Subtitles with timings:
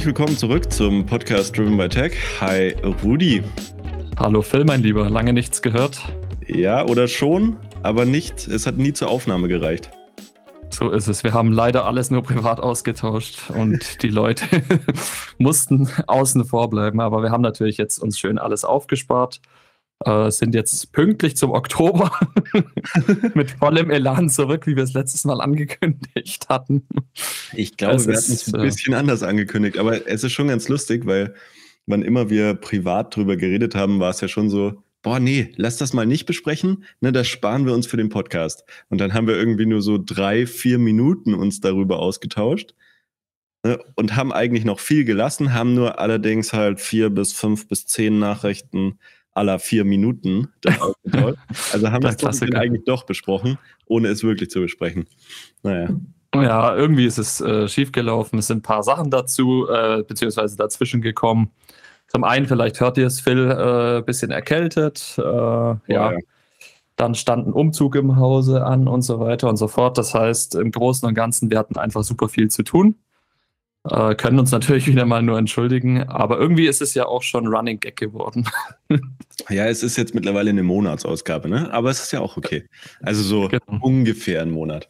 [0.00, 2.14] Herzlich willkommen zurück zum Podcast Driven by Tech.
[2.40, 2.74] Hi
[3.04, 3.42] Rudi.
[4.18, 5.10] Hallo Phil, mein Lieber.
[5.10, 6.00] Lange nichts gehört.
[6.46, 8.48] Ja, oder schon, aber nicht.
[8.48, 9.90] Es hat nie zur Aufnahme gereicht.
[10.70, 11.22] So ist es.
[11.22, 14.46] Wir haben leider alles nur privat ausgetauscht und die Leute
[15.36, 16.98] mussten außen vor bleiben.
[17.02, 19.42] Aber wir haben natürlich jetzt uns schön alles aufgespart.
[20.06, 22.10] Äh, sind jetzt pünktlich zum Oktober
[23.34, 26.86] mit vollem Elan zurück, wie wir es letztes Mal angekündigt hatten.
[27.52, 30.32] Ich glaube, es wir hatten es ein äh, bisschen äh, anders angekündigt, aber es ist
[30.32, 31.34] schon ganz lustig, weil
[31.86, 35.76] wann immer wir privat drüber geredet haben, war es ja schon so, boah, nee, lass
[35.76, 38.64] das mal nicht besprechen, ne, das sparen wir uns für den Podcast.
[38.88, 42.74] Und dann haben wir irgendwie nur so drei, vier Minuten uns darüber ausgetauscht
[43.64, 47.84] ne, und haben eigentlich noch viel gelassen, haben nur allerdings halt vier bis fünf bis
[47.86, 48.98] zehn Nachrichten
[49.40, 50.48] aller vier Minuten
[51.72, 55.06] Also haben wir es eigentlich doch besprochen, ohne es wirklich zu besprechen.
[55.62, 55.88] Naja.
[56.34, 58.38] Ja, irgendwie ist es äh, schiefgelaufen.
[58.38, 61.50] Es sind ein paar Sachen dazu, äh, beziehungsweise dazwischen gekommen.
[62.06, 65.16] Zum einen, vielleicht hört ihr es, Phil, äh, bisschen erkältet.
[65.18, 65.78] Äh, ja.
[65.88, 66.12] ja.
[66.94, 69.98] Dann stand ein Umzug im Hause an und so weiter und so fort.
[69.98, 72.94] Das heißt, im Großen und Ganzen, wir hatten einfach super viel zu tun.
[73.88, 77.46] Äh, können uns natürlich wieder mal nur entschuldigen, aber irgendwie ist es ja auch schon
[77.46, 78.48] Running Gag geworden.
[79.48, 81.72] ja, es ist jetzt mittlerweile eine Monatsausgabe, ne?
[81.72, 82.66] Aber es ist ja auch okay.
[83.00, 83.80] Also so genau.
[83.80, 84.88] ungefähr ein Monat.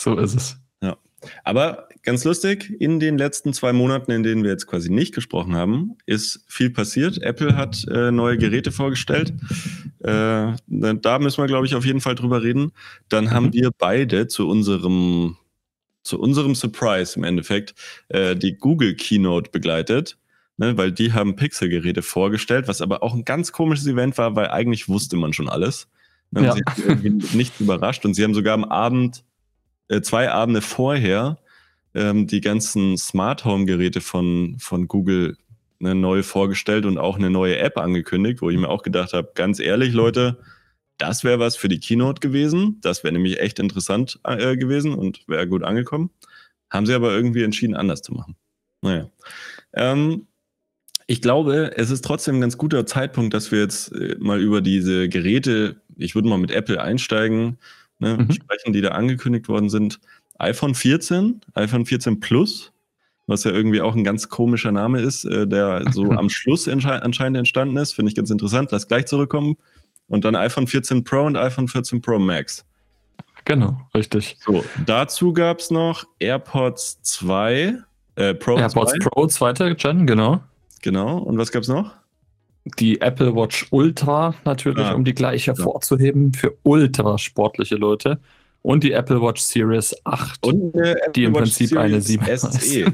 [0.00, 0.56] So ist es.
[0.82, 0.96] Ja.
[1.42, 5.56] Aber ganz lustig, in den letzten zwei Monaten, in denen wir jetzt quasi nicht gesprochen
[5.56, 7.20] haben, ist viel passiert.
[7.22, 9.32] Apple hat äh, neue Geräte vorgestellt.
[10.00, 12.72] Äh, da müssen wir, glaube ich, auf jeden Fall drüber reden.
[13.08, 13.30] Dann mhm.
[13.30, 15.36] haben wir beide zu unserem
[16.04, 17.74] zu unserem Surprise im Endeffekt
[18.08, 20.16] äh, die Google Keynote begleitet,
[20.58, 24.48] ne, weil die haben Pixel-Geräte vorgestellt, was aber auch ein ganz komisches Event war, weil
[24.48, 25.88] eigentlich wusste man schon alles.
[26.30, 26.54] Ne, ja.
[26.76, 29.24] Sie haben überrascht und sie haben sogar am Abend,
[29.88, 31.38] äh, zwei Abende vorher,
[31.94, 35.36] ähm, die ganzen Smart Home-Geräte von, von Google
[35.78, 39.30] ne, neu vorgestellt und auch eine neue App angekündigt, wo ich mir auch gedacht habe,
[39.34, 40.38] ganz ehrlich, Leute,
[40.98, 42.78] das wäre was für die Keynote gewesen.
[42.80, 46.10] Das wäre nämlich echt interessant äh, gewesen und wäre gut angekommen.
[46.70, 48.36] Haben sie aber irgendwie entschieden, anders zu machen.
[48.82, 49.10] Naja.
[49.72, 50.26] Ähm,
[51.06, 54.60] ich glaube, es ist trotzdem ein ganz guter Zeitpunkt, dass wir jetzt äh, mal über
[54.60, 57.58] diese Geräte, ich würde mal mit Apple einsteigen,
[57.98, 58.32] ne, mhm.
[58.32, 60.00] sprechen, die da angekündigt worden sind.
[60.38, 62.72] iPhone 14, iPhone 14 Plus,
[63.26, 67.36] was ja irgendwie auch ein ganz komischer Name ist, äh, der so am Schluss anscheinend
[67.36, 67.92] entstanden ist.
[67.92, 68.70] Finde ich ganz interessant.
[68.72, 69.56] Lass gleich zurückkommen.
[70.08, 72.64] Und dann iPhone 14 Pro und iPhone 14 Pro Max.
[73.44, 74.38] Genau, richtig.
[74.40, 77.78] So, dazu gab es noch AirPods 2,
[78.16, 78.98] äh, Pro AirPods 2.
[79.08, 80.40] Pro, zweite Gen, genau.
[80.82, 81.92] Genau, und was gab es noch?
[82.78, 88.20] Die Apple Watch Ultra natürlich, ah, um die gleich hervorzuheben, für ultra sportliche Leute.
[88.62, 92.24] Und die Apple Watch Series 8, und, äh, die im Watch Prinzip Series eine 7
[92.38, 92.80] SE.
[92.80, 92.88] ja,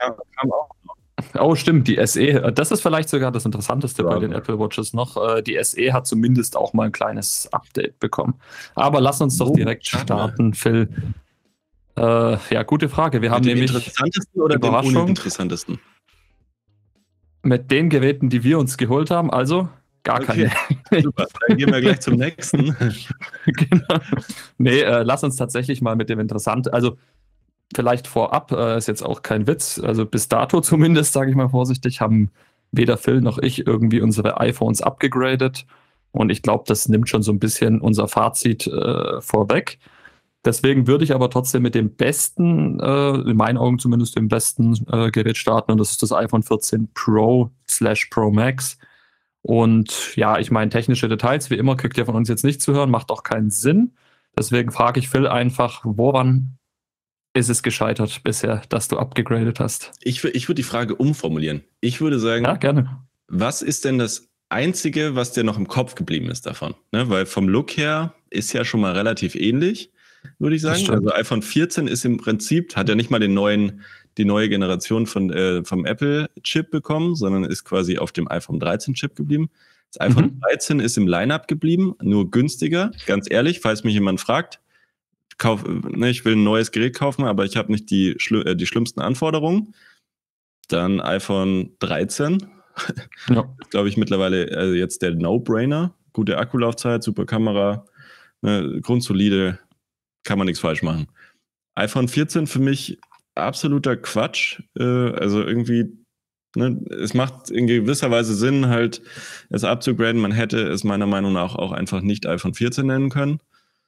[0.00, 0.70] kam auch
[1.38, 4.92] Oh, stimmt, die SE, das ist vielleicht sogar das Interessanteste ja, bei den Apple Watches
[4.92, 5.16] noch.
[5.16, 8.34] Äh, die SE hat zumindest auch mal ein kleines Update bekommen.
[8.74, 10.88] Aber lass uns doch direkt starten, Phil.
[11.96, 13.22] Äh, ja, gute Frage.
[13.22, 13.74] Wir haben Mit nämlich.
[13.74, 15.78] interessantesten oder den uninteressantesten?
[17.42, 19.68] Mit den Geräten, die wir uns geholt haben, also
[20.04, 20.50] gar okay.
[20.90, 21.02] keine.
[21.02, 22.76] Super, dann gehen wir gleich zum nächsten.
[23.46, 23.98] genau.
[24.58, 26.72] Nee, äh, lass uns tatsächlich mal mit dem interessanten.
[26.72, 26.96] Also,
[27.74, 31.48] vielleicht vorab, äh, ist jetzt auch kein Witz, also bis dato zumindest, sage ich mal
[31.48, 32.30] vorsichtig, haben
[32.72, 35.66] weder Phil noch ich irgendwie unsere iPhones abgegradet.
[36.10, 39.78] Und ich glaube, das nimmt schon so ein bisschen unser Fazit äh, vorweg.
[40.44, 44.74] Deswegen würde ich aber trotzdem mit dem besten, äh, in meinen Augen zumindest dem besten
[44.90, 45.72] äh, Gerät starten.
[45.72, 48.76] Und das ist das iPhone 14 Pro slash Pro Max.
[49.42, 52.72] Und ja, ich meine, technische Details, wie immer, kriegt ihr von uns jetzt nicht zu
[52.72, 53.92] hören, macht auch keinen Sinn.
[54.36, 56.58] Deswegen frage ich Phil einfach, woran
[57.34, 59.92] ist es gescheitert bisher, dass du abgegradet hast?
[60.02, 61.62] Ich, ich würde die Frage umformulieren.
[61.80, 63.00] Ich würde sagen, ja, gerne.
[63.28, 66.74] was ist denn das Einzige, was dir noch im Kopf geblieben ist davon?
[66.92, 67.08] Ne?
[67.08, 69.92] Weil vom Look her ist ja schon mal relativ ähnlich,
[70.38, 70.90] würde ich sagen.
[70.90, 73.80] Also iPhone 14 ist im Prinzip, hat ja nicht mal den neuen,
[74.18, 79.16] die neue Generation von, äh, vom Apple-Chip bekommen, sondern ist quasi auf dem iPhone 13-Chip
[79.16, 79.48] geblieben.
[79.90, 80.40] Das iPhone mhm.
[80.40, 82.92] 13 ist im Line-Up geblieben, nur günstiger.
[83.06, 84.60] Ganz ehrlich, falls mich jemand fragt,
[85.38, 88.66] kauf, ne, ich will ein neues Gerät kaufen, aber ich habe nicht die, äh, die
[88.66, 89.74] schlimmsten Anforderungen.
[90.68, 92.46] Dann iPhone 13.
[93.28, 93.44] Ja.
[93.70, 95.94] Glaube ich mittlerweile also jetzt der No-Brainer.
[96.12, 97.86] Gute Akkulaufzeit, super Kamera,
[98.42, 99.58] ne, grundsolide,
[100.24, 101.06] kann man nichts falsch machen.
[101.74, 102.98] iPhone 14 für mich
[103.34, 104.60] absoluter Quatsch.
[104.78, 105.86] Äh, also irgendwie,
[106.54, 109.02] ne, es macht in gewisser Weise Sinn, halt
[109.50, 110.20] es abzugraden.
[110.20, 113.40] Man hätte es meiner Meinung nach auch einfach nicht iPhone 14 nennen können.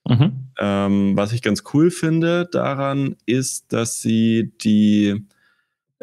[0.07, 0.33] Mhm.
[0.59, 5.25] Ähm, was ich ganz cool finde daran ist, dass sie die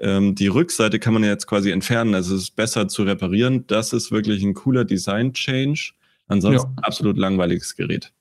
[0.01, 3.67] Ähm, die Rückseite kann man jetzt quasi entfernen, also es ist besser zu reparieren.
[3.67, 5.93] Das ist wirklich ein cooler Design-Change.
[6.27, 6.83] Ansonsten ja.
[6.83, 8.11] absolut langweiliges Gerät.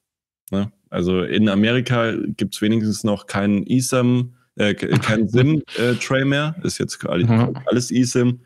[0.50, 0.71] Ne?
[0.91, 6.56] Also in Amerika gibt es wenigstens noch keinen eSIM, äh, keinen SIM-Tray äh, mehr.
[6.62, 7.56] Ist jetzt mhm.
[7.67, 8.41] alles eSIM.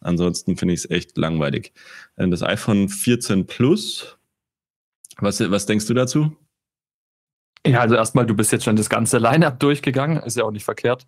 [0.00, 1.72] Ansonsten finde ich es echt langweilig.
[2.16, 4.18] Äh, das iPhone 14 Plus,
[5.18, 6.36] was, was denkst du dazu?
[7.66, 10.64] Ja, also erstmal, du bist jetzt schon das ganze Line-Up durchgegangen, ist ja auch nicht
[10.64, 11.06] verkehrt.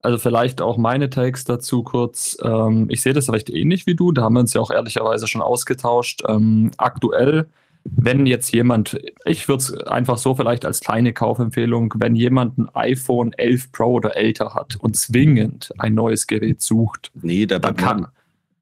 [0.00, 2.36] Also vielleicht auch meine Takes dazu kurz.
[2.42, 5.26] Ähm, ich sehe das recht ähnlich wie du, da haben wir uns ja auch ehrlicherweise
[5.26, 6.22] schon ausgetauscht.
[6.28, 7.48] Ähm, aktuell,
[7.84, 12.68] wenn jetzt jemand, ich würde es einfach so vielleicht als kleine Kaufempfehlung, wenn jemand ein
[12.74, 17.76] iPhone 11 Pro oder älter hat und zwingend ein neues Gerät sucht, nee, da dann
[17.76, 18.06] kann,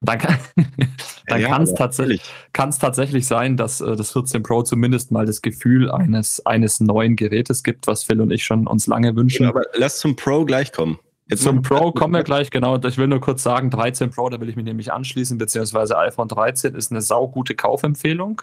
[0.00, 0.38] dann kann
[1.26, 2.22] dann ja, es tatsächlich,
[2.52, 7.62] tatsächlich sein, dass äh, das 14 Pro zumindest mal das Gefühl eines, eines neuen Gerätes
[7.62, 9.44] gibt, was Phil und ich schon uns lange wünschen.
[9.44, 10.98] Ja, aber lass zum Pro gleich kommen.
[11.28, 12.78] Jetzt zum Pro kommen wir gleich, genau.
[12.78, 16.28] Ich will nur kurz sagen, 13 Pro, da will ich mich nämlich anschließen, beziehungsweise iPhone
[16.28, 18.42] 13 ist eine saugute Kaufempfehlung.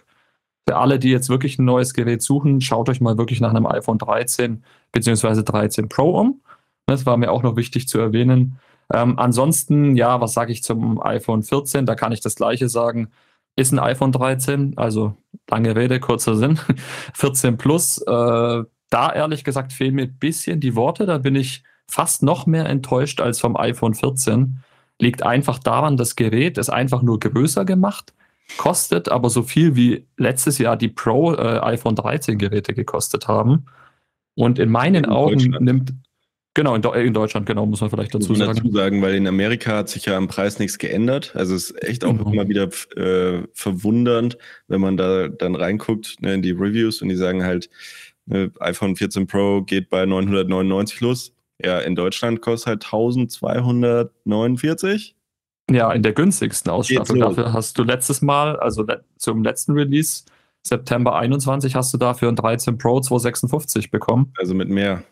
[0.68, 3.66] Für alle, die jetzt wirklich ein neues Gerät suchen, schaut euch mal wirklich nach einem
[3.66, 6.42] iPhone 13 beziehungsweise 13 Pro um.
[6.86, 8.58] Das war mir auch noch wichtig zu erwähnen.
[8.92, 11.86] Ähm, ansonsten, ja, was sage ich zum iPhone 14?
[11.86, 13.10] Da kann ich das gleiche sagen.
[13.56, 15.16] Ist ein iPhone 13, also
[15.48, 16.58] lange Rede, kurzer Sinn.
[17.14, 21.06] 14 Plus, äh, da ehrlich gesagt fehlen mir ein bisschen die Worte.
[21.06, 24.60] Da bin ich fast noch mehr enttäuscht als vom iPhone 14.
[25.00, 28.12] Liegt einfach daran, das Gerät ist einfach nur größer gemacht,
[28.58, 33.66] kostet aber so viel wie letztes Jahr die Pro äh, iPhone 13 Geräte gekostet haben.
[34.36, 35.94] Und in meinen in Augen nimmt,
[36.54, 38.54] Genau, in, in, Deutschland, genau, muss man vielleicht dazu sagen.
[38.54, 41.32] dazu sagen, weil in Amerika hat sich ja am Preis nichts geändert.
[41.34, 42.30] Also es ist echt auch genau.
[42.30, 47.16] immer wieder äh, verwundernd, wenn man da dann reinguckt ne, in die Reviews und die
[47.16, 47.68] sagen halt,
[48.26, 51.32] ne, iPhone 14 Pro geht bei 999 los.
[51.60, 55.16] Ja, in Deutschland kostet halt 1249.
[55.70, 57.18] Ja, in der günstigsten Ausstattung.
[57.18, 58.86] Dafür hast du letztes Mal, also
[59.16, 60.22] zum letzten Release,
[60.62, 64.32] September 21, hast du dafür ein 13 Pro 256 bekommen.
[64.36, 65.02] Also mit mehr.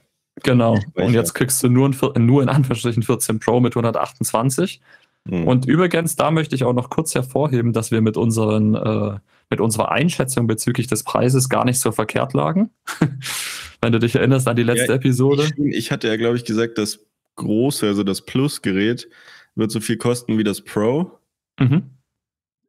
[0.42, 0.78] Genau.
[0.94, 4.80] Und jetzt kriegst du nur, ein, nur in Anführungsstrichen 14 Pro mit 128.
[5.28, 5.46] Hm.
[5.46, 9.18] Und übrigens, da möchte ich auch noch kurz hervorheben, dass wir mit, unseren, äh,
[9.50, 12.70] mit unserer Einschätzung bezüglich des Preises gar nicht so verkehrt lagen.
[13.80, 15.48] Wenn du dich erinnerst an die letzte ja, Episode.
[15.56, 17.00] Ich, ich, hatte ja, glaube ich, gesagt, das
[17.36, 19.08] große, also das Plus-Gerät,
[19.54, 21.18] wird so viel kosten wie das Pro.
[21.58, 21.90] Mhm.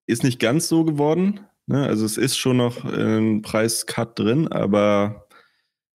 [0.06, 1.39] Ist nicht ganz so geworden.
[1.66, 1.86] Ne?
[1.86, 5.27] Also es ist schon noch ein Preiscut drin, aber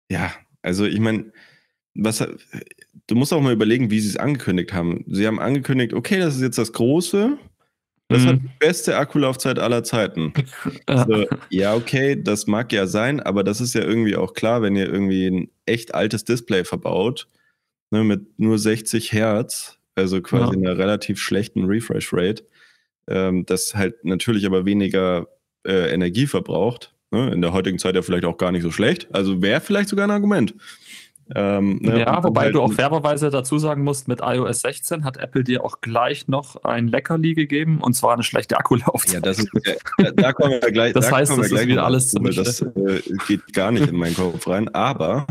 [0.09, 0.31] ja,
[0.61, 1.31] also ich meine,
[1.97, 2.25] was,
[3.07, 5.03] du musst auch mal überlegen, wie sie es angekündigt haben.
[5.07, 7.37] Sie haben angekündigt, okay, das ist jetzt das Große.
[8.09, 8.27] Das mhm.
[8.27, 10.33] hat die beste Akkulaufzeit aller Zeiten.
[10.85, 14.75] Also, ja, okay, das mag ja sein, aber das ist ja irgendwie auch klar, wenn
[14.75, 17.27] ihr irgendwie ein echt altes Display verbaut,
[17.91, 20.69] ne, mit nur 60 Hertz, also quasi ja.
[20.69, 22.45] einer relativ schlechten Refresh Rate,
[23.09, 25.27] ähm, das halt natürlich aber weniger
[25.65, 26.93] äh, Energie verbraucht.
[27.09, 29.07] Ne, in der heutigen Zeit ja vielleicht auch gar nicht so schlecht.
[29.13, 30.53] Also wäre vielleicht sogar ein Argument.
[31.35, 35.17] Ähm, ne, ja, wobei halt du auch fairerweise dazu sagen musst, mit iOS 16 hat
[35.17, 39.15] Apple dir auch gleich noch ein Leckerli gegeben und zwar eine schlechte Akkulaufzeit.
[39.15, 39.49] Ja, das ist,
[39.97, 40.93] da, da kommen wir gleich.
[40.97, 44.47] Das heißt, das ist wieder alles zu Das äh, geht gar nicht in meinen Kopf
[44.47, 44.73] rein.
[44.73, 45.27] Aber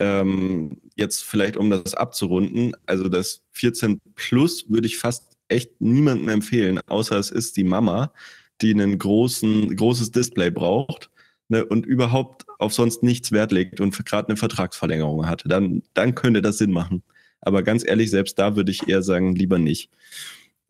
[0.00, 6.28] ähm, jetzt vielleicht, um das abzurunden, also das 14 Plus würde ich fast echt niemandem
[6.28, 8.12] empfehlen, außer es ist die Mama,
[8.60, 11.10] die ein großes Display braucht
[11.48, 16.14] ne, und überhaupt auf sonst nichts Wert legt und gerade eine Vertragsverlängerung hat, dann, dann
[16.14, 17.02] könnte das Sinn machen.
[17.40, 19.90] Aber ganz ehrlich, selbst da würde ich eher sagen, lieber nicht.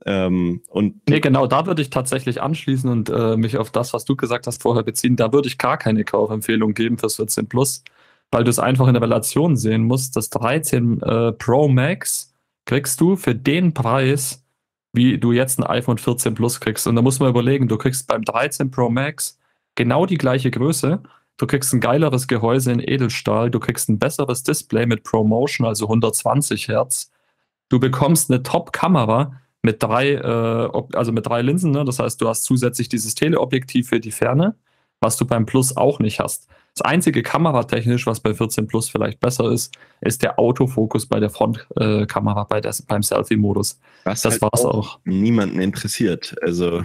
[0.04, 4.04] Ähm, und nee, genau, da würde ich tatsächlich anschließen und äh, mich auf das, was
[4.04, 5.16] du gesagt hast, vorher beziehen.
[5.16, 7.82] Da würde ich gar keine Kaufempfehlung geben fürs 14 Plus,
[8.30, 10.16] weil du es einfach in der Relation sehen musst.
[10.16, 12.34] Das 13 äh, Pro Max
[12.66, 14.44] kriegst du für den Preis,
[14.92, 16.86] wie du jetzt ein iPhone 14 Plus kriegst.
[16.86, 19.38] Und da muss man überlegen, du kriegst beim 13 Pro Max
[19.76, 21.02] genau die gleiche Größe.
[21.36, 25.84] Du kriegst ein geileres Gehäuse in Edelstahl, du kriegst ein besseres Display mit ProMotion, also
[25.84, 27.12] 120 Hertz.
[27.68, 31.72] Du bekommst eine Top-Kamera mit drei, äh, also mit drei Linsen.
[31.72, 31.84] Ne?
[31.84, 34.54] Das heißt, du hast zusätzlich dieses Teleobjektiv für die Ferne,
[35.00, 36.48] was du beim Plus auch nicht hast.
[36.74, 41.30] Das einzige kameratechnisch, was bei 14 Plus vielleicht besser ist, ist der Autofokus bei der
[41.30, 43.80] Frontkamera, äh, bei beim Selfie-Modus.
[44.04, 44.98] Das halt war's auch, auch.
[45.04, 46.36] Niemanden interessiert.
[46.42, 46.84] Also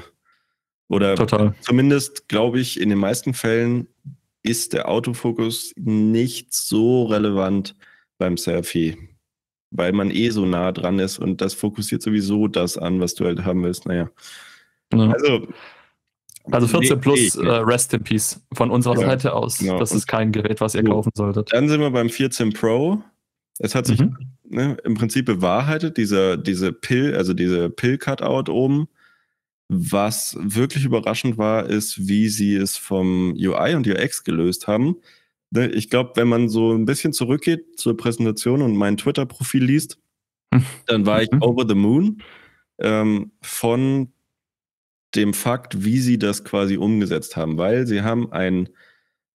[0.92, 1.54] oder Total.
[1.62, 3.88] zumindest glaube ich, in den meisten Fällen
[4.44, 7.76] ist der Autofokus nicht so relevant
[8.18, 8.98] beim Selfie,
[9.72, 13.26] weil man eh so nah dran ist und das fokussiert sowieso das an, was du
[13.26, 13.86] halt haben willst.
[13.86, 14.10] Naja.
[14.94, 15.12] Ja.
[15.12, 15.48] Also,
[16.52, 19.60] also 14 nee, plus nee, äh, Rest in Peace von unserer ja, Seite aus.
[19.60, 19.80] Genau.
[19.80, 21.54] Das ist kein Gerät, was ihr so, kaufen solltet.
[21.54, 23.02] Dann sind wir beim 14 Pro.
[23.60, 24.18] Es hat sich mhm.
[24.50, 28.88] ne, im Prinzip bewahrheitet, dieser, diese Pill, also diese Pill-Cutout oben.
[29.74, 34.98] Was wirklich überraschend war, ist, wie sie es vom UI und UX gelöst haben.
[35.50, 39.98] Ne, ich glaube, wenn man so ein bisschen zurückgeht zur Präsentation und mein Twitter-Profil liest,
[40.88, 41.42] dann war ich mhm.
[41.42, 42.22] over the moon
[42.80, 44.12] ähm, von
[45.16, 48.68] dem Fakt, wie sie das quasi umgesetzt haben, weil sie haben ein,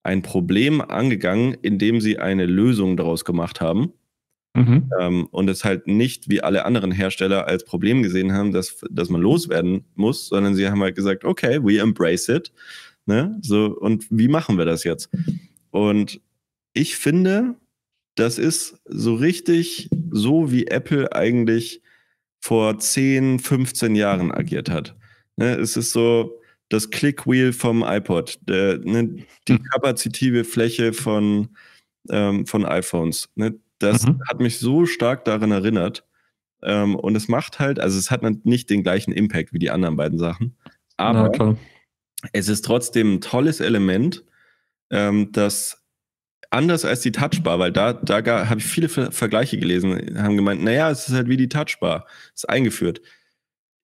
[0.02, 3.94] ein Problem angegangen, indem sie eine Lösung daraus gemacht haben.
[4.56, 4.90] Mhm.
[4.98, 9.10] Ähm, und es halt nicht wie alle anderen Hersteller als Problem gesehen haben, dass, dass
[9.10, 12.52] man loswerden muss, sondern sie haben halt gesagt, okay, we embrace it.
[13.04, 13.38] Ne?
[13.42, 15.10] So, und wie machen wir das jetzt?
[15.70, 16.20] Und
[16.72, 17.56] ich finde,
[18.16, 21.82] das ist so richtig so, wie Apple eigentlich
[22.40, 24.96] vor 10, 15 Jahren agiert hat.
[25.36, 29.62] Ne, es ist so das Clickwheel vom iPod, der, ne, die hm.
[29.64, 31.48] kapazitive Fläche von,
[32.10, 33.28] ähm, von iPhones.
[33.34, 34.22] Ne, das mhm.
[34.28, 36.06] hat mich so stark daran erinnert.
[36.62, 39.96] Ähm, und es macht halt, also es hat nicht den gleichen Impact wie die anderen
[39.96, 40.56] beiden Sachen.
[40.96, 41.56] Aber ja,
[42.32, 44.24] es ist trotzdem ein tolles Element,
[44.90, 45.84] ähm, das
[46.50, 50.90] anders als die Touchbar, weil da, da habe ich viele Vergleiche gelesen, haben gemeint, naja,
[50.90, 53.00] es ist halt wie die Touchbar, ist eingeführt.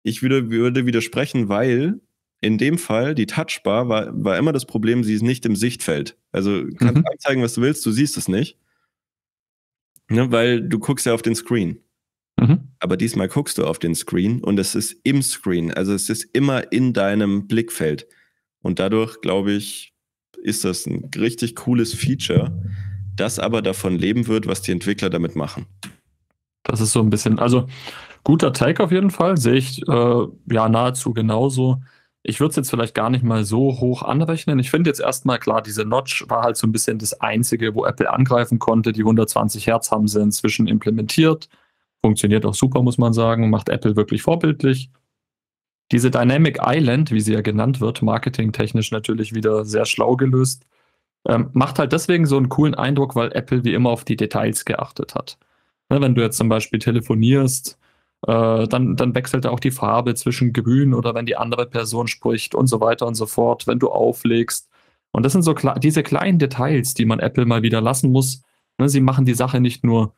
[0.03, 2.01] Ich würde, würde widersprechen, weil
[2.41, 6.17] in dem Fall die Touchbar war, war immer das Problem, sie ist nicht im Sichtfeld.
[6.33, 7.05] Also kannst mhm.
[7.11, 8.59] anzeigen, was du willst, du siehst es nicht.
[10.11, 11.79] Ne, weil du guckst ja auf den Screen.
[12.39, 12.69] Mhm.
[12.81, 15.73] Aber diesmal guckst du auf den Screen und es ist im Screen.
[15.73, 18.07] Also es ist immer in deinem Blickfeld.
[18.63, 19.93] Und dadurch, glaube ich,
[20.43, 22.63] ist das ein richtig cooles Feature,
[23.17, 25.67] das aber davon leben wird, was die Entwickler damit machen.
[26.65, 27.67] Das ist so ein bisschen, also
[28.25, 31.81] guter Take auf jeden Fall, sehe ich äh, ja nahezu genauso.
[32.25, 34.59] Ich würde es jetzt vielleicht gar nicht mal so hoch anrechnen.
[34.61, 37.85] Ich finde jetzt erstmal klar, diese Notch war halt so ein bisschen das Einzige, wo
[37.85, 38.93] Apple angreifen konnte.
[38.93, 41.49] Die 120 Hertz haben sie inzwischen implementiert.
[42.01, 43.51] Funktioniert auch super, muss man sagen.
[43.51, 44.91] Macht Apple wirklich vorbildlich.
[45.91, 50.65] Diese Dynamic Island, wie sie ja genannt wird, marketingtechnisch natürlich wieder sehr schlau gelöst,
[51.29, 54.65] ähm, macht halt deswegen so einen coolen Eindruck, weil Apple wie immer auf die Details
[54.65, 55.39] geachtet hat.
[55.91, 57.79] Ne, wenn du jetzt zum Beispiel telefonierst,
[58.27, 62.55] äh, dann, dann wechselt auch die Farbe zwischen grün oder wenn die andere Person spricht
[62.55, 64.71] und so weiter und so fort, wenn du auflegst.
[65.13, 68.43] Und das sind so diese kleinen Details, die man Apple mal wieder lassen muss.
[68.79, 70.15] Ne, sie machen die Sache nicht nur,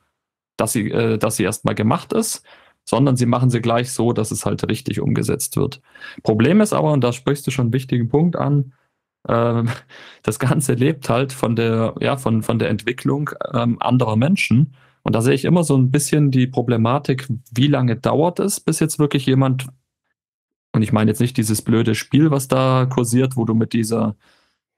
[0.56, 2.44] dass sie, äh, dass sie erstmal gemacht ist,
[2.84, 5.80] sondern sie machen sie gleich so, dass es halt richtig umgesetzt wird.
[6.22, 8.74] Problem ist aber, und da sprichst du schon einen wichtigen Punkt an,
[9.26, 9.64] äh,
[10.22, 14.74] das Ganze lebt halt von der, ja, von, von der Entwicklung ähm, anderer Menschen.
[15.04, 18.80] Und da sehe ich immer so ein bisschen die Problematik, wie lange dauert es, bis
[18.80, 19.66] jetzt wirklich jemand,
[20.72, 24.16] und ich meine jetzt nicht dieses blöde Spiel, was da kursiert, wo du mit dieser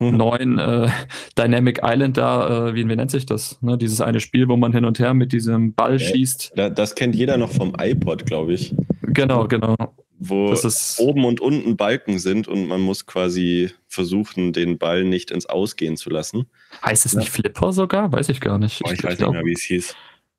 [0.01, 0.17] mhm.
[0.17, 0.91] neuen äh,
[1.39, 3.63] Dynamic Island da, äh, wie, wie nennt sich das?
[3.63, 3.79] Ne?
[3.79, 6.53] Dieses eine Spiel, wo man hin und her mit diesem Ball ja, schießt.
[6.57, 8.75] Das kennt jeder noch vom iPod, glaube ich.
[9.03, 9.77] Genau, genau.
[10.19, 10.55] Wo
[10.99, 15.97] oben und unten Balken sind und man muss quasi versuchen, den Ball nicht ins Ausgehen
[15.97, 16.47] zu lassen.
[16.85, 17.21] Heißt es ja.
[17.21, 18.11] nicht Flipper sogar?
[18.11, 18.83] Weiß ich gar nicht.
[18.85, 19.95] Oh, ich, ich weiß nicht mehr, wie es hieß.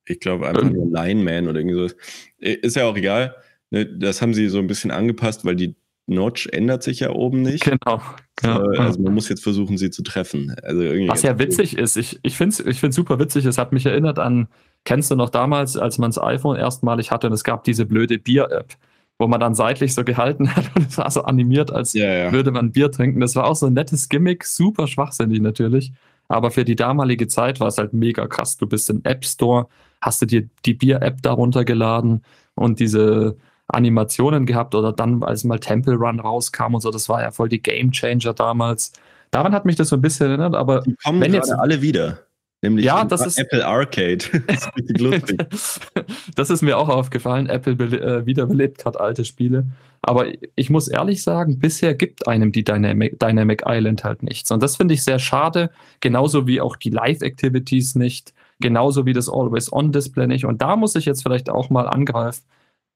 [0.08, 1.96] Ich glaube einfach nur Lineman oder irgendwie so.
[2.40, 3.36] Ist ja auch egal.
[3.70, 5.76] Ne, das haben sie so ein bisschen angepasst, weil die
[6.08, 7.66] Notch ändert sich ja oben nicht.
[7.66, 8.02] Genau.
[8.42, 8.60] Ja.
[8.78, 10.56] Also man muss jetzt versuchen, sie zu treffen.
[10.64, 13.58] Also irgendwie Was ja witzig ist, ich, ich finde es ich find's super witzig, es
[13.58, 14.48] hat mich erinnert an,
[14.86, 18.20] kennst du noch damals, als man das iPhone erstmalig hatte und es gab diese blöde
[18.20, 18.76] Bier-App,
[19.20, 22.32] wo man dann seitlich so gehalten hat und es war so animiert, als ja, ja.
[22.32, 23.20] würde man Bier trinken.
[23.20, 25.92] Das war auch so ein nettes Gimmick, super schwachsinnig natürlich.
[26.30, 28.58] Aber für die damalige Zeit war es halt mega krass.
[28.58, 29.68] Du bist im App Store,
[30.02, 32.24] hast du dir die Bier-App darunter geladen
[32.56, 33.38] und diese
[33.68, 37.50] Animationen gehabt oder dann, als mal Temple Run rauskam und so, das war ja voll
[37.50, 38.94] die Game Changer damals.
[39.32, 42.20] Daran hat mich das so ein bisschen erinnert, aber die kommen wenn jetzt alle wieder.
[42.62, 44.26] Nämlich ja, das ist, Apple Arcade.
[44.48, 45.46] das, ist lustig.
[46.36, 47.48] das ist mir auch aufgefallen.
[47.48, 49.68] Apple äh, wiederbelebt gerade alte Spiele.
[50.02, 54.50] Aber ich muss ehrlich sagen, bisher gibt einem die Dynamic, Dynamic Island halt nichts.
[54.52, 55.70] Und das finde ich sehr schade.
[56.00, 58.34] Genauso wie auch die Live-Activities nicht.
[58.60, 60.46] Genauso wie das Always-On-Display nicht.
[60.46, 62.44] Und da muss ich jetzt vielleicht auch mal angreifen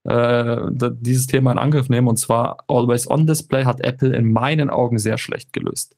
[0.03, 2.07] äh, dieses Thema in Angriff nehmen.
[2.07, 5.95] Und zwar Always-On-Display hat Apple in meinen Augen sehr schlecht gelöst.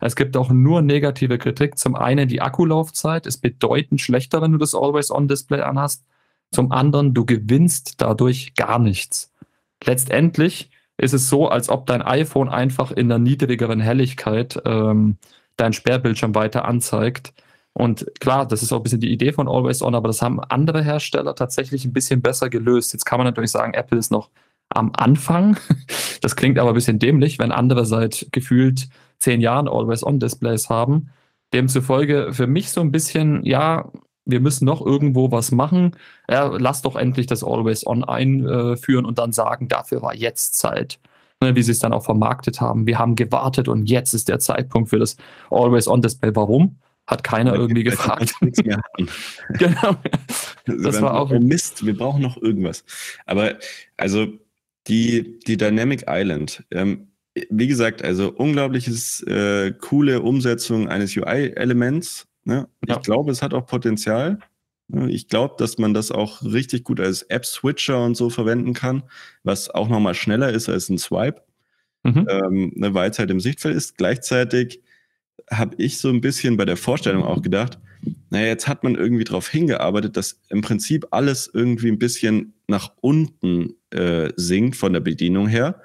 [0.00, 1.78] Es gibt auch nur negative Kritik.
[1.78, 6.04] Zum einen die Akkulaufzeit ist bedeutend schlechter, wenn du das Always-On-Display anhast.
[6.50, 9.32] Zum anderen, du gewinnst dadurch gar nichts.
[9.84, 15.16] Letztendlich ist es so, als ob dein iPhone einfach in der niedrigeren Helligkeit ähm,
[15.56, 17.32] dein Sperrbildschirm weiter anzeigt
[17.74, 20.40] und klar, das ist auch ein bisschen die Idee von Always On, aber das haben
[20.40, 22.92] andere Hersteller tatsächlich ein bisschen besser gelöst.
[22.92, 24.30] Jetzt kann man natürlich sagen, Apple ist noch
[24.68, 25.56] am Anfang.
[26.20, 28.88] Das klingt aber ein bisschen dämlich, wenn andere seit gefühlt
[29.18, 31.10] zehn Jahren Always On Displays haben.
[31.52, 33.90] Demzufolge für mich so ein bisschen, ja,
[34.24, 35.96] wir müssen noch irgendwo was machen.
[36.30, 41.00] Ja, lass doch endlich das Always On einführen und dann sagen, dafür war jetzt Zeit.
[41.42, 42.86] Ne, wie sie es dann auch vermarktet haben.
[42.86, 45.16] Wir haben gewartet und jetzt ist der Zeitpunkt für das
[45.50, 46.30] Always On Display.
[46.36, 46.78] Warum?
[47.06, 48.34] Hat keiner irgendwie gefragt.
[49.58, 49.96] genau.
[50.66, 51.84] Das war auch Mist.
[51.84, 52.84] Wir brauchen noch irgendwas.
[53.26, 53.58] Aber
[53.96, 54.28] also
[54.86, 57.08] die, die Dynamic Island, ähm,
[57.50, 62.26] wie gesagt, also unglaubliches äh, coole Umsetzung eines UI-Elements.
[62.44, 62.68] Ne?
[62.86, 62.96] Ja.
[62.96, 64.38] Ich glaube, es hat auch Potenzial.
[64.88, 65.10] Ne?
[65.10, 69.02] Ich glaube, dass man das auch richtig gut als App-Switcher und so verwenden kann,
[69.42, 71.42] was auch nochmal schneller ist als ein Swipe,
[72.02, 72.26] mhm.
[72.28, 73.96] ähm, ne, weil es halt im Sichtfeld ist.
[73.96, 74.82] Gleichzeitig
[75.52, 77.78] habe ich so ein bisschen bei der Vorstellung auch gedacht,
[78.30, 82.92] naja, jetzt hat man irgendwie darauf hingearbeitet, dass im Prinzip alles irgendwie ein bisschen nach
[83.00, 85.80] unten äh, sinkt von der Bedienung her.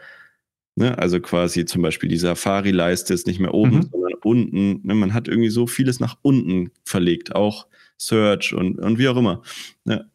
[0.76, 0.98] Ne?
[0.98, 3.90] Also quasi zum Beispiel die Safari-Leiste ist nicht mehr oben, mhm.
[3.92, 4.88] sondern unten.
[4.88, 4.96] Ne?
[4.96, 9.44] Man hat irgendwie so vieles nach unten verlegt, auch Search und, und wie auch immer.
[9.86, 10.10] Ne?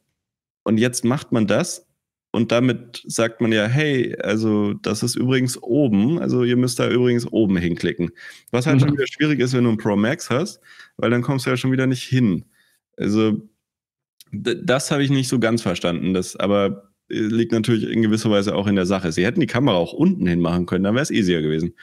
[0.65, 1.87] Und jetzt macht man das
[2.33, 6.89] und damit sagt man ja, hey, also das ist übrigens oben, also ihr müsst da
[6.89, 8.11] übrigens oben hinklicken.
[8.51, 8.81] Was halt mhm.
[8.81, 10.61] schon wieder schwierig ist, wenn du ein Pro Max hast,
[10.97, 12.47] weil dann kommst du ja schon wieder nicht hin.
[12.97, 13.49] Also
[14.33, 16.15] das habe ich nicht so ganz verstanden.
[16.15, 19.13] Das, aber liegt natürlich in gewisser Weise auch in der Sache.
[19.13, 21.75] Sie hätten die Kamera auch unten hin machen können, dann wäre es easier gewesen.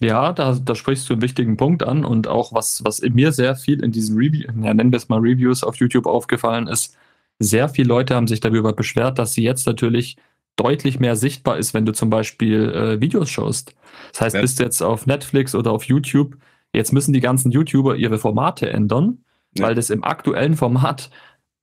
[0.00, 3.54] Ja, da, da sprichst du einen wichtigen Punkt an und auch was, was mir sehr
[3.56, 6.96] viel in diesen Reviews, ja, nennen wir es mal Reviews auf YouTube aufgefallen ist,
[7.38, 10.16] sehr viele Leute haben sich darüber beschwert, dass sie jetzt natürlich
[10.56, 13.74] deutlich mehr sichtbar ist, wenn du zum Beispiel äh, Videos schaust.
[14.12, 14.40] Das heißt, ja.
[14.40, 16.36] bist du jetzt auf Netflix oder auf YouTube,
[16.72, 19.24] jetzt müssen die ganzen YouTuber ihre Formate ändern,
[19.56, 19.66] ja.
[19.66, 21.10] weil das im aktuellen Format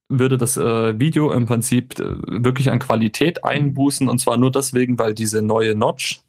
[0.09, 4.99] würde das äh, Video im Prinzip äh, wirklich an Qualität einbußen und zwar nur deswegen,
[4.99, 6.21] weil diese neue Notch,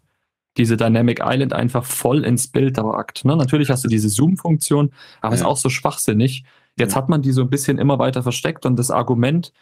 [0.57, 3.25] diese Dynamic Island einfach voll ins Bild ragt.
[3.25, 3.37] Ne?
[3.37, 5.40] Natürlich hast du diese Zoom-Funktion, aber ja.
[5.40, 6.45] ist auch so schwachsinnig.
[6.79, 6.99] Jetzt ja.
[6.99, 9.53] hat man die so ein bisschen immer weiter versteckt und das Argument,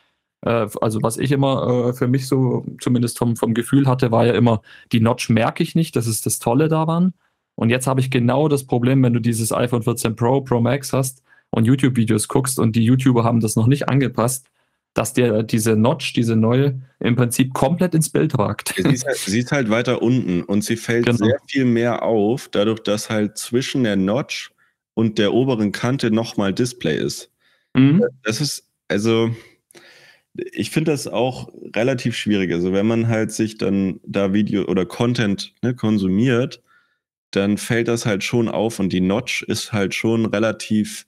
[0.42, 4.26] äh, also was ich immer äh, für mich so zumindest vom, vom Gefühl hatte, war
[4.26, 7.14] ja immer, die Notch merke ich nicht, das ist das Tolle daran.
[7.56, 10.92] Und jetzt habe ich genau das Problem, wenn du dieses iPhone 14 Pro, Pro Max
[10.92, 14.46] hast, und YouTube-Videos guckst und die YouTuber haben das noch nicht angepasst,
[14.94, 18.74] dass der diese Notch, diese neue, im Prinzip komplett ins Bild ragt.
[18.76, 21.18] Sie ist halt, sie ist halt weiter unten und sie fällt genau.
[21.18, 24.52] sehr viel mehr auf, dadurch, dass halt zwischen der Notch
[24.94, 27.30] und der oberen Kante nochmal Display ist.
[27.74, 28.04] Mhm.
[28.22, 29.34] Das ist, also,
[30.52, 32.52] ich finde das auch relativ schwierig.
[32.52, 36.62] Also, wenn man halt sich dann da Video oder Content ne, konsumiert,
[37.30, 41.06] dann fällt das halt schon auf und die Notch ist halt schon relativ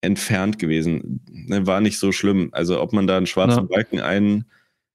[0.00, 1.24] entfernt gewesen.
[1.30, 2.50] Ne, war nicht so schlimm.
[2.52, 3.74] Also ob man da einen schwarzen ja.
[3.74, 4.00] Balken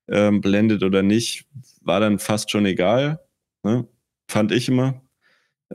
[0.08, 1.46] einblendet ähm, oder nicht,
[1.82, 3.19] war dann fast schon egal.
[3.63, 3.88] Ne?
[4.28, 5.03] Fand ich immer.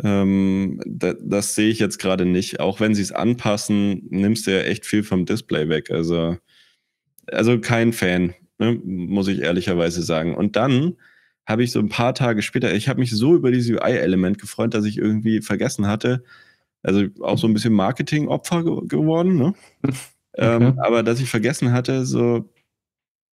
[0.03, 2.61] Ähm, da, das sehe ich jetzt gerade nicht.
[2.61, 5.91] Auch wenn sie es anpassen, nimmst du ja echt viel vom Display weg.
[5.91, 6.37] Also,
[7.27, 8.81] also kein Fan, ne?
[8.85, 10.35] muss ich ehrlicherweise sagen.
[10.35, 10.97] Und dann
[11.47, 14.75] habe ich so ein paar Tage später, ich habe mich so über dieses UI-Element gefreut,
[14.75, 16.23] dass ich irgendwie vergessen hatte,
[16.83, 19.55] also auch so ein bisschen Marketing-Opfer ge geworden, ne?
[20.37, 20.65] Ähm, okay.
[20.67, 22.49] ähm, aber dass ich vergessen hatte, so,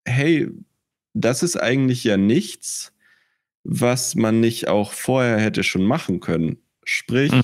[0.06, 0.49] hey,
[1.13, 2.93] das ist eigentlich ja nichts,
[3.65, 6.58] was man nicht auch vorher hätte schon machen können.
[6.86, 7.41] Sprich, mhm.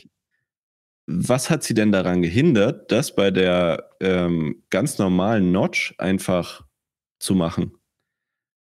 [1.08, 6.64] was hat sie denn daran gehindert, das bei der ähm, ganz normalen Notch einfach
[7.20, 7.74] zu machen?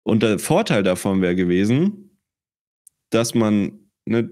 [0.02, 2.18] Und der Vorteil davon wäre gewesen,
[3.12, 4.32] dass man ne,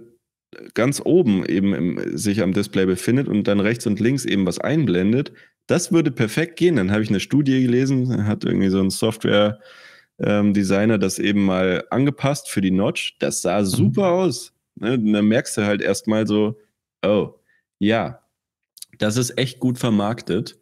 [0.74, 4.58] ganz oben eben im, sich am Display befindet und dann rechts und links eben was
[4.58, 5.32] einblendet,
[5.68, 6.76] das würde perfekt gehen.
[6.76, 9.62] Dann habe ich eine Studie gelesen, hat irgendwie so ein Software-Designer
[10.24, 10.54] ähm,
[10.98, 13.18] das eben mal angepasst für die Notch.
[13.20, 13.66] Das sah mhm.
[13.66, 14.54] super aus.
[14.76, 14.98] Ne?
[14.98, 16.58] Dann merkst du halt erstmal so,
[17.04, 17.36] oh,
[17.80, 18.22] ja,
[18.98, 20.60] das ist echt gut vermarktet.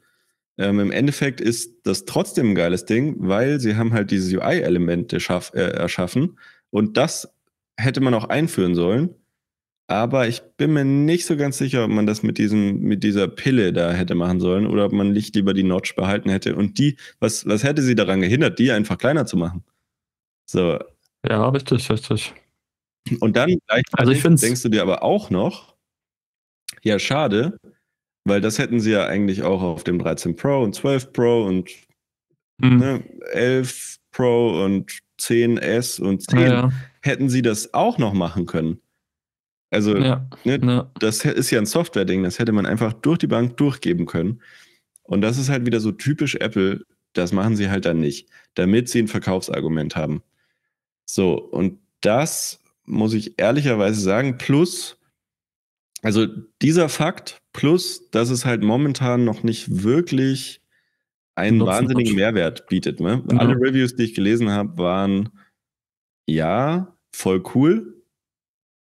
[0.58, 5.18] Ähm, Im Endeffekt ist das trotzdem ein geiles Ding, weil sie haben halt diese UI-Elemente
[5.54, 6.38] äh, erschaffen
[6.70, 7.34] und das
[7.78, 9.16] hätte man auch einführen sollen.
[9.90, 13.28] Aber ich bin mir nicht so ganz sicher, ob man das mit diesem, mit dieser
[13.28, 16.56] Pille da hätte machen sollen oder ob man nicht lieber die Notch behalten hätte.
[16.56, 19.64] Und die, was, was hätte sie daran gehindert, die einfach kleiner zu machen?
[20.46, 20.78] So.
[21.28, 22.36] Ja, richtig, richtig.
[23.20, 23.58] Und dann
[23.94, 25.76] also ich denkst du dir aber auch noch,
[26.84, 27.58] ja, schade,
[28.26, 31.72] weil das hätten sie ja eigentlich auch auf dem 13 Pro und 12 Pro und
[32.60, 32.78] mhm.
[32.78, 36.72] ne, 11 Pro und 10S und 10 ja, ja.
[37.02, 38.80] hätten sie das auch noch machen können.
[39.72, 40.92] Also, ja, ne, ja.
[41.00, 44.42] das ist ja ein Software-Ding, das hätte man einfach durch die Bank durchgeben können.
[45.04, 48.90] Und das ist halt wieder so typisch Apple, das machen sie halt dann nicht, damit
[48.90, 50.24] sie ein Verkaufsargument haben.
[51.06, 54.98] So, und das muss ich ehrlicherweise sagen, plus,
[56.02, 56.26] also
[56.62, 60.62] dieser Fakt, plus, dass es halt momentan noch nicht wirklich
[61.36, 63.00] einen wahnsinnigen Mehrwert bietet.
[63.00, 63.24] Ne?
[63.32, 63.38] Ja.
[63.38, 65.30] Alle Reviews, die ich gelesen habe, waren
[66.26, 67.99] ja, voll cool.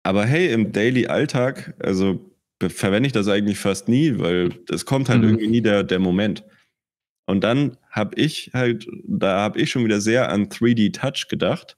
[0.02, 2.20] Aber hey, im Daily Alltag, also
[2.60, 5.28] verwende ich das eigentlich fast nie, weil es kommt halt mhm.
[5.28, 6.44] irgendwie nie der, der Moment.
[7.26, 11.76] Und dann habe ich halt, da habe ich schon wieder sehr an 3D Touch gedacht.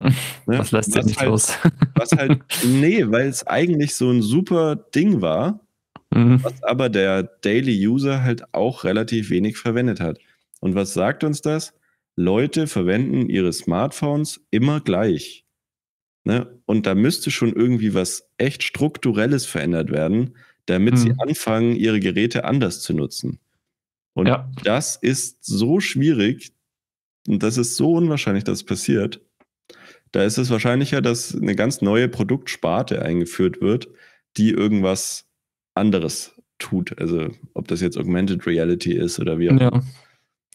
[0.48, 0.58] Ne?
[0.58, 1.58] Was lässt sich nicht halt, los?
[1.96, 5.66] was halt, nee, weil es eigentlich so ein super Ding war,
[6.14, 6.44] mhm.
[6.44, 10.18] was aber der Daily User halt auch relativ wenig verwendet hat.
[10.60, 11.74] Und was sagt uns das?
[12.14, 15.45] Leute verwenden ihre Smartphones immer gleich.
[16.26, 16.60] Ne?
[16.64, 20.34] Und da müsste schon irgendwie was echt Strukturelles verändert werden,
[20.66, 20.98] damit mhm.
[20.98, 23.38] sie anfangen, ihre Geräte anders zu nutzen.
[24.12, 24.50] Und ja.
[24.64, 26.52] das ist so schwierig
[27.28, 29.20] und das ist so unwahrscheinlich, dass es passiert.
[30.10, 33.88] Da ist es wahrscheinlicher, dass eine ganz neue Produktsparte eingeführt wird,
[34.36, 35.26] die irgendwas
[35.74, 36.98] anderes tut.
[36.98, 39.62] Also ob das jetzt Augmented Reality ist oder wie auch immer.
[39.62, 39.82] Ja.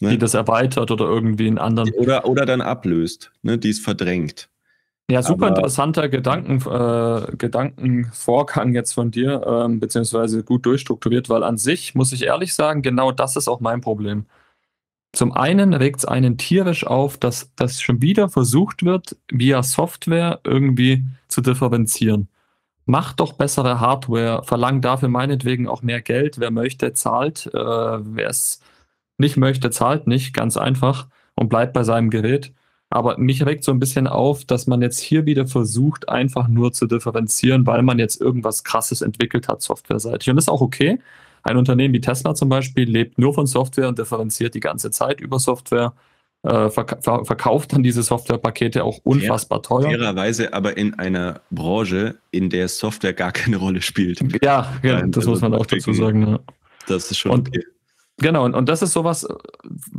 [0.02, 0.10] Ne?
[0.10, 1.94] Die das erweitert oder irgendwie einen anderen.
[1.94, 3.58] Oder, oder dann ablöst, ne?
[3.58, 4.50] die es verdrängt.
[5.12, 11.44] Ja, super Aber, interessanter Gedanken, äh, Gedankenvorgang jetzt von dir, ähm, beziehungsweise gut durchstrukturiert, weil
[11.44, 14.26] an sich muss ich ehrlich sagen, genau das ist auch mein Problem.
[15.12, 20.40] Zum einen regt es einen tierisch auf, dass das schon wieder versucht wird, via Software
[20.46, 22.30] irgendwie zu differenzieren.
[22.86, 26.40] Macht doch bessere Hardware, verlangt dafür meinetwegen auch mehr Geld.
[26.40, 27.48] Wer möchte, zahlt.
[27.48, 28.62] Äh, Wer es
[29.18, 32.54] nicht möchte, zahlt nicht, ganz einfach und bleibt bei seinem Gerät.
[32.94, 36.74] Aber mich regt so ein bisschen auf, dass man jetzt hier wieder versucht, einfach nur
[36.74, 40.30] zu differenzieren, weil man jetzt irgendwas Krasses entwickelt hat, softwareseitig.
[40.30, 41.00] Und das ist auch okay.
[41.42, 45.22] Ein Unternehmen wie Tesla zum Beispiel lebt nur von Software und differenziert die ganze Zeit
[45.22, 45.94] über Software.
[46.44, 49.84] Äh, verk verkauft dann diese Softwarepakete auch unfassbar teuer.
[49.84, 54.20] Fairerweise aber in einer Branche, in der Software gar keine Rolle spielt.
[54.44, 56.28] Ja, ja das also muss man auch dazu sagen.
[56.28, 56.40] Ja.
[56.88, 57.64] Das ist schon und, okay.
[58.22, 59.28] Genau, und, und das ist sowas,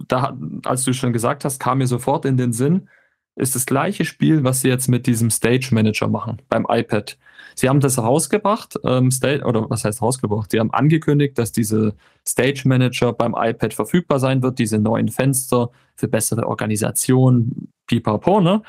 [0.06, 2.88] da, als du schon gesagt hast, kam mir sofort in den Sinn,
[3.34, 7.18] ist das gleiche Spiel, was sie jetzt mit diesem Stage Manager machen beim iPad.
[7.54, 10.50] Sie haben das rausgebracht, ähm, Stage, oder was heißt rausgebracht?
[10.50, 11.94] Sie haben angekündigt, dass diese
[12.26, 18.62] Stage Manager beim iPad verfügbar sein wird, diese neuen Fenster für bessere Organisation, pipapo, ne?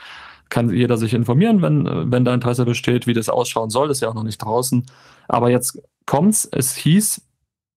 [0.49, 4.09] Kann jeder sich informieren, wenn, wenn da Interesse besteht, wie das ausschauen soll, ist ja
[4.09, 4.85] auch noch nicht draußen.
[5.27, 7.21] Aber jetzt kommt's, es hieß,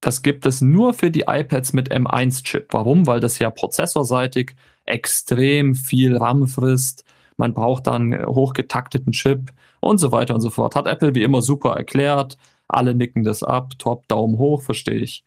[0.00, 2.68] das gibt es nur für die iPads mit M1-Chip.
[2.72, 3.06] Warum?
[3.06, 4.54] Weil das ja prozessorseitig
[4.84, 7.04] extrem viel RAM frisst.
[7.36, 10.76] Man braucht dann hochgetakteten Chip und so weiter und so fort.
[10.76, 12.38] Hat Apple wie immer super erklärt.
[12.68, 13.72] Alle nicken das ab.
[13.78, 15.24] Top, Daumen hoch, verstehe ich.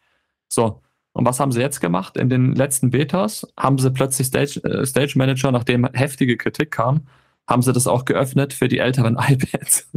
[0.48, 0.80] So.
[1.12, 2.16] Und was haben sie jetzt gemacht?
[2.16, 7.06] In den letzten Betas haben sie plötzlich Stage, äh, Stage Manager, nachdem heftige Kritik kam,
[7.46, 9.90] haben sie das auch geöffnet für die älteren iPads.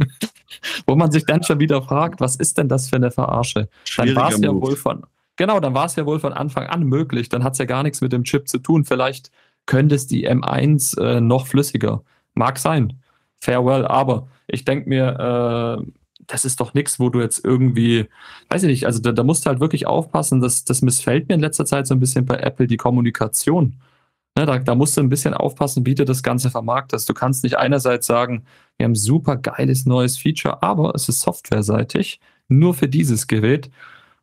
[0.86, 3.68] Wo man sich dann schon wieder fragt, was ist denn das für eine Verarsche?
[3.96, 5.04] Dann war es ja wohl von,
[5.36, 7.28] genau, dann war es ja wohl von Anfang an möglich.
[7.28, 8.84] Dann hat es ja gar nichts mit dem Chip zu tun.
[8.84, 9.30] Vielleicht
[9.66, 12.02] könnte es die M1 äh, noch flüssiger.
[12.34, 13.00] Mag sein.
[13.40, 15.90] Farewell, aber ich denke mir, äh,
[16.26, 18.06] das ist doch nichts, wo du jetzt irgendwie,
[18.48, 21.34] weiß ich nicht, also da, da musst du halt wirklich aufpassen, dass das missfällt mir
[21.34, 23.76] in letzter Zeit so ein bisschen bei Apple, die Kommunikation.
[24.36, 27.08] Ne, da, da, musst du ein bisschen aufpassen, wie du das Ganze vermarktest.
[27.08, 28.44] Du kannst nicht einerseits sagen,
[28.76, 32.18] wir haben super geiles neues Feature, aber es ist softwareseitig,
[32.48, 33.70] nur für dieses Gerät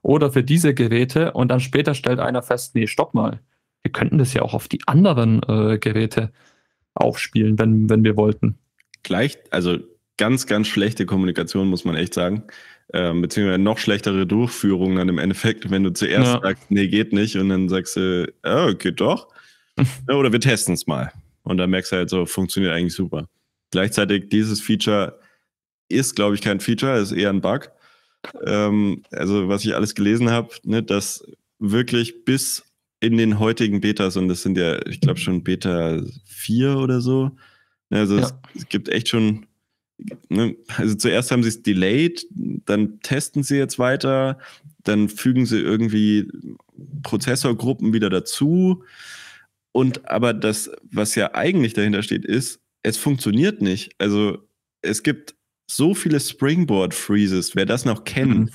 [0.01, 3.39] oder für diese Geräte und dann später stellt einer fest, nee, stopp mal.
[3.83, 6.31] Wir könnten das ja auch auf die anderen äh, Geräte
[6.93, 8.57] aufspielen, wenn, wenn wir wollten.
[9.03, 9.77] Gleich, also
[10.17, 12.43] ganz, ganz schlechte Kommunikation, muss man echt sagen.
[12.93, 16.41] Ähm, beziehungsweise noch schlechtere Durchführung dann im Endeffekt, wenn du zuerst ja.
[16.41, 19.29] sagst, nee, geht nicht, und dann sagst du, oh, geht doch.
[20.07, 21.11] Oder wir testen es mal.
[21.43, 23.27] Und dann merkst du halt so, funktioniert eigentlich super.
[23.71, 25.19] Gleichzeitig, dieses Feature
[25.89, 27.71] ist, glaube ich, kein Feature, ist eher ein Bug.
[28.45, 31.23] Ähm, also, was ich alles gelesen habe, ne, dass
[31.59, 32.63] wirklich bis
[32.99, 37.31] in den heutigen Betas, und das sind ja, ich glaube, schon Beta 4 oder so.
[37.89, 38.23] Ne, also, ja.
[38.23, 39.47] es, es, gibt echt schon.
[40.29, 44.37] Ne, also, zuerst haben sie es delayed, dann testen sie jetzt weiter,
[44.83, 46.27] dann fügen sie irgendwie
[47.03, 48.83] Prozessorgruppen wieder dazu.
[49.71, 53.93] Und aber das, was ja eigentlich dahinter steht, ist, es funktioniert nicht.
[53.99, 54.39] Also
[54.81, 55.35] es gibt
[55.69, 57.55] so viele Springboard Freezes.
[57.55, 58.49] Wer das noch kennt, mhm.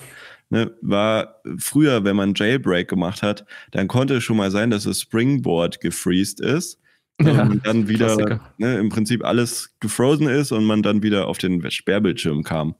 [0.50, 4.84] ne, war früher, wenn man Jailbreak gemacht hat, dann konnte es schon mal sein, dass
[4.84, 6.78] das Springboard gefreezed ist.
[7.18, 11.38] Ja, und dann wieder ne, im Prinzip alles gefrozen ist und man dann wieder auf
[11.38, 12.74] den Sperrbildschirm kam.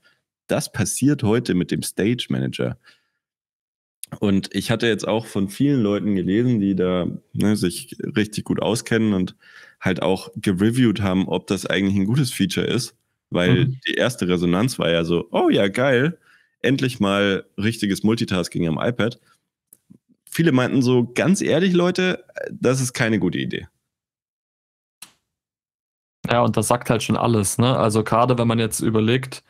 [0.47, 2.77] Das passiert heute mit dem Stage Manager.
[4.21, 8.63] Und ich hatte jetzt auch von vielen Leuten gelesen, die da ne, sich richtig gut
[8.63, 9.37] auskennen und
[9.81, 12.95] halt auch gereviewt haben, ob das eigentlich ein gutes Feature ist,
[13.31, 13.81] weil mhm.
[13.87, 16.19] die erste Resonanz war ja so, oh ja, geil,
[16.63, 19.21] endlich mal richtiges Multitasking am iPad.
[20.31, 23.67] viele meinten so, ganz ehrlich, Leute, das ist keine gute Idee.
[26.31, 27.59] Ja, und das sagt halt schon alles.
[27.59, 27.77] Ne?
[27.77, 29.43] Also gerade wenn man jetzt überlegt,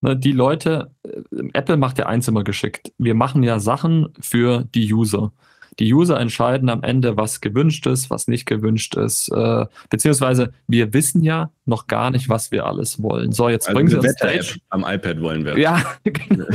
[0.00, 2.92] ne, die Leute, äh, Apple macht ja eins immer geschickt.
[2.98, 5.32] Wir machen ja Sachen für die User.
[5.78, 9.28] Die User entscheiden am Ende, was gewünscht ist, was nicht gewünscht ist.
[9.28, 13.30] Äh, beziehungsweise wir wissen ja noch gar nicht, was wir alles wollen.
[13.32, 14.58] So, jetzt also bringen Sie uns Stage.
[14.70, 15.56] Am iPad wollen wir.
[15.56, 16.46] Ja, genau.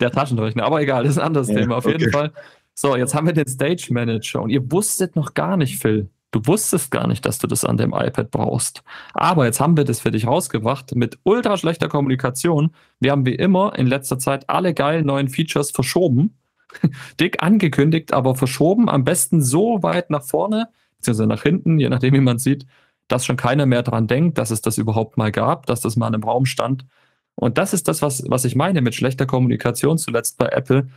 [0.00, 0.64] Der Taschenrechner.
[0.64, 1.76] Aber egal, das ist ein anderes ja, Thema.
[1.76, 1.98] Auf okay.
[1.98, 2.32] jeden Fall.
[2.74, 6.08] So, jetzt haben wir den Stage Manager und ihr wusstet noch gar nicht, Phil.
[6.32, 8.82] Du wusstest gar nicht, dass du das an dem iPad brauchst.
[9.12, 12.74] Aber jetzt haben wir das für dich rausgebracht mit ultra schlechter Kommunikation.
[13.00, 16.38] Wir haben wie immer in letzter Zeit alle geilen neuen Features verschoben.
[17.20, 18.88] Dick angekündigt, aber verschoben.
[18.88, 22.66] Am besten so weit nach vorne, beziehungsweise nach hinten, je nachdem, wie man sieht,
[23.08, 26.14] dass schon keiner mehr dran denkt, dass es das überhaupt mal gab, dass das mal
[26.14, 26.86] im Raum stand.
[27.34, 30.88] Und das ist das, was, was ich meine mit schlechter Kommunikation zuletzt bei Apple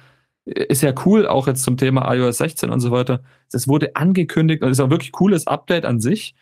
[0.46, 3.22] ist ja cool, auch jetzt zum Thema iOS 16 und so weiter.
[3.52, 6.36] Es wurde angekündigt und ist auch wirklich cooles Update an sich.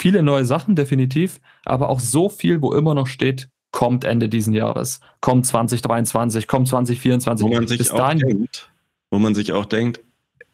[0.00, 4.52] Viele neue Sachen, definitiv, aber auch so viel, wo immer noch steht, kommt Ende diesen
[4.52, 7.44] Jahres, kommt 2023, kommt 2024.
[7.44, 8.70] Wo man sich, auch denkt,
[9.10, 10.00] wo man sich auch denkt,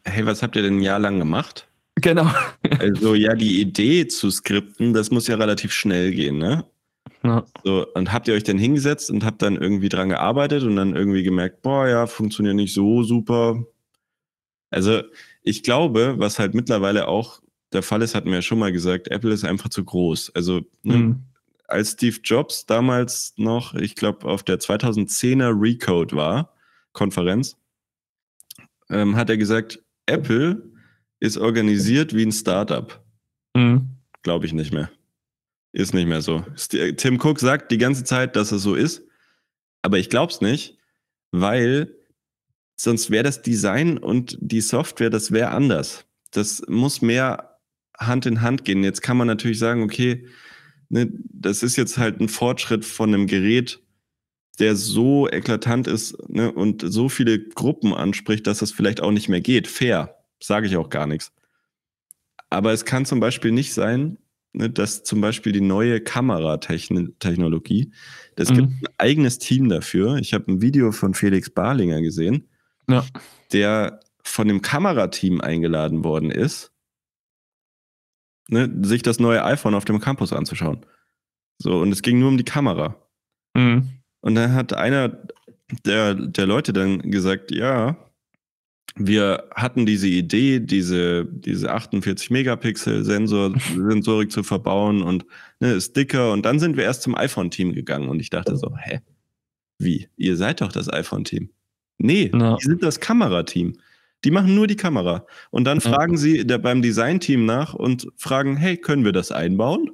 [0.03, 1.67] hey, was habt ihr denn ein Jahr lang gemacht?
[1.95, 2.27] Genau.
[2.79, 6.65] also ja, die Idee zu skripten, das muss ja relativ schnell gehen, ne?
[7.23, 7.45] Ja.
[7.63, 10.95] So, und habt ihr euch dann hingesetzt und habt dann irgendwie dran gearbeitet und dann
[10.95, 13.65] irgendwie gemerkt, boah, ja, funktioniert nicht so super.
[14.69, 15.01] Also,
[15.41, 19.09] ich glaube, was halt mittlerweile auch der Fall ist, hatten wir ja schon mal gesagt,
[19.09, 20.31] Apple ist einfach zu groß.
[20.35, 21.23] Also, ne, mhm.
[21.67, 26.53] als Steve Jobs damals noch, ich glaube, auf der 2010er Recode war,
[26.91, 27.57] Konferenz,
[28.89, 30.61] ähm, hat er gesagt, Apple
[31.19, 33.01] ist organisiert wie ein Startup.
[33.55, 33.89] Mhm.
[34.23, 34.89] Glaube ich nicht mehr.
[35.73, 36.45] Ist nicht mehr so.
[36.97, 39.03] Tim Cook sagt die ganze Zeit, dass es so ist,
[39.81, 40.77] aber ich glaube es nicht,
[41.31, 41.95] weil
[42.75, 46.05] sonst wäre das Design und die Software, das wäre anders.
[46.31, 47.59] Das muss mehr
[47.97, 48.83] Hand in Hand gehen.
[48.83, 50.27] Jetzt kann man natürlich sagen, okay,
[50.89, 53.81] ne, das ist jetzt halt ein Fortschritt von einem Gerät,
[54.59, 59.27] der so eklatant ist ne, und so viele Gruppen anspricht, dass es vielleicht auch nicht
[59.27, 59.67] mehr geht.
[59.67, 61.31] Fair, sage ich auch gar nichts.
[62.51, 64.19] Aber es kann zum Beispiel nicht sein,
[64.53, 67.91] dass zum Beispiel die neue Kameratechnologie,
[68.35, 68.55] das mhm.
[68.55, 70.17] gibt ein eigenes Team dafür.
[70.17, 72.47] Ich habe ein Video von Felix Barlinger gesehen,
[72.87, 73.05] ja.
[73.51, 76.71] der von dem Kamerateam eingeladen worden ist,
[78.47, 80.85] ne, sich das neue iPhone auf dem Campus anzuschauen.
[81.57, 82.95] So, und es ging nur um die Kamera.
[83.53, 83.89] Mhm.
[84.21, 85.17] Und dann hat einer
[85.85, 87.97] der, der Leute dann gesagt, ja,
[88.95, 95.25] wir hatten diese Idee, diese, diese 48 Megapixel Sensor, Sensorik zu verbauen und
[95.59, 96.31] ne, Sticker.
[96.31, 98.99] Und dann sind wir erst zum iPhone-Team gegangen und ich dachte so, hä?
[99.79, 100.07] Wie?
[100.15, 101.49] Ihr seid doch das iPhone-Team.
[101.97, 102.57] Nee, ja.
[102.57, 103.77] die sind das Kamerateam.
[104.23, 105.25] Die machen nur die Kamera.
[105.49, 109.91] Und dann fragen sie beim Design-Team nach und fragen, hey, können wir das einbauen?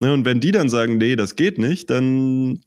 [0.00, 2.60] Ne, und wenn die dann sagen, nee, das geht nicht, dann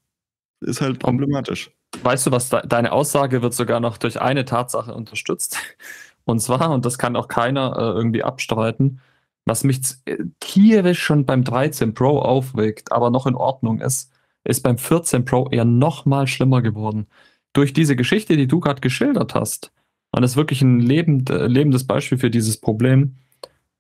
[0.62, 1.70] ist halt problematisch.
[2.04, 5.58] Weißt du was, deine Aussage wird sogar noch durch eine Tatsache unterstützt.
[6.26, 9.00] Und zwar, und das kann auch keiner äh, irgendwie abstreiten,
[9.46, 14.12] was mich äh, tierisch schon beim 13 Pro aufregt, aber noch in Ordnung ist,
[14.44, 17.08] ist beim 14 Pro eher noch mal schlimmer geworden.
[17.54, 19.72] Durch diese Geschichte, die du gerade geschildert hast,
[20.12, 23.16] und das ist wirklich ein lebend, äh, lebendes Beispiel für dieses Problem.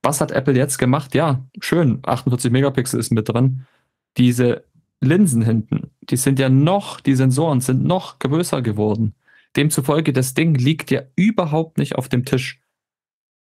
[0.01, 1.15] Was hat Apple jetzt gemacht?
[1.15, 3.65] Ja, schön, 48 Megapixel ist mit drin.
[4.17, 4.63] Diese
[5.01, 9.13] Linsen hinten, die sind ja noch, die Sensoren sind noch größer geworden.
[9.55, 12.59] Demzufolge, das Ding liegt ja überhaupt nicht auf dem Tisch.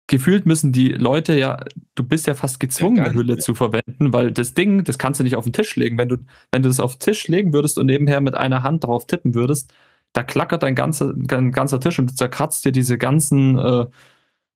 [0.08, 1.64] Gefühlt müssen die Leute ja,
[1.96, 5.20] du bist ja fast gezwungen, ja, eine Hülle zu verwenden, weil das Ding, das kannst
[5.20, 5.98] du nicht auf den Tisch legen.
[5.98, 6.18] Wenn du,
[6.52, 9.34] wenn du das auf den Tisch legen würdest und nebenher mit einer Hand drauf tippen
[9.34, 9.74] würdest,
[10.14, 13.86] da klackert dein ganzer, dein ganzer Tisch und zerkratzt dir diese ganzen äh,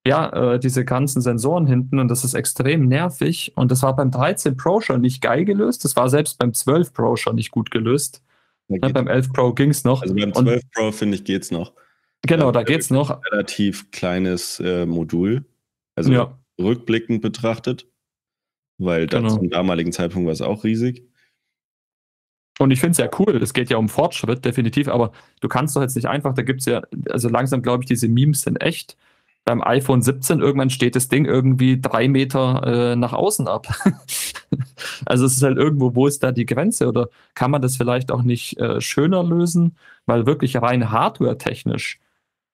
[0.07, 3.51] ja, äh, diese ganzen Sensoren hinten und das ist extrem nervig.
[3.55, 5.83] Und das war beim 13 Pro schon nicht geil gelöst.
[5.83, 8.23] Das war selbst beim 12 Pro schon nicht gut gelöst.
[8.69, 10.01] Ja, beim 11 Pro ging es noch.
[10.01, 11.73] Also beim 12 und, Pro, finde ich, geht es noch.
[12.23, 13.09] Genau, da geht es noch.
[13.09, 15.45] Ein relativ kleines äh, Modul.
[15.95, 16.37] Also ja.
[16.59, 17.87] rückblickend betrachtet.
[18.77, 19.29] Weil genau.
[19.29, 21.03] zum damaligen Zeitpunkt war es auch riesig.
[22.59, 25.77] Und ich finde es ja cool, es geht ja um Fortschritt, definitiv, aber du kannst
[25.77, 28.61] doch jetzt nicht einfach, da gibt es ja, also langsam glaube ich, diese Memes sind
[28.61, 28.97] echt
[29.49, 33.65] beim iPhone 17 irgendwann steht das Ding irgendwie drei Meter äh, nach außen ab.
[35.07, 36.87] also es ist halt irgendwo, wo ist da die Grenze?
[36.87, 39.75] Oder kann man das vielleicht auch nicht äh, schöner lösen?
[40.05, 41.99] Weil wirklich rein hardware-technisch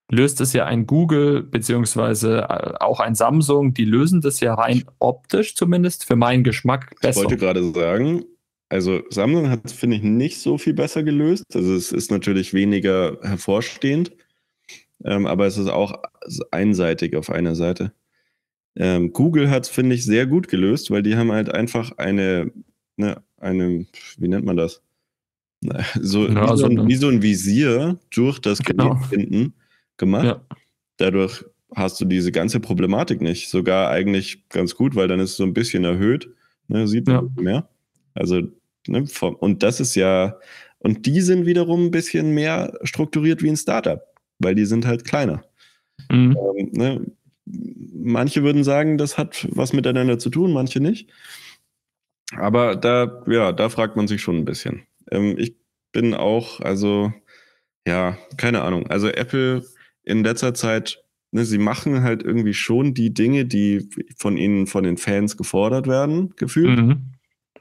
[0.09, 4.85] löst es ja ein Google beziehungsweise äh, auch ein Samsung, die lösen das ja rein
[4.99, 7.23] optisch zumindest für meinen Geschmack besser.
[7.23, 8.23] Ich wollte gerade sagen,
[8.69, 11.43] also Samsung hat es, finde ich, nicht so viel besser gelöst.
[11.53, 14.13] Also es ist natürlich weniger hervorstehend.
[15.05, 16.01] Ähm, aber es ist auch
[16.51, 17.93] einseitig auf einer Seite.
[18.75, 22.51] Ähm, Google hat es, finde ich, sehr gut gelöst, weil die haben halt einfach eine,
[22.97, 23.85] ne, eine,
[24.17, 24.81] wie nennt man das?
[25.99, 28.99] So, ja, wie, so ein, wie, so ein, Visier durch das genau.
[29.09, 29.53] hinten
[29.97, 30.25] gemacht.
[30.25, 30.41] Ja.
[30.97, 33.49] Dadurch hast du diese ganze Problematik nicht.
[33.49, 36.29] Sogar eigentlich ganz gut, weil dann ist es so ein bisschen erhöht.
[36.67, 37.41] Ne, sieht man ja.
[37.41, 37.69] mehr.
[38.13, 38.41] Also,
[38.87, 39.05] ne,
[39.39, 40.37] und das ist ja,
[40.79, 44.01] und die sind wiederum ein bisschen mehr strukturiert wie ein Startup,
[44.39, 45.43] weil die sind halt kleiner.
[46.11, 46.37] Mhm.
[46.57, 47.05] Ähm, ne,
[47.45, 51.09] manche würden sagen, das hat was miteinander zu tun, manche nicht.
[52.35, 54.83] Aber da, ja, da fragt man sich schon ein bisschen.
[55.11, 55.55] Ähm, ich
[55.91, 57.13] bin auch, also,
[57.87, 58.87] ja, keine Ahnung.
[58.87, 59.63] Also Apple
[60.03, 64.83] in letzter Zeit, ne, sie machen halt irgendwie schon die Dinge, die von ihnen, von
[64.83, 66.79] den Fans gefordert werden, gefühlt.
[66.79, 67.11] Mhm.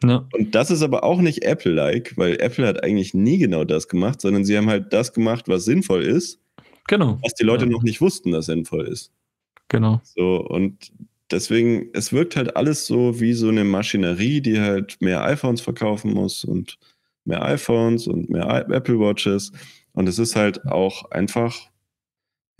[0.02, 0.26] Ja.
[0.32, 4.20] Und das ist aber auch nicht Apple-like, weil Apple hat eigentlich nie genau das gemacht,
[4.20, 6.40] sondern sie haben halt das gemacht, was sinnvoll ist.
[6.88, 7.18] Genau.
[7.22, 7.70] Was die Leute ja.
[7.70, 9.12] noch nicht wussten, dass sinnvoll ist.
[9.68, 10.00] Genau.
[10.04, 10.92] So, und
[11.30, 16.12] deswegen, es wirkt halt alles so wie so eine Maschinerie, die halt mehr iPhones verkaufen
[16.12, 16.78] muss und
[17.24, 19.52] mehr iPhones und mehr Apple Watches.
[19.92, 21.56] Und es ist halt auch einfach,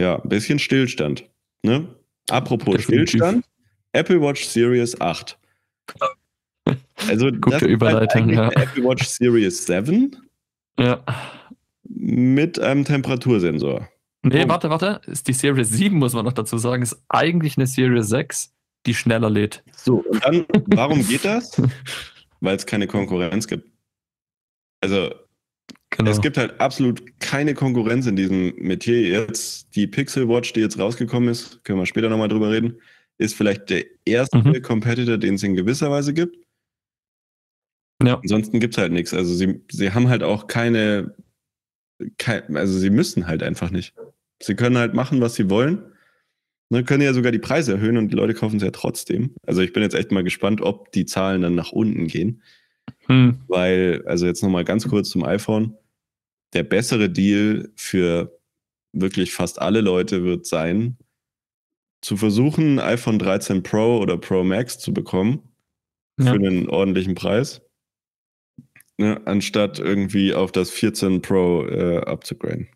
[0.01, 1.29] ja, ein bisschen Stillstand.
[1.63, 1.95] Ne?
[2.31, 3.09] Apropos Definitiv.
[3.11, 3.45] Stillstand,
[3.93, 5.39] Apple Watch Series 8.
[7.09, 8.63] Also, Gute das Überleitung, halt ja.
[8.63, 10.17] Apple Watch Series 7
[10.79, 11.05] ja.
[11.85, 13.87] mit einem Temperatursensor.
[14.25, 14.49] Nee, oh.
[14.49, 15.01] warte, warte.
[15.07, 18.53] Ist die Series 7, muss man noch dazu sagen, ist eigentlich eine Series 6,
[18.87, 19.63] die schneller lädt.
[19.77, 21.61] So, und dann, warum geht das?
[22.41, 23.71] Weil es keine Konkurrenz gibt.
[24.81, 25.15] Also,
[25.91, 26.11] genau.
[26.11, 29.03] es gibt halt absolut keine Konkurrenz in diesem Metier.
[29.03, 32.81] Jetzt die Pixel Watch, die jetzt rausgekommen ist, können wir später nochmal drüber reden,
[33.19, 34.61] ist vielleicht der erste mhm.
[34.63, 36.37] Competitor, den es in gewisser Weise gibt.
[38.03, 38.17] Ja.
[38.17, 39.15] Ansonsten gibt es halt nichts.
[39.15, 41.15] Also sie, sie haben halt auch keine,
[42.19, 43.95] kein, also sie müssen halt einfach nicht.
[44.43, 45.95] Sie können halt machen, was sie wollen.
[46.71, 49.35] Ne, können ja sogar die Preise erhöhen und die Leute kaufen sie ja trotzdem.
[49.47, 52.43] Also ich bin jetzt echt mal gespannt, ob die Zahlen dann nach unten gehen.
[53.07, 53.43] Hm.
[53.49, 55.77] Weil, also jetzt nochmal ganz kurz zum iPhone.
[56.55, 58.39] Der bessere Deal für
[58.93, 60.97] wirklich fast alle Leute wird sein,
[62.01, 65.43] zu versuchen, ein iPhone 13 Pro oder Pro Max zu bekommen
[66.19, 66.33] ja.
[66.33, 67.63] für einen ordentlichen Preis,
[68.99, 72.69] ne, anstatt irgendwie auf das 14 Pro äh, abzugraden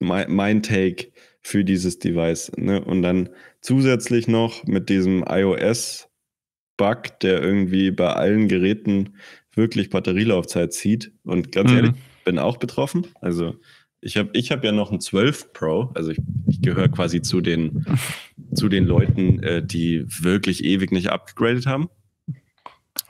[0.00, 2.52] mein, mein Take für dieses Device.
[2.56, 2.84] Ne?
[2.84, 9.14] Und dann zusätzlich noch mit diesem iOS-Bug, der irgendwie bei allen Geräten
[9.54, 11.12] wirklich Batterielaufzeit zieht.
[11.24, 11.76] Und ganz mhm.
[11.76, 11.92] ehrlich,
[12.24, 13.06] bin auch betroffen.
[13.20, 13.54] Also
[14.00, 17.40] ich habe ich hab ja noch ein 12 Pro, also ich, ich gehöre quasi zu
[17.40, 17.84] den,
[18.54, 21.88] zu den Leuten, äh, die wirklich ewig nicht abgegradet haben.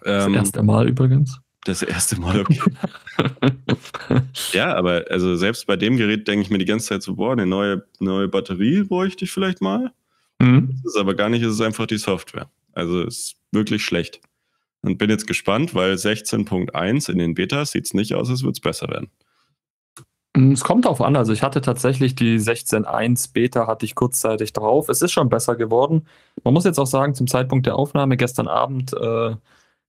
[0.03, 1.41] Das ähm, erste Mal übrigens.
[1.65, 2.61] Das erste Mal, okay.
[4.53, 7.33] ja, aber also selbst bei dem Gerät denke ich mir die ganze Zeit so, boah,
[7.33, 9.93] eine neue, neue Batterie bräuchte ich vielleicht mal.
[10.39, 10.81] Mhm.
[10.83, 12.51] Das ist aber gar nicht, es ist einfach die Software.
[12.73, 14.21] Also ist wirklich schlecht.
[14.83, 18.53] Und bin jetzt gespannt, weil 16.1 in den Betas sieht es nicht aus, als würde
[18.53, 19.11] es besser werden.
[20.35, 21.17] Mm, es kommt darauf an.
[21.17, 24.89] Also ich hatte tatsächlich die 16.1 Beta hatte ich kurzzeitig drauf.
[24.89, 26.07] Es ist schon besser geworden.
[26.45, 29.37] Man muss jetzt auch sagen, zum Zeitpunkt der Aufnahme gestern Abend äh,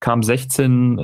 [0.01, 1.01] kam 16, äh,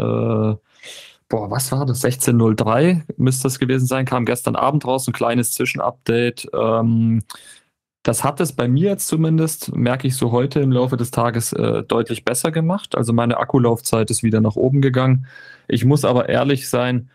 [1.30, 2.04] boah, was war das?
[2.04, 6.50] 16.03 müsste das gewesen sein, kam gestern Abend raus, ein kleines Zwischenupdate.
[6.54, 7.24] Ähm,
[8.04, 11.54] das hat es bei mir jetzt zumindest, merke ich so heute im Laufe des Tages,
[11.54, 12.96] äh, deutlich besser gemacht.
[12.96, 15.28] Also meine Akkulaufzeit ist wieder nach oben gegangen.
[15.68, 17.10] Ich muss aber ehrlich sein,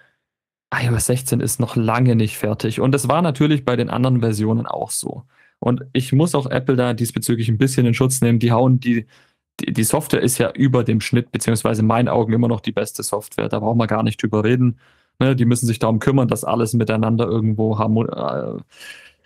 [0.75, 2.81] iOS 16 ist noch lange nicht fertig.
[2.81, 5.25] Und es war natürlich bei den anderen Versionen auch so.
[5.61, 8.39] Und ich muss auch Apple da diesbezüglich ein bisschen in Schutz nehmen.
[8.39, 9.07] Die hauen die
[9.61, 12.73] die, die Software ist ja über dem Schnitt, beziehungsweise in meinen Augen immer noch die
[12.73, 13.49] beste Software.
[13.49, 14.79] Da brauchen wir gar nicht drüber reden.
[15.19, 18.59] Ne, die müssen sich darum kümmern, dass alles miteinander irgendwo äh,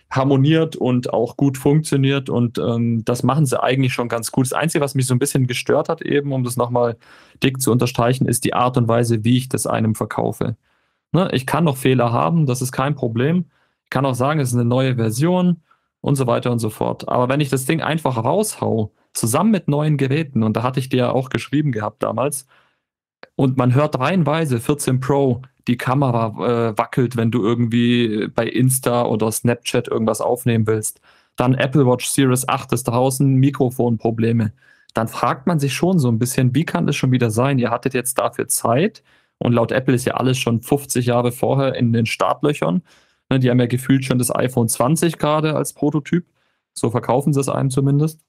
[0.09, 2.29] harmoniert und auch gut funktioniert.
[2.29, 4.45] Und ähm, das machen sie eigentlich schon ganz gut.
[4.45, 6.97] Das Einzige, was mich so ein bisschen gestört hat, eben, um das nochmal
[7.43, 10.55] dick zu unterstreichen, ist die Art und Weise, wie ich das einem verkaufe.
[11.13, 13.45] Ne, ich kann noch Fehler haben, das ist kein Problem.
[13.85, 15.61] Ich kann auch sagen, es ist eine neue Version
[16.01, 17.07] und so weiter und so fort.
[17.07, 20.89] Aber wenn ich das Ding einfach raushau, zusammen mit neuen Geräten, und da hatte ich
[20.89, 22.47] dir ja auch geschrieben gehabt damals,
[23.35, 29.05] und man hört reihenweise 14 Pro, die Kamera äh, wackelt, wenn du irgendwie bei Insta
[29.05, 31.01] oder Snapchat irgendwas aufnehmen willst.
[31.35, 34.53] Dann Apple Watch Series 8 ist draußen, Mikrofonprobleme.
[34.93, 37.59] Dann fragt man sich schon so ein bisschen, wie kann das schon wieder sein?
[37.59, 39.03] Ihr hattet jetzt dafür Zeit
[39.37, 42.81] und laut Apple ist ja alles schon 50 Jahre vorher in den Startlöchern.
[43.29, 46.25] Ne, die haben ja gefühlt schon das iPhone 20 gerade als Prototyp.
[46.73, 48.21] So verkaufen sie es einem zumindest.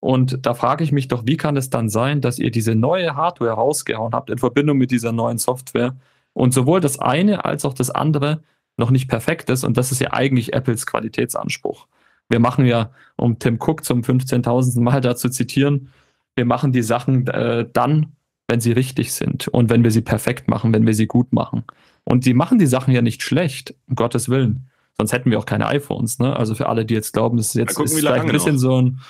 [0.00, 3.16] Und da frage ich mich doch, wie kann es dann sein, dass ihr diese neue
[3.16, 5.96] Hardware rausgehauen habt in Verbindung mit dieser neuen Software
[6.34, 8.42] und sowohl das eine als auch das andere
[8.76, 9.64] noch nicht perfekt ist.
[9.64, 11.88] Und das ist ja eigentlich Apples Qualitätsanspruch.
[12.28, 14.80] Wir machen ja, um Tim Cook zum 15.000.
[14.80, 15.92] Mal da zu zitieren,
[16.36, 18.12] wir machen die Sachen äh, dann,
[18.46, 21.64] wenn sie richtig sind und wenn wir sie perfekt machen, wenn wir sie gut machen.
[22.04, 24.70] Und sie machen die Sachen ja nicht schlecht, um Gottes Willen.
[24.96, 26.18] Sonst hätten wir auch keine iPhones.
[26.18, 26.34] Ne?
[26.36, 28.60] Also für alle, die jetzt glauben, das ist jetzt gucken, ist vielleicht ein bisschen noch.
[28.60, 29.00] so ein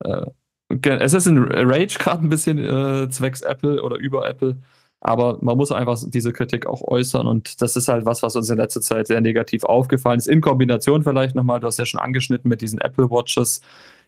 [0.00, 0.26] äh,
[0.68, 4.56] es ist ein Rage gerade ein bisschen äh, zwecks Apple oder über Apple.
[5.00, 8.50] Aber man muss einfach diese Kritik auch äußern und das ist halt was, was uns
[8.50, 10.26] in letzter Zeit sehr negativ aufgefallen ist.
[10.26, 13.60] In Kombination vielleicht nochmal, du hast ja schon angeschnitten mit diesen Apple Watches.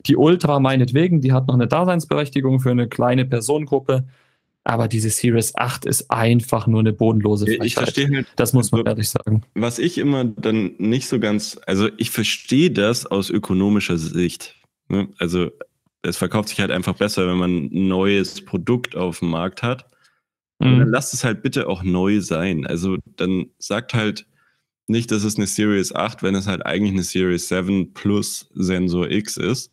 [0.06, 4.06] Die Ultra meinetwegen, die hat noch eine Daseinsberechtigung für eine kleine Personengruppe.
[4.64, 7.66] Aber diese Series 8 ist einfach nur eine bodenlose Frechheit.
[7.66, 9.42] Ich verstehe halt, das muss man ehrlich sagen.
[9.54, 14.56] Was ich immer dann nicht so ganz, also ich verstehe das aus ökonomischer Sicht.
[14.88, 15.08] Ne?
[15.18, 15.50] Also
[16.02, 19.88] es verkauft sich halt einfach besser, wenn man ein neues Produkt auf dem Markt hat
[20.60, 20.80] Mhm.
[20.80, 22.66] dann lasst es halt bitte auch neu sein.
[22.66, 24.26] Also dann sagt halt
[24.86, 29.10] nicht, dass es eine Series 8, wenn es halt eigentlich eine Series 7 plus Sensor
[29.10, 29.72] X ist.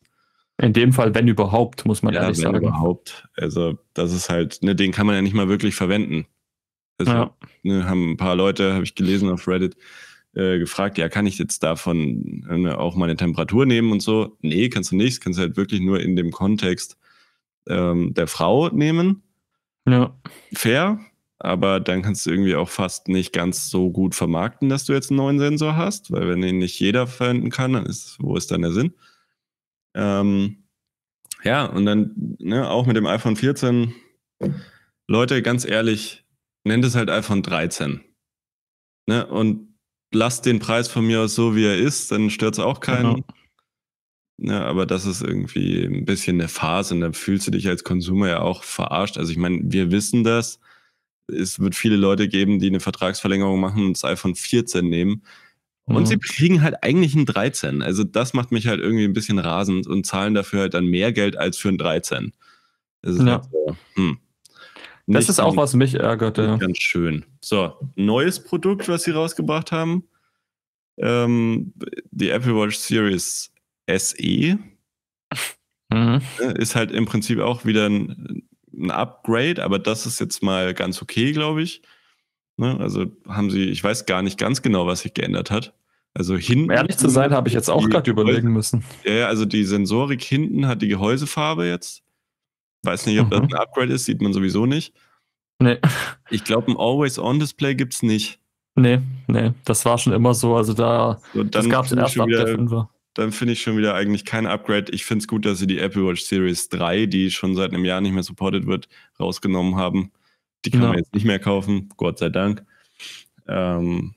[0.61, 2.65] In dem Fall, wenn überhaupt, muss man ja, ehrlich wenn sagen.
[2.65, 3.27] überhaupt.
[3.35, 6.27] Also das ist halt, ne, den kann man ja nicht mal wirklich verwenden.
[6.97, 7.37] Also, ja.
[7.63, 9.75] ne, haben ein paar Leute, habe ich gelesen auf Reddit,
[10.35, 14.37] äh, gefragt, ja, kann ich jetzt davon ne, auch meine Temperatur nehmen und so?
[14.41, 15.21] Nee, kannst du nicht.
[15.21, 16.97] Kannst du halt wirklich nur in dem Kontext
[17.67, 19.23] ähm, der Frau nehmen.
[19.87, 20.15] Ja.
[20.53, 20.99] Fair,
[21.39, 25.11] aber dann kannst du irgendwie auch fast nicht ganz so gut vermarkten, dass du jetzt
[25.11, 28.51] einen neuen Sensor hast, weil wenn ihn nicht jeder verwenden kann, dann ist, wo ist
[28.51, 28.93] dann der Sinn?
[29.93, 30.63] Ähm,
[31.43, 33.93] ja, und dann ne, auch mit dem iPhone 14,
[35.07, 36.25] Leute, ganz ehrlich,
[36.63, 38.01] nennt es halt iPhone 13.
[39.07, 39.64] Ne, und
[40.15, 43.15] lasst den Preis von mir aus so, wie er ist, dann stört es auch keinen.
[43.15, 43.25] Genau.
[44.37, 47.83] Ja, aber das ist irgendwie ein bisschen eine Phase und da fühlst du dich als
[47.83, 49.17] Konsumer ja auch verarscht.
[49.17, 50.59] Also ich meine, wir wissen das.
[51.27, 55.23] Es wird viele Leute geben, die eine Vertragsverlängerung machen und das iPhone 14 nehmen.
[55.85, 56.05] Und mhm.
[56.05, 57.81] sie kriegen halt eigentlich ein 13.
[57.81, 61.13] Also das macht mich halt irgendwie ein bisschen rasend und zahlen dafür halt dann mehr
[61.13, 62.33] Geld als für ein 13.
[63.03, 63.33] Das ist, ja.
[63.33, 64.17] halt so, hm.
[65.07, 66.37] Das ist auch, was mich ärgert.
[66.37, 66.57] Ja.
[66.57, 67.25] Ganz schön.
[67.41, 70.05] So, neues Produkt, was sie rausgebracht haben.
[70.97, 71.73] Ähm,
[72.11, 73.51] die Apple Watch Series
[73.87, 74.57] SE.
[75.89, 76.21] Mhm.
[76.39, 78.43] Ne, ist halt im Prinzip auch wieder ein,
[78.73, 81.81] ein, Upgrade, aber das ist jetzt mal ganz okay, glaube ich.
[82.57, 82.77] Ne?
[82.79, 85.73] Also haben sie, ich weiß gar nicht ganz genau, was sich geändert hat.
[86.13, 86.65] Also hinten.
[86.65, 88.83] Um ehrlich zu sein, habe ich jetzt auch gerade überlegen müssen.
[89.03, 92.04] Ja, also die Sensorik hinten hat die Gehäusefarbe jetzt.
[92.85, 93.31] Weiß nicht, ob mhm.
[93.31, 94.93] das ein Upgrade ist, sieht man sowieso nicht.
[95.59, 95.77] Nee.
[96.29, 98.39] Ich glaube, ein Always-On-Display gibt es nicht.
[98.75, 100.55] Nee, nee, das war schon immer so.
[100.55, 103.95] Also da so, das gab es erst ab der 5 dann finde ich schon wieder
[103.95, 104.91] eigentlich kein Upgrade.
[104.91, 107.85] Ich finde es gut, dass sie die Apple Watch Series 3, die schon seit einem
[107.85, 110.11] Jahr nicht mehr supported wird, rausgenommen haben.
[110.65, 110.87] Die kann ja.
[110.89, 112.65] man jetzt nicht mehr kaufen, Gott sei Dank.
[113.47, 114.15] Ähm,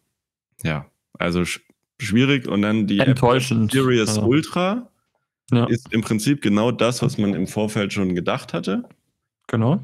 [0.64, 1.60] ja, also sch
[2.00, 2.48] schwierig.
[2.48, 3.72] Und dann die Enttäuschend.
[3.72, 4.22] Apple Series ja.
[4.22, 4.90] Ultra
[5.50, 5.66] ja.
[5.66, 8.88] ist im Prinzip genau das, was man im Vorfeld schon gedacht hatte.
[9.46, 9.82] Genau.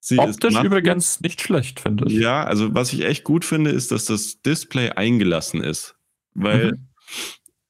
[0.00, 2.12] Sie Optisch übrigens nicht schlecht, finde ich.
[2.12, 5.96] Ja, also was ich echt gut finde, ist, dass das Display eingelassen ist.
[6.34, 6.88] Weil mhm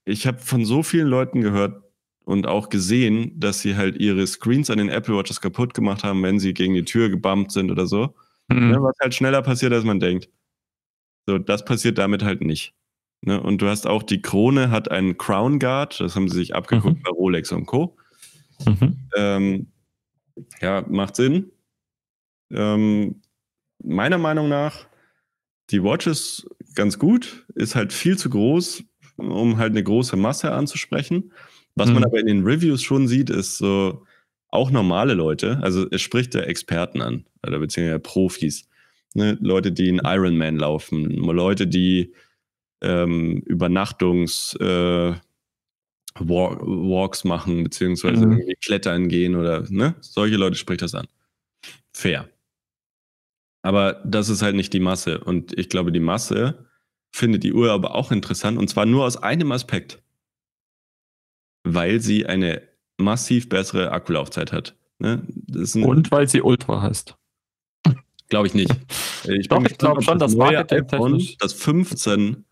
[0.07, 1.83] ich habe von so vielen Leuten gehört
[2.25, 6.23] und auch gesehen, dass sie halt ihre Screens an den Apple Watches kaputt gemacht haben,
[6.23, 8.15] wenn sie gegen die Tür gebumpt sind oder so.
[8.49, 8.73] Mhm.
[8.73, 10.31] Ja, was halt schneller passiert, als man denkt.
[11.27, 12.73] So, das passiert damit halt nicht.
[13.23, 13.41] Ne?
[13.41, 16.99] Und du hast auch die Krone hat einen Crown Guard, das haben sie sich abgeguckt
[16.99, 17.03] mhm.
[17.03, 17.97] bei Rolex und Co.
[18.65, 18.97] Mhm.
[19.17, 19.67] Ähm,
[20.61, 21.51] ja, macht Sinn.
[22.51, 23.23] Ähm,
[23.83, 24.87] meiner Meinung nach,
[25.71, 28.85] die Watch ist ganz gut, ist halt viel zu groß,
[29.17, 31.33] um halt eine große Masse anzusprechen.
[31.75, 31.95] Was mhm.
[31.95, 34.05] man aber in den Reviews schon sieht, ist so
[34.49, 38.69] auch normale Leute, also es spricht der Experten an, oder beziehungsweise Profis.
[39.15, 39.37] Ne?
[39.41, 42.13] Leute, die in Ironman laufen, Leute, die
[42.83, 45.15] ähm, Übernachtungs äh,
[46.19, 48.43] Walk, Walks machen, beziehungsweise mhm.
[48.63, 49.95] klettern gehen oder ne?
[50.01, 51.07] Solche Leute spricht das an.
[51.93, 52.29] Fair.
[53.63, 55.19] Aber das ist halt nicht die Masse.
[55.19, 56.67] Und ich glaube, die Masse
[57.13, 60.03] finde die Uhr aber auch interessant und zwar nur aus einem Aspekt.
[61.65, 62.63] Weil sie eine
[62.97, 64.77] massiv bessere Akkulaufzeit hat.
[64.99, 65.27] Ne?
[65.75, 67.17] und weil sie Ultra heißt.
[68.29, 68.71] Glaube ich nicht.
[69.29, 70.87] Ich Doch, ich glaube schon, das Marketing
[71.41, 72.46] das 15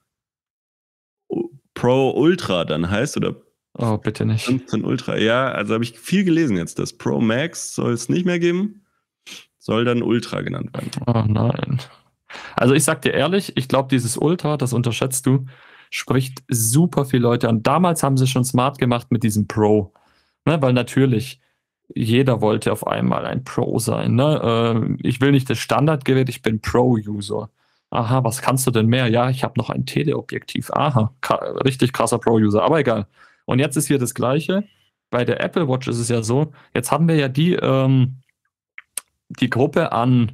[1.84, 3.36] Pro Ultra dann heißt oder
[3.76, 4.44] Oh, bitte nicht.
[4.46, 5.18] 15 Ultra.
[5.18, 6.78] Ja, also habe ich viel gelesen jetzt.
[6.78, 8.86] Das Pro Max soll es nicht mehr geben.
[9.58, 10.90] Soll dann Ultra genannt werden.
[11.06, 11.82] Oh nein.
[12.56, 15.44] Also ich sag dir ehrlich, ich glaube, dieses Ultra, das unterschätzt du,
[15.90, 17.62] spricht super viele Leute an.
[17.62, 19.92] Damals haben sie schon smart gemacht mit diesem Pro.
[20.46, 21.42] Ne, weil natürlich,
[21.94, 24.14] jeder wollte auf einmal ein Pro sein.
[24.14, 24.96] Ne?
[25.02, 27.50] Äh, ich will nicht das Standardgerät, ich bin Pro-User.
[27.94, 29.08] Aha, was kannst du denn mehr?
[29.08, 30.70] Ja, ich habe noch ein Teleobjektiv.
[30.72, 31.14] Aha,
[31.64, 33.06] richtig krasser Pro-User, aber egal.
[33.44, 34.64] Und jetzt ist hier das Gleiche.
[35.10, 38.16] Bei der Apple Watch ist es ja so, jetzt haben wir ja die, ähm,
[39.28, 40.32] die Gruppe an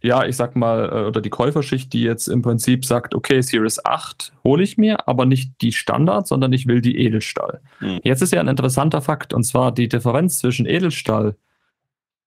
[0.00, 3.84] ja, ich sag mal, äh, oder die Käuferschicht, die jetzt im Prinzip sagt, okay, Series
[3.84, 7.60] 8 hole ich mir, aber nicht die Standard, sondern ich will die Edelstahl.
[7.80, 8.00] Mhm.
[8.04, 11.36] Jetzt ist ja ein interessanter Fakt, und zwar die Differenz zwischen Edelstahl,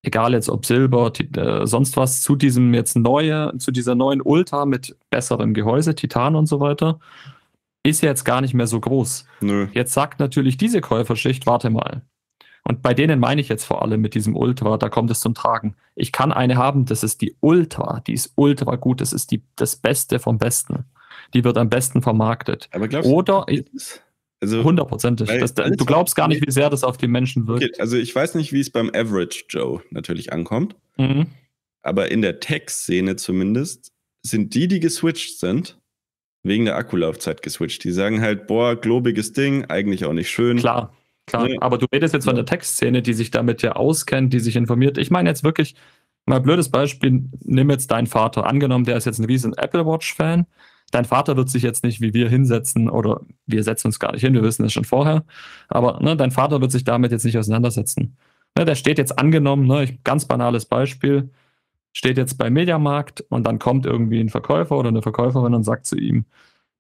[0.04, 4.66] egal jetzt ob Silber, äh, sonst was, zu diesem jetzt neue, zu dieser neuen Ultra
[4.66, 6.99] mit besserem Gehäuse, Titan und so weiter,
[7.84, 9.26] ist jetzt gar nicht mehr so groß.
[9.41, 9.68] Nö.
[9.74, 12.04] Jetzt sagt natürlich diese Käuferschicht, warte mal,
[12.64, 15.34] und bei denen meine ich jetzt vor allem mit diesem Ultra, da kommt es zum
[15.34, 15.76] Tragen.
[15.95, 19.43] Ich kann eine haben, das ist die Ultra, die ist ultra gut, das ist die,
[19.56, 20.86] das Beste vom Besten.
[21.34, 22.70] Die wird am besten vermarktet.
[22.72, 23.54] Aber glaubst Oder du,
[24.41, 25.29] also, hundertprozentig.
[25.29, 27.63] Du glaubst gar nicht, wie sehr das auf die Menschen wirkt.
[27.63, 30.75] Okay, also ich weiß nicht, wie es beim Average Joe natürlich ankommt.
[30.97, 31.27] Mhm.
[31.83, 33.91] Aber in der Tech-Szene zumindest
[34.23, 35.79] sind die, die geswitcht sind,
[36.43, 37.83] wegen der Akkulaufzeit geswitcht.
[37.83, 40.57] Die sagen halt, boah, globiges Ding, eigentlich auch nicht schön.
[40.57, 40.93] Klar.
[41.27, 41.57] Klar, nee.
[41.61, 44.97] aber du redest jetzt von der Textszene, die sich damit ja auskennt, die sich informiert.
[44.97, 45.75] Ich meine jetzt wirklich,
[46.25, 48.47] mal blödes Beispiel, nimm jetzt deinen Vater.
[48.47, 50.47] Angenommen, der ist jetzt ein riesen Apple Watch-Fan.
[50.91, 54.21] Dein Vater wird sich jetzt nicht wie wir hinsetzen oder wir setzen uns gar nicht
[54.21, 55.23] hin, wir wissen es schon vorher.
[55.69, 58.17] Aber ne, dein Vater wird sich damit jetzt nicht auseinandersetzen.
[58.57, 61.29] Ne, der steht jetzt angenommen, ne, ganz banales Beispiel,
[61.93, 65.85] steht jetzt beim Mediamarkt und dann kommt irgendwie ein Verkäufer oder eine Verkäuferin und sagt
[65.85, 66.25] zu ihm,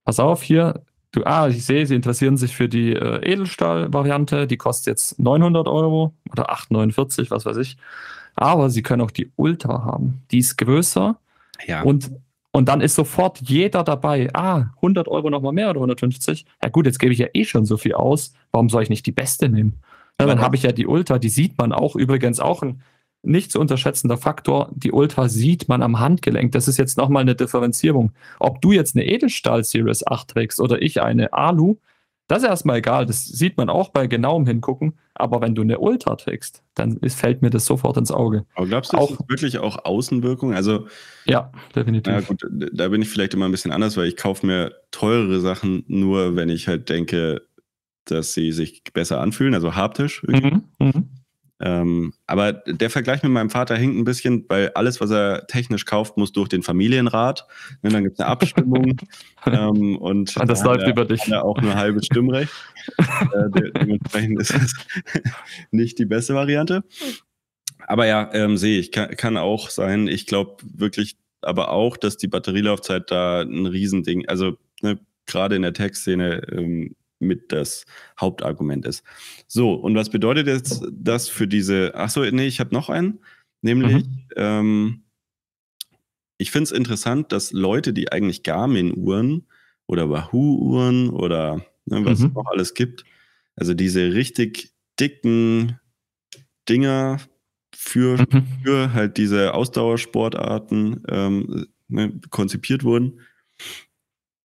[0.05, 0.83] pass auf, hier,
[1.13, 4.47] Du, ah, ich sehe, Sie interessieren sich für die äh, Edelstahl-Variante.
[4.47, 7.77] Die kostet jetzt 900 Euro oder 849, was weiß ich.
[8.35, 10.23] Aber Sie können auch die Ultra haben.
[10.31, 11.19] Die ist größer.
[11.67, 11.81] Ja.
[11.81, 12.11] Und,
[12.51, 14.29] und dann ist sofort jeder dabei.
[14.33, 16.45] Ah, 100 Euro nochmal mehr oder 150.
[16.61, 18.33] Ja gut, jetzt gebe ich ja eh schon so viel aus.
[18.51, 19.79] Warum soll ich nicht die beste nehmen?
[20.19, 21.17] Ja, dann habe ich ja die Ultra.
[21.17, 22.81] Die sieht man auch übrigens auch ein
[23.23, 26.51] nicht zu unterschätzender Faktor, die Ultra sieht man am Handgelenk.
[26.53, 28.13] Das ist jetzt nochmal eine Differenzierung.
[28.39, 31.77] Ob du jetzt eine Edelstahl Series 8 trägst oder ich eine Alu,
[32.31, 33.05] das ist erstmal egal.
[33.05, 34.93] Das sieht man auch bei genauem Hingucken.
[35.15, 38.45] Aber wenn du eine Ultra trägst, dann ist, fällt mir das sofort ins Auge.
[38.55, 40.53] Aber glaubst du, auch, ist wirklich auch Außenwirkung?
[40.53, 40.87] Also,
[41.25, 42.13] ja, definitiv.
[42.13, 45.41] Ja, gut, da bin ich vielleicht immer ein bisschen anders, weil ich kaufe mir teurere
[45.41, 47.41] Sachen nur, wenn ich halt denke,
[48.05, 50.23] dass sie sich besser anfühlen, also haptisch.
[50.23, 51.09] Mhm, mhm.
[51.63, 55.85] Ähm, aber der Vergleich mit meinem Vater hinkt ein bisschen, weil alles, was er technisch
[55.85, 57.45] kauft, muss durch den Familienrat.
[57.81, 58.97] Und ne, dann gibt es eine Abstimmung.
[59.45, 61.21] ähm, und, und das läuft er, über dich.
[61.27, 62.51] Hat auch nur halbes Stimmrecht.
[62.97, 64.73] äh, dementsprechend ist das
[65.71, 66.83] nicht die beste Variante.
[67.87, 70.07] Aber ja, ähm, sehe ich, kann, kann auch sein.
[70.07, 75.63] Ich glaube wirklich aber auch, dass die Batterielaufzeit da ein Riesending, also ne, gerade in
[75.63, 77.85] der Tech-Szene ähm, mit das
[78.19, 79.03] Hauptargument ist.
[79.47, 83.19] So, und was bedeutet jetzt das für diese, ach so, nee, ich habe noch einen,
[83.61, 84.25] nämlich, mhm.
[84.35, 85.03] ähm,
[86.37, 89.45] ich finde es interessant, dass Leute, die eigentlich Garmin-Uhren
[89.85, 92.27] oder Wahoo-Uhren oder ne, was mhm.
[92.27, 93.05] es noch alles gibt,
[93.55, 95.79] also diese richtig dicken
[96.69, 97.19] Dinger
[97.75, 98.47] für, mhm.
[98.63, 103.19] für halt diese Ausdauersportarten ähm, ne, konzipiert wurden,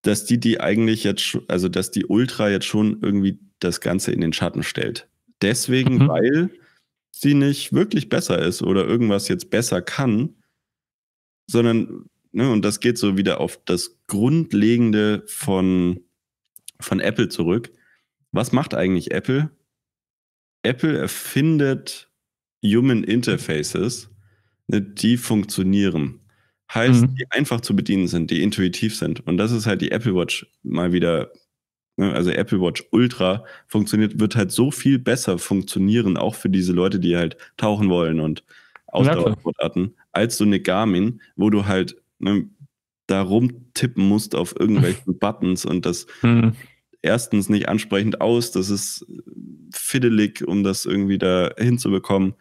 [0.07, 4.20] dass die die eigentlich jetzt, also dass die Ultra jetzt schon irgendwie das Ganze in
[4.20, 5.09] den Schatten stellt.
[5.42, 6.09] Deswegen, mhm.
[6.09, 6.50] weil
[7.11, 10.36] sie nicht wirklich besser ist oder irgendwas jetzt besser kann,
[11.50, 16.00] sondern, ne, und das geht so wieder auf das Grundlegende von,
[16.78, 17.72] von Apple zurück.
[18.32, 19.50] Was macht eigentlich Apple?
[20.62, 22.11] Apple erfindet
[22.62, 24.11] Human Interfaces,
[24.68, 26.20] ne, die funktionieren.
[26.72, 27.14] Heißt, mhm.
[27.14, 29.26] die einfach zu bedienen sind, die intuitiv sind.
[29.26, 31.30] Und das ist halt die Apple Watch mal wieder.
[31.96, 32.12] Ne?
[32.12, 36.98] Also Apple Watch Ultra funktioniert, wird halt so viel besser funktionieren, auch für diese Leute,
[36.98, 38.44] die halt tauchen wollen und
[38.88, 42.48] Ausdauersportarten, als so eine Garmin, wo du halt ne,
[43.06, 46.54] da rumtippen musst auf irgendwelchen Buttons und das mhm.
[47.02, 49.06] erstens nicht ansprechend aus, das ist
[49.72, 52.34] fiddelig, um das irgendwie da hinzubekommen.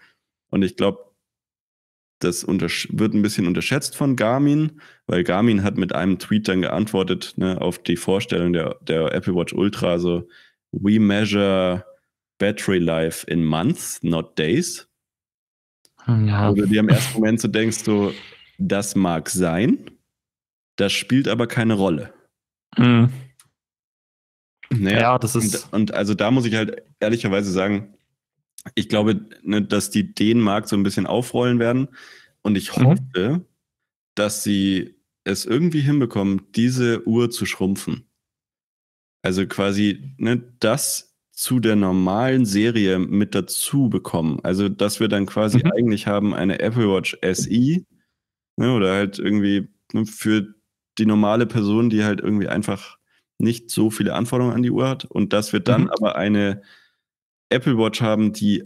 [0.49, 0.99] Und ich glaube,
[2.19, 7.33] das wird ein bisschen unterschätzt von Garmin, weil Garmin hat mit einem Tweet dann geantwortet
[7.37, 10.27] ne, auf die Vorstellung der, der Apple Watch Ultra, so
[10.71, 11.85] we measure
[12.37, 14.87] battery life in months, not days.
[16.05, 16.53] Hm, ja.
[16.53, 18.13] Du dir im ersten Moment so denkst, so,
[18.57, 19.91] das mag sein,
[20.77, 22.13] das spielt aber keine Rolle.
[22.77, 23.11] Mhm.
[24.69, 25.65] Naja, ja, das ist.
[25.65, 27.93] Und, und, also da muss ich halt ehrlicherweise sagen,
[28.73, 31.89] ich glaube, ne, dass die den Markt so ein bisschen aufrollen werden.
[32.41, 32.85] Und ich mhm.
[32.85, 33.45] hoffe,
[34.15, 38.07] dass sie es irgendwie hinbekommen, diese Uhr zu schrumpfen.
[39.21, 44.39] Also quasi ne, das zu der normalen Serie mit dazu bekommen.
[44.43, 45.71] Also, dass wir dann quasi mhm.
[45.75, 47.83] eigentlich haben eine Apple Watch SE
[48.57, 50.55] ne, oder halt irgendwie ne, für
[50.97, 52.97] die normale Person, die halt irgendwie einfach
[53.37, 55.89] nicht so viele Anforderungen an die Uhr hat und dass wir dann mhm.
[55.89, 56.61] aber eine
[57.49, 58.63] Apple Watch haben, die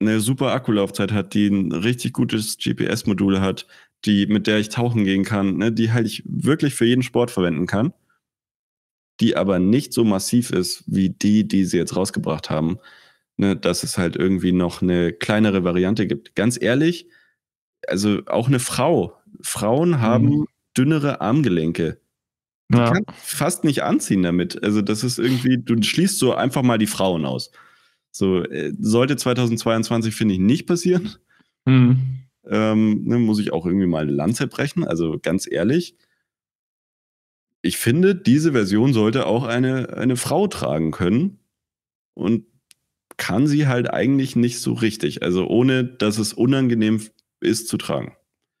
[0.00, 3.66] eine super Akkulaufzeit hat, die ein richtig gutes GPS-Modul hat,
[4.04, 7.30] die, mit der ich tauchen gehen kann, ne, die halt ich wirklich für jeden Sport
[7.30, 7.92] verwenden kann,
[9.20, 12.78] die aber nicht so massiv ist wie die, die sie jetzt rausgebracht haben,
[13.36, 16.34] ne, dass es halt irgendwie noch eine kleinere Variante gibt.
[16.34, 17.08] Ganz ehrlich,
[17.86, 19.16] also auch eine Frau.
[19.42, 20.46] Frauen haben mhm.
[20.76, 22.00] dünnere Armgelenke.
[22.68, 22.92] Du ja.
[22.92, 24.62] kannst fast nicht anziehen damit.
[24.62, 27.52] Also das ist irgendwie, du schließt so einfach mal die Frauen aus.
[28.16, 31.10] So, äh, sollte 2022, finde ich, nicht passieren.
[31.64, 31.98] Mhm.
[32.48, 34.84] Ähm, ne, muss ich auch irgendwie mal eine Lanze brechen.
[34.84, 35.96] Also ganz ehrlich,
[37.62, 41.40] ich finde, diese Version sollte auch eine, eine Frau tragen können.
[42.14, 42.46] Und
[43.18, 45.22] kann sie halt eigentlich nicht so richtig.
[45.22, 47.00] Also ohne, dass es unangenehm
[47.40, 48.14] ist zu tragen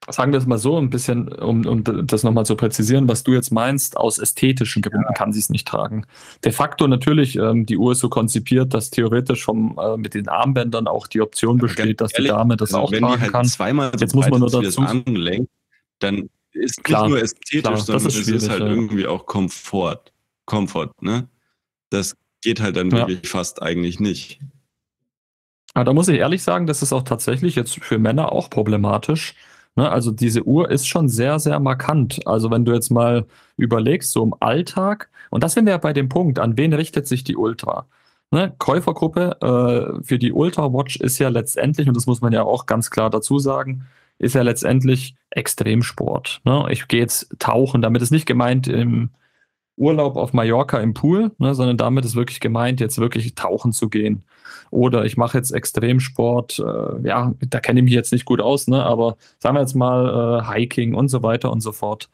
[0.08, 3.32] sagen wir es mal so, ein bisschen, um, um das nochmal zu präzisieren, was du
[3.32, 5.12] jetzt meinst, aus ästhetischen Gründen ja.
[5.12, 6.06] kann sie es nicht tragen.
[6.44, 10.28] De facto natürlich, ähm, die Uhr ist so konzipiert, dass theoretisch vom, äh, mit den
[10.28, 13.44] Armbändern auch die Option besteht, dass ehrlich, die Dame das also auch tragen halt kann.
[13.46, 14.82] Zweimal so jetzt muss man nur dazu.
[14.82, 15.50] Angelenkt,
[15.98, 18.66] dann ist klar, nicht nur ästhetisch, klar, sondern ist es ist halt ja.
[18.66, 20.12] irgendwie auch Komfort.
[20.44, 21.28] Komfort, ne?
[21.90, 22.98] Das geht halt dann ja.
[23.08, 24.40] wirklich fast eigentlich nicht.
[25.74, 29.34] Aber da muss ich ehrlich sagen, das ist auch tatsächlich jetzt für Männer auch problematisch
[29.76, 32.26] Ne, also diese Uhr ist schon sehr, sehr markant.
[32.26, 33.26] Also wenn du jetzt mal
[33.58, 37.06] überlegst, so im Alltag, und das sind wir ja bei dem Punkt, an wen richtet
[37.06, 37.86] sich die Ultra?
[38.30, 39.36] Ne, Käufergruppe
[40.00, 42.90] äh, für die Ultra Watch ist ja letztendlich, und das muss man ja auch ganz
[42.90, 43.86] klar dazu sagen,
[44.18, 46.40] ist ja letztendlich Extremsport.
[46.44, 46.66] Ne?
[46.70, 49.10] Ich gehe jetzt tauchen, damit ist nicht gemeint im
[49.76, 53.88] Urlaub auf Mallorca im Pool, ne, sondern damit ist wirklich gemeint, jetzt wirklich tauchen zu
[53.88, 54.24] gehen.
[54.70, 58.68] Oder ich mache jetzt Extremsport, äh, ja, da kenne ich mich jetzt nicht gut aus,
[58.68, 62.08] ne, aber sagen wir jetzt mal äh, Hiking und so weiter und so fort.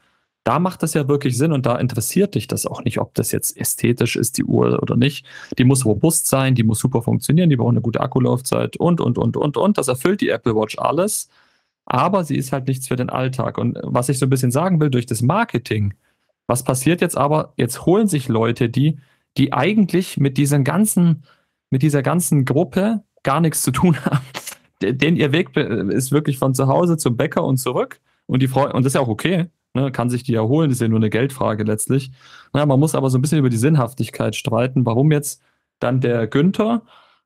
[0.45, 3.31] Da macht das ja wirklich Sinn und da interessiert dich das auch nicht, ob das
[3.31, 5.25] jetzt ästhetisch ist, die Uhr oder nicht.
[5.57, 9.19] Die muss robust sein, die muss super funktionieren, die braucht eine gute Akkulaufzeit und, und,
[9.19, 9.79] und, und, und.
[9.79, 11.29] Das erfüllt die Apple Watch alles,
[11.87, 13.57] aber sie ist halt nichts für den Alltag.
[13.57, 15.95] Und was ich so ein bisschen sagen will, durch das Marketing,
[16.47, 17.53] was passiert jetzt aber?
[17.57, 18.99] Jetzt holen sich Leute, die,
[19.37, 21.25] die eigentlich mit diesen ganzen,
[21.71, 24.25] mit dieser ganzen Gruppe gar nichts zu tun haben.
[24.83, 28.01] Denn ihr Weg ist wirklich von zu Hause zum Bäcker und zurück.
[28.27, 30.69] Und die Frau, und das ist ja auch okay, ne, kann sich die ja holen,
[30.69, 32.11] das ist ja nur eine Geldfrage letztlich.
[32.53, 35.43] Na, man muss aber so ein bisschen über die Sinnhaftigkeit streiten, warum jetzt
[35.79, 36.83] dann der Günther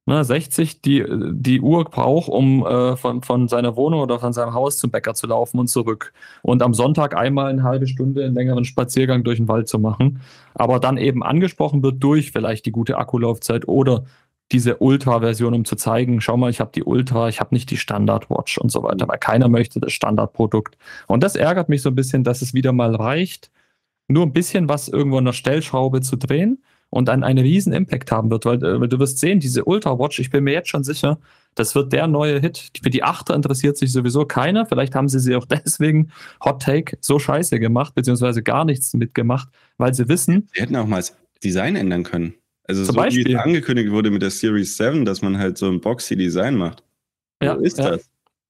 [0.06, 4.54] ne, 60 die, die Uhr braucht, um äh, von, von seiner Wohnung oder von seinem
[4.54, 6.12] Haus zum Bäcker zu laufen und zurück.
[6.42, 10.20] Und am Sonntag einmal eine halbe Stunde einen längeren Spaziergang durch den Wald zu machen.
[10.54, 14.04] Aber dann eben angesprochen wird durch vielleicht die gute Akkulaufzeit oder
[14.52, 17.76] diese Ultra-Version, um zu zeigen, schau mal, ich habe die Ultra, ich habe nicht die
[17.76, 20.78] Standard-Watch und so weiter, weil keiner möchte das Standardprodukt.
[21.08, 23.50] Und das ärgert mich so ein bisschen, dass es wieder mal reicht,
[24.08, 26.62] nur ein bisschen was irgendwo an der Stellschraube zu drehen
[26.96, 29.98] und dann einen riesen Impact haben wird, weil, äh, weil du wirst sehen, diese Ultra
[29.98, 31.18] Watch, ich bin mir jetzt schon sicher,
[31.54, 32.70] das wird der neue Hit.
[32.82, 34.64] Für die Achter interessiert sich sowieso keiner.
[34.64, 36.10] Vielleicht haben sie sie auch deswegen
[36.42, 40.48] Hot Take so scheiße gemacht, beziehungsweise gar nichts mitgemacht, weil sie wissen.
[40.54, 42.34] Sie hätten auch mal das Design ändern können.
[42.64, 43.26] Also so Beispiel.
[43.26, 46.56] wie es angekündigt wurde mit der Series 7, dass man halt so ein boxy Design
[46.56, 46.82] macht.
[47.40, 47.90] Wo ja, ist ja.
[47.90, 48.08] das?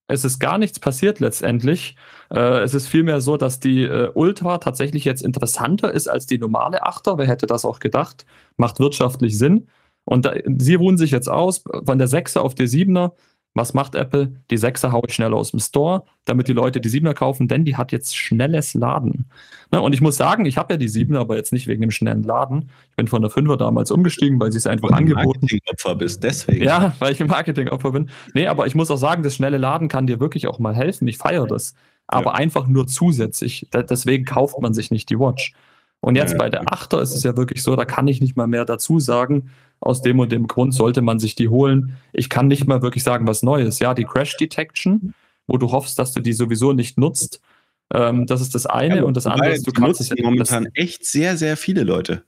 [0.08, 1.96] Es ist gar nichts passiert letztendlich.
[2.30, 6.38] Äh, es ist vielmehr so, dass die äh, Ultra tatsächlich jetzt interessanter ist als die
[6.38, 7.18] normale Achter.
[7.18, 8.24] Wer hätte das auch gedacht?
[8.56, 9.68] Macht wirtschaftlich Sinn.
[10.04, 13.12] Und da, sie ruhen sich jetzt aus von der 6er auf die 7er.
[13.56, 14.32] Was macht Apple?
[14.50, 17.64] Die 6er haue ich schneller aus dem Store, damit die Leute die 7er kaufen, denn
[17.64, 19.24] die hat jetzt schnelles Laden.
[19.72, 19.80] Ne?
[19.80, 22.22] Und ich muss sagen, ich habe ja die 7er, aber jetzt nicht wegen dem schnellen
[22.22, 22.68] Laden.
[22.90, 25.40] Ich bin von der 5er damals umgestiegen, weil sie es einfach angeboten.
[25.40, 26.64] Marketingopfer bist, deswegen.
[26.64, 28.10] Ja, weil ich ein Marketingopfer bin.
[28.34, 31.08] Nee, aber ich muss auch sagen, das schnelle Laden kann dir wirklich auch mal helfen.
[31.08, 31.74] Ich feiere das.
[32.08, 32.34] Aber ja.
[32.34, 33.68] einfach nur zusätzlich.
[33.72, 35.54] deswegen kauft man sich nicht die Watch.
[36.00, 38.36] Und jetzt ja, bei der 8er ist es ja wirklich so, da kann ich nicht
[38.36, 39.50] mal mehr dazu sagen,
[39.86, 41.96] aus dem und dem Grund sollte man sich die holen.
[42.12, 43.78] Ich kann nicht mal wirklich sagen, was Neues.
[43.78, 45.14] Ja, die Crash Detection,
[45.46, 47.40] wo du hoffst, dass du die sowieso nicht nutzt.
[47.92, 48.98] Ähm, das ist das eine.
[48.98, 52.24] Ja, und das andere ist, du kannst es ja momentan echt sehr, sehr viele Leute.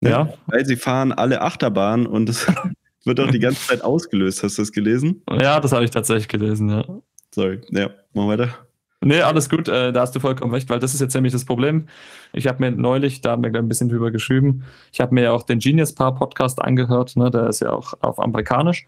[0.00, 0.10] Ne?
[0.10, 0.34] Ja.
[0.46, 2.46] Weil sie fahren alle Achterbahn und es
[3.04, 4.42] wird auch die ganze Zeit ausgelöst.
[4.42, 5.22] Hast du das gelesen?
[5.30, 6.84] Ja, das habe ich tatsächlich gelesen, ja.
[7.32, 7.60] Sorry.
[7.70, 8.66] Ja, machen wir weiter.
[9.02, 11.46] Nee, alles gut, äh, da hast du vollkommen recht, weil das ist jetzt nämlich das
[11.46, 11.88] Problem.
[12.34, 15.32] Ich habe mir neulich, da haben wir ein bisschen drüber geschrieben, ich habe mir ja
[15.32, 18.86] auch den Genius Paar Podcast angehört, ne, der ist ja auch auf amerikanisch.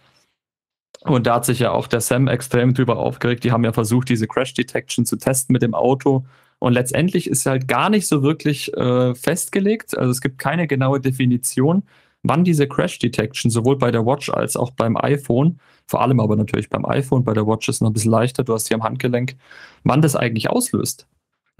[1.04, 3.42] Und da hat sich ja auch der Sam extrem drüber aufgeregt.
[3.44, 6.24] Die haben ja versucht, diese Crash Detection zu testen mit dem Auto.
[6.58, 9.98] Und letztendlich ist halt gar nicht so wirklich äh, festgelegt.
[9.98, 11.82] Also es gibt keine genaue Definition,
[12.22, 16.36] wann diese Crash Detection sowohl bei der Watch als auch beim iPhone vor allem aber
[16.36, 18.74] natürlich beim iPhone, bei der Watch ist es noch ein bisschen leichter, du hast sie
[18.74, 19.36] am Handgelenk,
[19.84, 21.06] wann das eigentlich auslöst.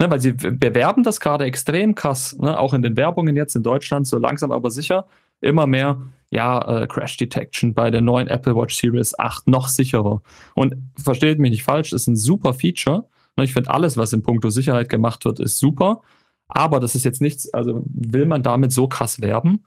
[0.01, 2.59] Ne, weil sie bewerben das gerade extrem krass, ne?
[2.59, 5.05] auch in den Werbungen jetzt in Deutschland, so langsam aber sicher,
[5.39, 6.01] immer mehr,
[6.31, 10.23] ja, äh, Crash Detection bei der neuen Apple Watch Series 8 noch sicherer.
[10.55, 13.05] Und versteht mich nicht falsch, ist ein super Feature.
[13.37, 13.43] Ne?
[13.43, 16.01] Ich finde alles, was in puncto Sicherheit gemacht wird, ist super.
[16.47, 19.63] Aber das ist jetzt nichts, also will man damit so krass werben?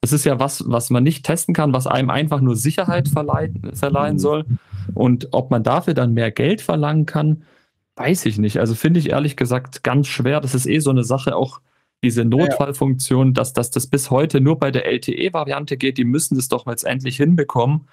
[0.00, 3.72] Das ist ja was, was man nicht testen kann, was einem einfach nur Sicherheit verleihen,
[3.74, 4.44] verleihen soll.
[4.94, 7.42] Und ob man dafür dann mehr Geld verlangen kann,
[7.96, 8.58] weiß ich nicht.
[8.58, 10.40] Also finde ich ehrlich gesagt ganz schwer.
[10.40, 11.60] Das ist eh so eine Sache, auch
[12.02, 15.98] diese Notfallfunktion, dass, dass das bis heute nur bei der LTE-Variante geht.
[15.98, 17.88] Die müssen das doch jetzt endlich hinbekommen,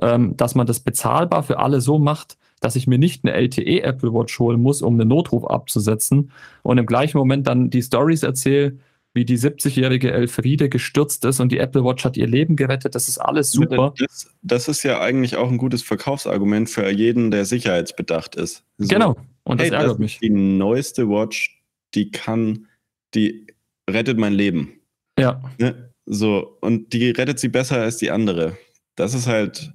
[0.00, 3.82] ähm, dass man das bezahlbar für alle so macht, dass ich mir nicht eine LTE
[3.82, 6.30] Apple Watch holen muss, um einen Notruf abzusetzen
[6.62, 8.78] und im gleichen Moment dann die Stories erzähle,
[9.14, 12.94] wie die 70-jährige Elfriede gestürzt ist und die Apple Watch hat ihr Leben gerettet.
[12.94, 13.92] Das ist alles super.
[13.98, 18.64] Das, das ist ja eigentlich auch ein gutes Verkaufsargument für jeden, der sicherheitsbedacht ist.
[18.78, 19.16] So, genau.
[19.44, 20.18] Und das hey, ärgert das mich.
[20.20, 21.62] Die neueste Watch,
[21.94, 22.68] die kann,
[23.14, 23.46] die
[23.88, 24.80] rettet mein Leben.
[25.18, 25.42] Ja.
[25.58, 25.92] Ne?
[26.06, 28.56] So, und die rettet sie besser als die andere.
[28.96, 29.72] Das ist halt,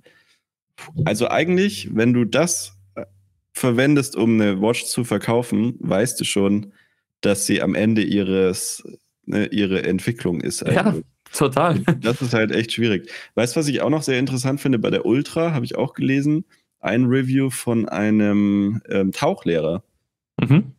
[1.05, 3.05] also eigentlich, wenn du das äh,
[3.53, 6.73] verwendest, um eine Watch zu verkaufen, weißt du schon,
[7.21, 8.83] dass sie am Ende ihres
[9.27, 10.63] ihre Entwicklung ist.
[10.63, 10.75] Eigentlich.
[10.75, 11.01] Ja,
[11.33, 11.79] total.
[12.01, 13.09] Das ist halt echt schwierig.
[13.35, 14.79] Weißt du, was ich auch noch sehr interessant finde?
[14.79, 16.45] Bei der Ultra habe ich auch gelesen,
[16.79, 19.83] ein Review von einem ähm, Tauchlehrer.
[20.39, 20.73] Mhm.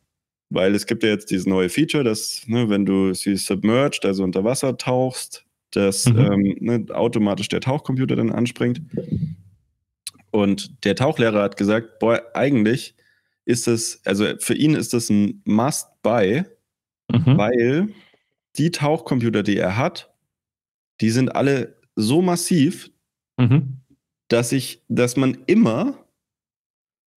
[0.50, 4.24] Weil es gibt ja jetzt dieses neue Feature, dass, ne, wenn du sie submerged, also
[4.24, 6.18] unter Wasser tauchst, dass mhm.
[6.18, 8.80] ähm, ne, automatisch der Tauchcomputer dann anspringt.
[10.30, 12.94] Und der Tauchlehrer hat gesagt, boah, eigentlich
[13.44, 16.44] ist das, also für ihn ist das ein Must-Buy,
[17.10, 17.36] mhm.
[17.38, 17.88] weil
[18.58, 20.12] die Tauchcomputer, die er hat,
[21.00, 22.90] die sind alle so massiv,
[23.36, 23.80] mhm.
[24.28, 26.04] dass ich, dass man immer,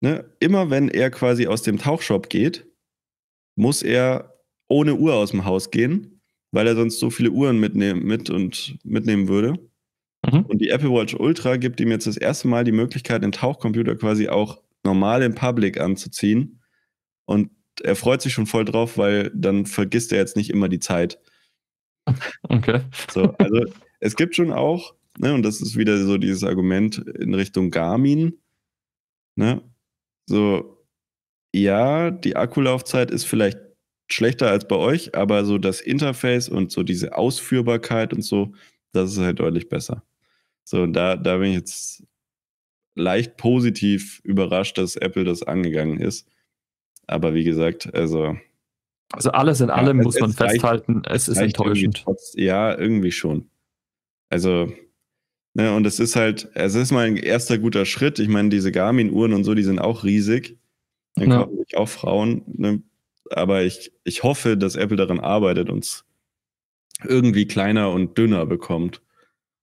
[0.01, 2.65] ne, immer wenn er quasi aus dem Tauchshop geht,
[3.55, 6.21] muss er ohne Uhr aus dem Haus gehen,
[6.51, 9.53] weil er sonst so viele Uhren mitnehmen, mit und mitnehmen würde.
[10.25, 10.41] Mhm.
[10.43, 13.95] Und die Apple Watch Ultra gibt ihm jetzt das erste Mal die Möglichkeit, den Tauchcomputer
[13.95, 16.61] quasi auch normal im Public anzuziehen.
[17.25, 20.79] Und er freut sich schon voll drauf, weil dann vergisst er jetzt nicht immer die
[20.79, 21.19] Zeit.
[22.49, 22.82] Okay.
[23.12, 23.66] So, also
[23.99, 28.39] es gibt schon auch, ne, und das ist wieder so dieses Argument in Richtung Garmin,
[29.36, 29.62] ne,
[30.28, 30.78] so,
[31.53, 33.60] ja, die Akkulaufzeit ist vielleicht
[34.12, 38.53] schlechter als bei euch, aber so das Interface und so diese Ausführbarkeit und so,
[38.93, 40.03] das ist halt deutlich besser.
[40.66, 42.03] So, und da, da bin ich jetzt
[42.95, 46.28] leicht positiv überrascht, dass Apple das angegangen ist.
[47.07, 48.38] Aber wie gesagt, also.
[49.12, 52.03] Also alles in allem ja, muss man festhalten, es ist enttäuschend.
[52.03, 53.49] Trotz, ja, irgendwie schon.
[54.30, 54.72] Also,
[55.55, 58.20] ne, und es ist halt, es ist mal ein erster guter Schritt.
[58.20, 60.60] Ich meine, diese Garmin-Uhren und so, die sind auch riesig.
[61.16, 61.38] Dann ja.
[61.39, 62.43] kaufen sich auch Frauen.
[62.47, 62.84] Ne?
[63.32, 66.05] Aber ich, ich hoffe, dass Apple daran arbeitet und es
[67.03, 69.01] irgendwie kleiner und dünner bekommt.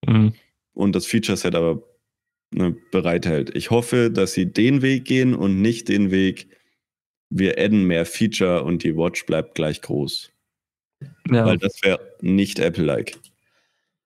[0.06, 0.34] Mhm.
[0.72, 1.82] Und das Feature-Set aber
[2.50, 3.54] ne, bereithält.
[3.54, 6.48] Ich hoffe, dass sie den Weg gehen und nicht den Weg,
[7.30, 10.30] wir adden mehr Feature und die Watch bleibt gleich groß.
[11.30, 11.46] Ja.
[11.46, 13.18] Weil das wäre nicht Apple-like.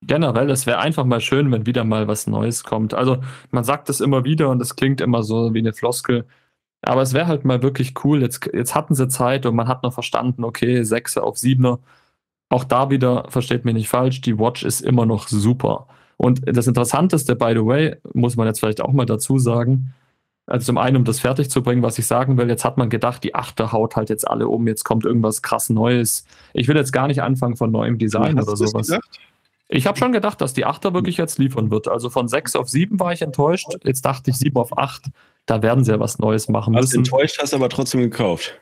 [0.02, 2.94] Generell, es wäre einfach mal schön, wenn wieder mal was Neues kommt.
[2.94, 6.26] Also man sagt es immer wieder und es klingt immer so wie eine Floskel.
[6.82, 8.22] Aber es wäre halt mal wirklich cool.
[8.22, 11.76] Jetzt, jetzt hatten sie Zeit und man hat noch verstanden, okay, 6 auf 7
[12.48, 15.86] Auch da wieder, versteht mich nicht falsch, die Watch ist immer noch super.
[16.16, 19.94] Und das Interessanteste, by the way, muss man jetzt vielleicht auch mal dazu sagen,
[20.50, 22.90] also zum einen, um das fertig zu bringen, was ich sagen will, jetzt hat man
[22.90, 26.24] gedacht, die Achter haut halt jetzt alle um, jetzt kommt irgendwas krass Neues.
[26.52, 28.88] Ich will jetzt gar nicht anfangen von neuem Design oder sowas.
[28.88, 29.20] Gedacht?
[29.68, 31.86] Ich habe schon gedacht, dass die Achter wirklich jetzt liefern wird.
[31.86, 33.68] Also von 6 auf 7 war ich enttäuscht.
[33.84, 35.04] Jetzt dachte ich 7 auf 8.
[35.46, 36.84] Da werden sie ja was Neues machen müssen.
[36.84, 38.58] Hast enttäuscht, hast aber trotzdem gekauft.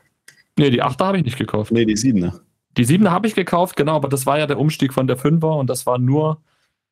[0.59, 1.73] Nee, die 8er habe ich nicht gekauft.
[1.73, 2.39] Nee, die 7er.
[2.77, 5.59] Die 7er habe ich gekauft, genau, aber das war ja der Umstieg von der 5er
[5.59, 6.43] und das war nur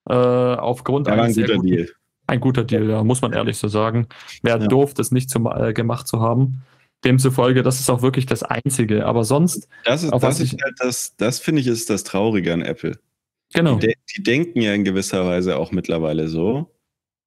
[0.08, 1.36] äh, aufgrund da eines.
[1.36, 1.90] War ein guter Deal.
[2.26, 4.08] Ein guter Deal, ja, muss man ehrlich so sagen.
[4.42, 4.66] Wäre ja.
[4.66, 6.62] doof, das nicht zum, äh, gemacht zu haben.
[7.04, 9.06] Demzufolge, das ist auch wirklich das Einzige.
[9.06, 9.68] Aber sonst.
[9.84, 12.98] Das ist, das, ist halt das, das finde ich, ist das Traurige an Apple.
[13.54, 13.76] Genau.
[13.76, 16.74] Die, die, denken ja in gewisser Weise auch mittlerweile so.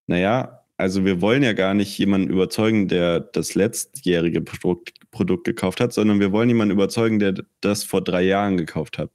[0.08, 5.80] Naja, also wir wollen ja gar nicht jemanden überzeugen, der das letztjährige Produkt, Produkt gekauft
[5.80, 9.10] hat, sondern wir wollen jemanden überzeugen, der das vor drei Jahren gekauft hat.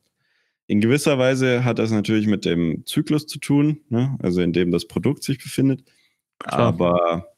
[0.66, 4.16] In gewisser Weise hat das natürlich mit dem Zyklus zu tun, ne?
[4.22, 5.84] also in dem das Produkt sich befindet.
[6.38, 6.60] Klar.
[6.60, 7.34] Aber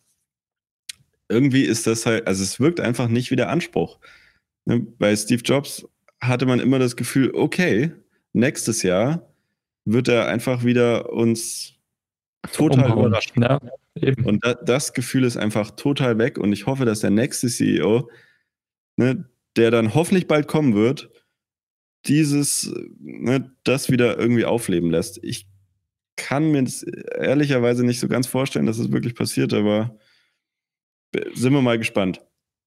[1.29, 3.99] irgendwie ist das halt, also es wirkt einfach nicht wie der Anspruch.
[4.65, 4.81] Ne?
[4.81, 5.87] Bei Steve Jobs
[6.21, 7.93] hatte man immer das Gefühl, okay,
[8.33, 9.29] nächstes Jahr
[9.85, 11.75] wird er einfach wieder uns
[12.53, 13.07] total Umhauen.
[13.07, 13.43] überraschen.
[13.43, 13.61] Ja,
[14.25, 18.09] und da, das Gefühl ist einfach total weg und ich hoffe, dass der nächste CEO
[18.97, 21.11] ne, der dann hoffentlich bald kommen wird,
[22.05, 25.23] dieses, ne, das wieder irgendwie aufleben lässt.
[25.25, 25.49] Ich
[26.17, 29.99] kann mir das ehrlicherweise nicht so ganz vorstellen, dass es das wirklich passiert, aber
[31.35, 32.21] sind wir mal gespannt.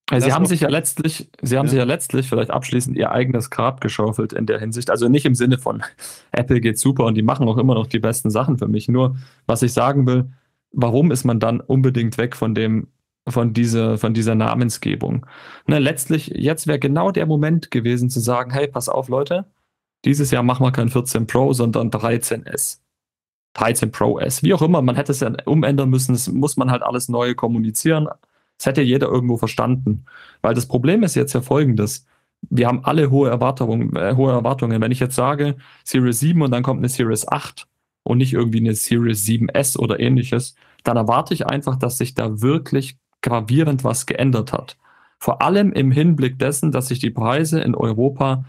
[0.10, 1.70] Also sie haben sich ja letztlich, sie haben ja.
[1.70, 4.90] sich ja letztlich vielleicht abschließend ihr eigenes Grab geschaufelt in der Hinsicht.
[4.90, 5.84] Also nicht im Sinne von
[6.32, 8.88] Apple geht super und die machen auch immer noch die besten Sachen für mich.
[8.88, 10.32] Nur was ich sagen will,
[10.72, 12.88] warum ist man dann unbedingt weg von dem,
[13.32, 15.26] von dieser, von dieser Namensgebung?
[15.68, 19.46] Ne, letztlich, jetzt wäre genau der Moment gewesen zu sagen, hey, pass auf, Leute,
[20.06, 22.80] dieses Jahr machen wir kein 14 Pro, sondern 13S.
[23.54, 26.72] 13 Pro S, wie auch immer, man hätte es ja umändern müssen, das muss man
[26.72, 28.08] halt alles neu kommunizieren,
[28.58, 30.06] das hätte jeder irgendwo verstanden.
[30.42, 32.06] Weil das Problem ist jetzt ja folgendes.
[32.50, 34.82] Wir haben alle hohe Erwartungen, äh, hohe Erwartungen.
[34.82, 37.68] Wenn ich jetzt sage Series 7 und dann kommt eine Series 8
[38.04, 42.42] und nicht irgendwie eine Series 7S oder ähnliches, dann erwarte ich einfach, dass sich da
[42.42, 44.78] wirklich gravierend was geändert hat.
[45.20, 48.45] Vor allem im Hinblick dessen, dass sich die Preise in Europa,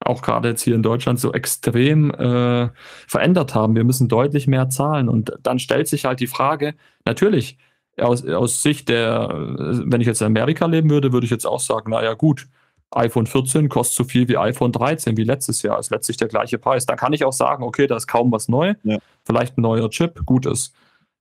[0.00, 2.68] auch gerade jetzt hier in Deutschland, so extrem äh,
[3.06, 3.74] verändert haben.
[3.74, 5.08] Wir müssen deutlich mehr zahlen.
[5.08, 6.74] Und dann stellt sich halt die Frage,
[7.06, 7.56] natürlich,
[7.96, 11.60] aus, aus Sicht der, wenn ich jetzt in Amerika leben würde, würde ich jetzt auch
[11.60, 12.48] sagen, naja gut,
[12.90, 16.58] iPhone 14 kostet so viel wie iPhone 13, wie letztes Jahr, ist letztlich der gleiche
[16.58, 16.86] Preis.
[16.86, 18.98] Dann kann ich auch sagen, okay, da ist kaum was neu, ja.
[19.24, 20.74] vielleicht ein neuer Chip, gut ist.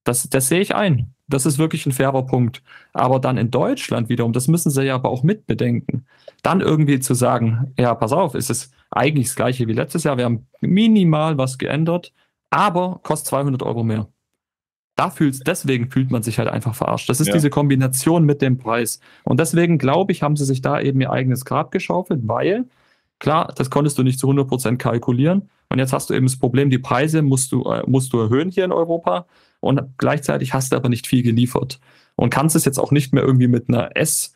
[0.04, 1.14] Das, das sehe ich ein.
[1.34, 2.62] Das ist wirklich ein fairer Punkt.
[2.94, 6.06] Aber dann in Deutschland wiederum, das müssen sie ja aber auch mitbedenken,
[6.44, 10.18] dann irgendwie zu sagen, ja, pass auf, ist es eigentlich das gleiche wie letztes Jahr,
[10.18, 12.14] wir haben minimal was geändert,
[12.50, 14.08] aber kostet 200 Euro mehr
[14.96, 17.10] da fühlt, deswegen fühlt man sich halt einfach verarscht.
[17.10, 17.34] Das ist ja.
[17.34, 19.00] diese Kombination mit dem Preis.
[19.24, 22.66] Und deswegen glaube ich, haben sie sich da eben ihr eigenes Grab geschaufelt, weil,
[23.20, 25.50] klar, das konntest du nicht zu 100% kalkulieren.
[25.70, 28.52] Und jetzt hast du eben das Problem, die Preise musst du, äh, musst du erhöhen
[28.52, 29.26] hier in Europa.
[29.64, 31.80] Und gleichzeitig hast du aber nicht viel geliefert.
[32.16, 34.36] Und kannst es jetzt auch nicht mehr irgendwie mit einer S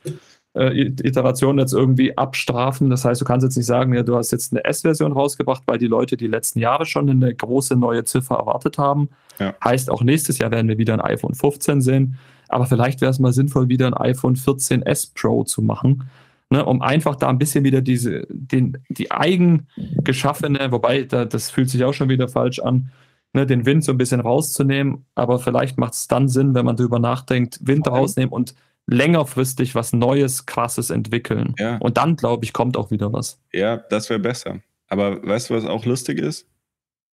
[0.54, 2.90] äh, Iteration jetzt irgendwie abstrafen.
[2.90, 5.78] Das heißt, du kannst jetzt nicht sagen, ja, du hast jetzt eine S-Version rausgebracht, weil
[5.78, 9.10] die Leute die letzten Jahre schon eine große neue Ziffer erwartet haben.
[9.38, 9.54] Ja.
[9.64, 12.18] Heißt, auch nächstes Jahr werden wir wieder ein iPhone 15 sehen.
[12.48, 16.10] Aber vielleicht wäre es mal sinnvoll, wieder ein iPhone 14S Pro zu machen.
[16.50, 19.68] Ne, um einfach da ein bisschen wieder diese, den, die eigen
[20.06, 22.90] geschaffene, wobei da, das fühlt sich auch schon wieder falsch an,
[23.34, 25.06] ne, den Wind so ein bisschen rauszunehmen.
[25.16, 28.56] Aber vielleicht macht es dann Sinn, wenn man darüber nachdenkt, Wind rausnehmen und
[28.88, 31.54] längerfristig was Neues, Krasses entwickeln.
[31.58, 31.78] Ja.
[31.78, 33.40] Und dann, glaube ich, kommt auch wieder was.
[33.54, 34.60] Ja, das wäre besser.
[34.88, 36.48] Aber weißt du, was auch lustig ist?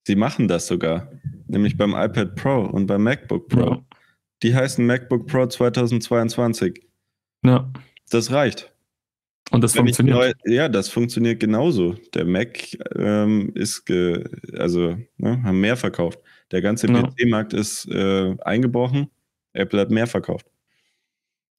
[0.06, 1.08] Sie machen das sogar.
[1.46, 3.70] Nämlich beim iPad Pro und beim MacBook Pro.
[3.70, 3.84] Ja.
[4.42, 6.86] Die heißen MacBook Pro 2022.
[7.44, 7.70] Ja.
[8.10, 8.73] Das reicht.
[9.50, 10.16] Und das Wenn funktioniert.
[10.16, 11.94] Neu, ja, das funktioniert genauso.
[12.14, 12.58] Der Mac
[12.96, 14.24] ähm, ist, ge,
[14.56, 16.18] also, ne, haben mehr verkauft.
[16.50, 17.02] Der ganze ja.
[17.02, 19.10] PC-Markt ist äh, eingebrochen.
[19.52, 20.46] Apple hat mehr verkauft.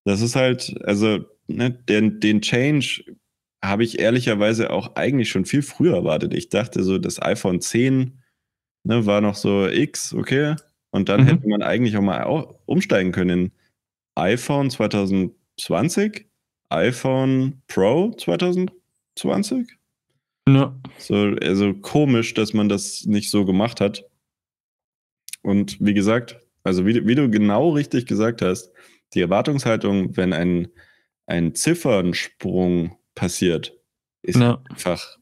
[0.04, 3.04] Das ist halt, also ne, den, den Change
[3.64, 6.34] habe ich ehrlicherweise auch eigentlich schon viel früher erwartet.
[6.34, 8.22] Ich dachte so, das iPhone 10
[8.84, 10.56] ne, war noch so X, okay.
[10.92, 11.28] Und dann mhm.
[11.28, 13.52] hätte man eigentlich auch mal auch umsteigen können in
[14.16, 16.28] iPhone 2020,
[16.70, 19.68] iPhone Pro 2020.
[20.48, 20.76] Ja.
[21.00, 24.06] So, also komisch, dass man das nicht so gemacht hat.
[25.42, 28.72] Und wie gesagt, also wie, wie du genau richtig gesagt hast,
[29.14, 30.68] die Erwartungshaltung, wenn ein,
[31.28, 33.78] ein Ziffernsprung passiert,
[34.24, 34.62] ist ja.
[34.70, 35.18] einfach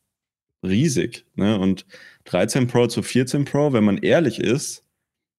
[0.64, 1.26] riesig.
[1.36, 1.60] Ne?
[1.60, 1.86] Und
[2.26, 4.86] 13 Pro zu 14 Pro, wenn man ehrlich ist,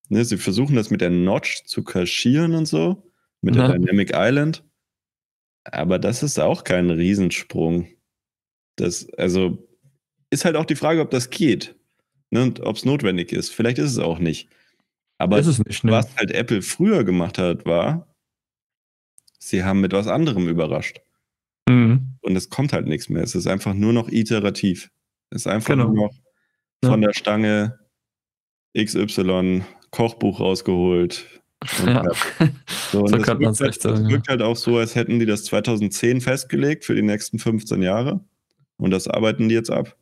[0.08, 3.02] ne, sie versuchen das mit der Notch zu kaschieren und so,
[3.40, 3.68] mit ja.
[3.68, 4.62] der Dynamic Island.
[5.64, 7.88] Aber das ist auch kein Riesensprung.
[8.76, 9.66] Das, also,
[10.30, 11.74] ist halt auch die Frage, ob das geht.
[12.30, 13.50] Ne, und ob es notwendig ist.
[13.50, 14.48] Vielleicht ist es auch nicht.
[15.18, 15.92] Aber nicht, ne?
[15.92, 18.12] was halt Apple früher gemacht hat, war,
[19.38, 21.00] sie haben mit was anderem überrascht.
[21.68, 22.18] Mhm.
[22.22, 23.22] Und es kommt halt nichts mehr.
[23.22, 24.90] Es ist einfach nur noch iterativ.
[25.30, 25.84] Es ist einfach genau.
[25.86, 26.14] nur noch
[26.84, 27.08] von ja.
[27.08, 27.78] der Stange
[28.76, 31.42] XY Kochbuch rausgeholt.
[31.86, 32.04] Ja.
[32.92, 34.04] So, so könnte man es echt sagen.
[34.04, 37.82] Es wirkt halt auch so, als hätten die das 2010 festgelegt für die nächsten 15
[37.82, 38.20] Jahre.
[38.76, 39.96] Und das arbeiten die jetzt ab.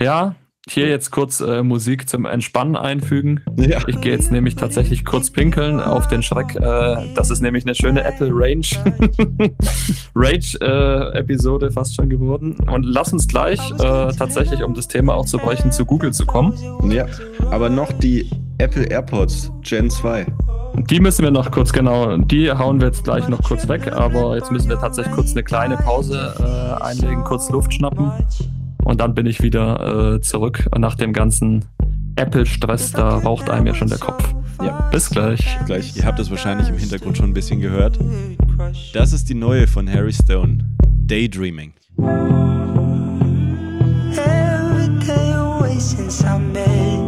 [0.00, 0.36] Ja,
[0.68, 3.40] hier jetzt kurz äh, Musik zum Entspannen einfügen.
[3.56, 3.78] Ja.
[3.86, 6.56] Ich gehe jetzt nämlich tatsächlich kurz pinkeln auf den Schreck.
[6.56, 8.66] Äh, das ist nämlich eine schöne Apple Range
[10.16, 12.56] Rage-Episode äh, fast schon geworden.
[12.68, 16.26] Und lass uns gleich äh, tatsächlich, um das Thema auch zu brechen, zu Google zu
[16.26, 16.52] kommen.
[16.90, 17.06] Ja,
[17.50, 20.26] aber noch die Apple AirPods Gen 2.
[20.78, 24.36] Die müssen wir noch kurz, genau, die hauen wir jetzt gleich noch kurz weg, aber
[24.36, 28.12] jetzt müssen wir tatsächlich kurz eine kleine Pause äh, einlegen, kurz Luft schnappen.
[28.84, 31.64] Und dann bin ich wieder äh, zurück nach dem ganzen
[32.16, 34.22] Apple-Stress, da raucht einem ja schon der Kopf.
[34.62, 34.88] Ja.
[34.90, 35.58] Bis gleich.
[35.66, 35.96] Gleich.
[35.96, 37.98] Ihr habt es wahrscheinlich im Hintergrund schon ein bisschen gehört.
[38.94, 40.58] Das ist die neue von Harry Stone.
[41.06, 41.72] Daydreaming.
[44.16, 47.05] Every day away since I met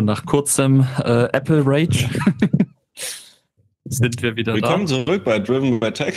[0.00, 2.08] So, nach kurzem äh, Apple Rage
[3.84, 6.14] sind wir wieder Willkommen zurück bei Driven by Tech.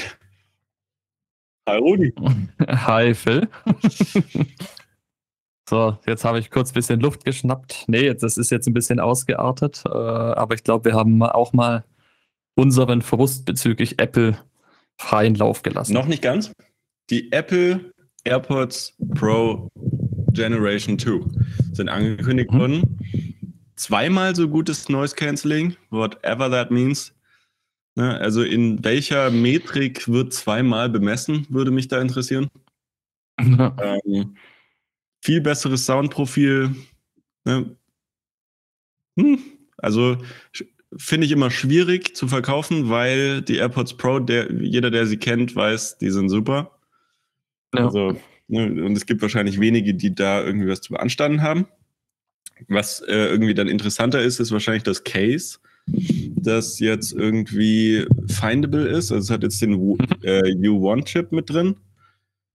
[1.67, 2.13] Hi Rudi.
[2.15, 2.65] da.
[2.87, 3.49] Hi Phil.
[5.69, 7.83] so, jetzt habe ich kurz ein bisschen Luft geschnappt.
[7.87, 11.51] Nee, jetzt, das ist jetzt ein bisschen ausgeartet, äh, aber ich glaube, wir haben auch
[11.51, 11.83] mal
[12.55, 14.37] unseren Frust bezüglich Apple
[14.97, 15.93] freien Lauf gelassen.
[15.93, 16.53] Noch nicht ganz.
[17.09, 17.91] Die Apple
[18.23, 19.67] AirPods Pro
[20.31, 21.19] Generation 2
[21.73, 22.97] sind angekündigt Mhm.
[23.83, 27.13] Zweimal so gutes Noise Cancelling, whatever that means.
[27.95, 32.49] Ne, also in welcher Metrik wird zweimal bemessen, würde mich da interessieren.
[33.39, 34.37] Ähm,
[35.21, 36.73] viel besseres Soundprofil.
[37.43, 37.75] Ne?
[39.19, 39.39] Hm,
[39.77, 40.17] also
[40.95, 45.57] finde ich immer schwierig zu verkaufen, weil die AirPods Pro, der, jeder, der sie kennt,
[45.57, 46.79] weiß, die sind super.
[47.73, 47.87] Ja.
[47.87, 48.17] Also,
[48.47, 51.67] ne, und es gibt wahrscheinlich wenige, die da irgendwie was zu beanstanden haben.
[52.67, 55.57] Was äh, irgendwie dann interessanter ist, ist wahrscheinlich das Case,
[56.35, 59.11] das jetzt irgendwie findable ist.
[59.11, 61.75] Also es hat jetzt den U- äh, U1-Chip mit drin.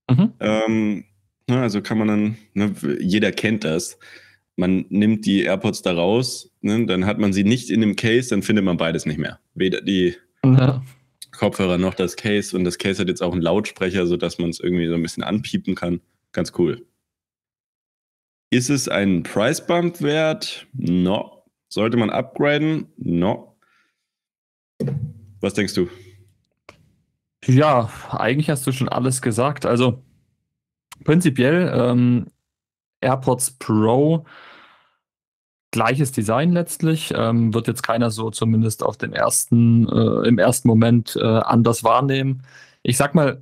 [0.09, 0.31] Mhm.
[0.39, 1.03] Ähm,
[1.47, 3.99] ne, also kann man dann, ne, jeder kennt das.
[4.55, 8.29] Man nimmt die AirPods da raus, ne, dann hat man sie nicht in dem Case,
[8.29, 9.39] dann findet man beides nicht mehr.
[9.53, 10.83] Weder die Ja.
[11.31, 14.59] Kopfhörer noch das Case und das Case hat jetzt auch einen Lautsprecher, sodass man es
[14.59, 16.01] irgendwie so ein bisschen anpiepen kann.
[16.33, 16.85] Ganz cool.
[18.51, 20.67] Ist es ein Price Bump wert?
[20.73, 21.43] No.
[21.67, 22.87] Sollte man upgraden?
[22.97, 23.55] No.
[25.39, 25.87] Was denkst du?
[27.45, 29.65] Ja, eigentlich hast du schon alles gesagt.
[29.65, 30.03] Also
[31.03, 32.27] prinzipiell ähm,
[33.01, 34.25] AirPods Pro,
[35.71, 40.67] gleiches Design letztlich, ähm, wird jetzt keiner so zumindest auf den ersten, äh, im ersten
[40.67, 42.43] Moment äh, anders wahrnehmen.
[42.81, 43.41] Ich sag mal,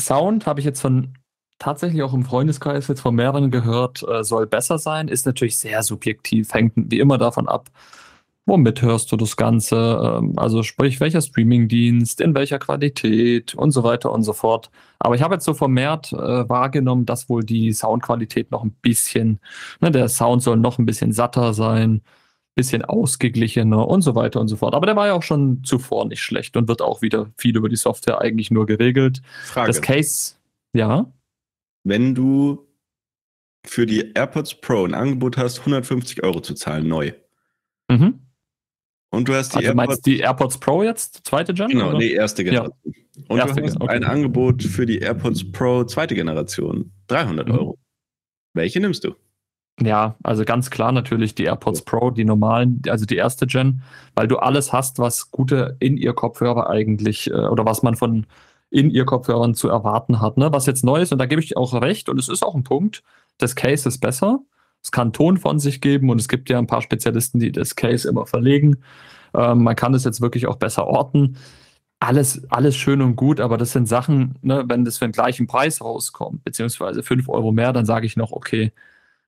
[0.00, 1.14] Sound habe ich jetzt von
[1.62, 5.82] tatsächlich auch im Freundeskreis jetzt von mehreren gehört, äh, soll besser sein, ist natürlich sehr
[5.82, 7.70] subjektiv, hängt wie immer davon ab,
[8.46, 13.84] womit hörst du das Ganze, ähm, also sprich, welcher Streamingdienst, in welcher Qualität und so
[13.84, 14.70] weiter und so fort.
[14.98, 19.38] Aber ich habe jetzt so vermehrt äh, wahrgenommen, dass wohl die Soundqualität noch ein bisschen,
[19.80, 22.02] ne, der Sound soll noch ein bisschen satter sein,
[22.56, 24.74] bisschen ausgeglichener und so weiter und so fort.
[24.74, 27.68] Aber der war ja auch schon zuvor nicht schlecht und wird auch wieder viel über
[27.68, 29.22] die Software eigentlich nur geregelt.
[29.44, 29.68] Frage.
[29.68, 30.34] Das Case,
[30.74, 31.06] ja.
[31.84, 32.68] Wenn du
[33.66, 37.12] für die AirPods Pro ein Angebot hast, 150 Euro zu zahlen, neu.
[37.88, 38.20] Mhm.
[39.10, 39.86] Und du hast die Also AirPods.
[39.88, 41.68] meinst die AirPods Pro jetzt, zweite Gen?
[41.68, 41.98] Genau, oder?
[41.98, 42.76] nee, erste Generation.
[43.28, 43.94] Und Erste du hast Gen- okay.
[43.96, 47.54] ein Angebot für die AirPods Pro zweite Generation, 300 Mhm.
[47.54, 47.78] Euro.
[48.54, 49.14] Welche nimmst du?
[49.80, 53.82] Ja, also ganz klar natürlich die AirPods Pro, die normalen, also die erste Gen,
[54.14, 58.26] weil du alles hast, was gute In-Ear-Kopfhörer eigentlich äh, oder was man von
[58.72, 60.36] In-Ear-Kopfhörern zu erwarten hat.
[60.38, 60.52] Ne?
[60.52, 62.64] Was jetzt neu ist, und da gebe ich auch recht, und es ist auch ein
[62.64, 63.02] Punkt,
[63.38, 64.40] das Case ist besser.
[64.82, 67.76] Es kann Ton von sich geben und es gibt ja ein paar Spezialisten, die das
[67.76, 68.78] Case immer verlegen.
[69.34, 71.36] Ähm, man kann es jetzt wirklich auch besser orten.
[72.00, 75.46] Alles, alles schön und gut, aber das sind Sachen, ne, wenn das für den gleichen
[75.46, 78.72] Preis rauskommt, beziehungsweise 5 Euro mehr, dann sage ich noch, okay,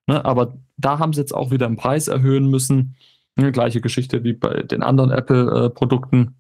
[0.07, 2.97] Ne, aber da haben sie jetzt auch wieder den Preis erhöhen müssen.
[3.37, 6.37] Ne, gleiche Geschichte wie bei den anderen Apple-Produkten.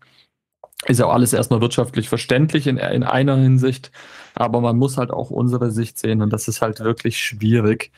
[0.87, 3.91] Ist ja auch alles erstmal wirtschaftlich verständlich in, in einer Hinsicht,
[4.35, 7.91] aber man muss halt auch unsere Sicht sehen und das ist halt wirklich schwierig,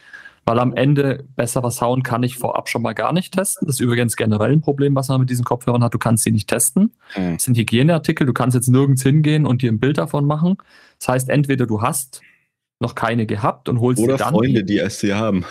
[0.44, 3.66] weil am Ende besserer Sound kann ich vorab schon mal gar nicht testen.
[3.66, 5.92] Das ist übrigens generell ein Problem, was man mit diesen Kopfhörern hat.
[5.92, 6.92] Du kannst sie nicht testen.
[7.14, 7.34] Hm.
[7.34, 8.24] Das sind Hygieneartikel.
[8.24, 10.56] Du kannst jetzt nirgends hingehen und dir ein Bild davon machen.
[11.00, 12.20] Das heißt, entweder du hast
[12.78, 14.34] noch keine gehabt und holst Oder sie dann.
[14.34, 15.44] Freunde, die es sie haben.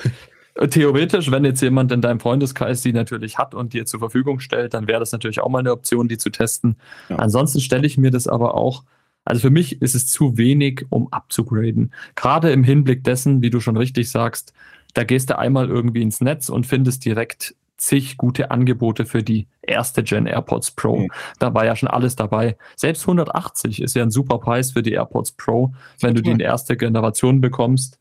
[0.69, 4.73] Theoretisch, wenn jetzt jemand in deinem Freundeskreis die natürlich hat und dir zur Verfügung stellt,
[4.73, 6.77] dann wäre das natürlich auch mal eine Option, die zu testen.
[7.09, 7.17] Ja.
[7.17, 8.83] Ansonsten stelle ich mir das aber auch,
[9.25, 11.93] also für mich ist es zu wenig, um abzugraden.
[12.15, 14.53] Gerade im Hinblick dessen, wie du schon richtig sagst,
[14.93, 19.47] da gehst du einmal irgendwie ins Netz und findest direkt zig gute Angebote für die
[19.61, 20.99] erste Gen AirPods Pro.
[20.99, 21.11] Mhm.
[21.39, 22.55] Da war ja schon alles dabei.
[22.77, 26.39] Selbst 180 ist ja ein super Preis für die AirPods Pro, wenn du die in
[26.39, 27.99] erste Generation bekommst.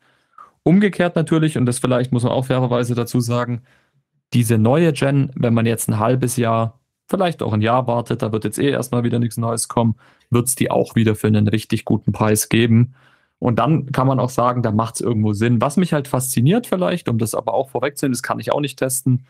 [0.67, 3.61] Umgekehrt natürlich, und das vielleicht muss man auch fairerweise dazu sagen,
[4.33, 8.31] diese neue Gen, wenn man jetzt ein halbes Jahr, vielleicht auch ein Jahr wartet, da
[8.31, 9.95] wird jetzt eh erstmal wieder nichts Neues kommen,
[10.31, 12.95] wird es die auch wieder für einen richtig guten Preis geben.
[13.37, 15.61] Und dann kann man auch sagen, da macht es irgendwo Sinn.
[15.61, 18.79] Was mich halt fasziniert vielleicht, um das aber auch vorwegzunehmen, das kann ich auch nicht
[18.79, 19.27] testen.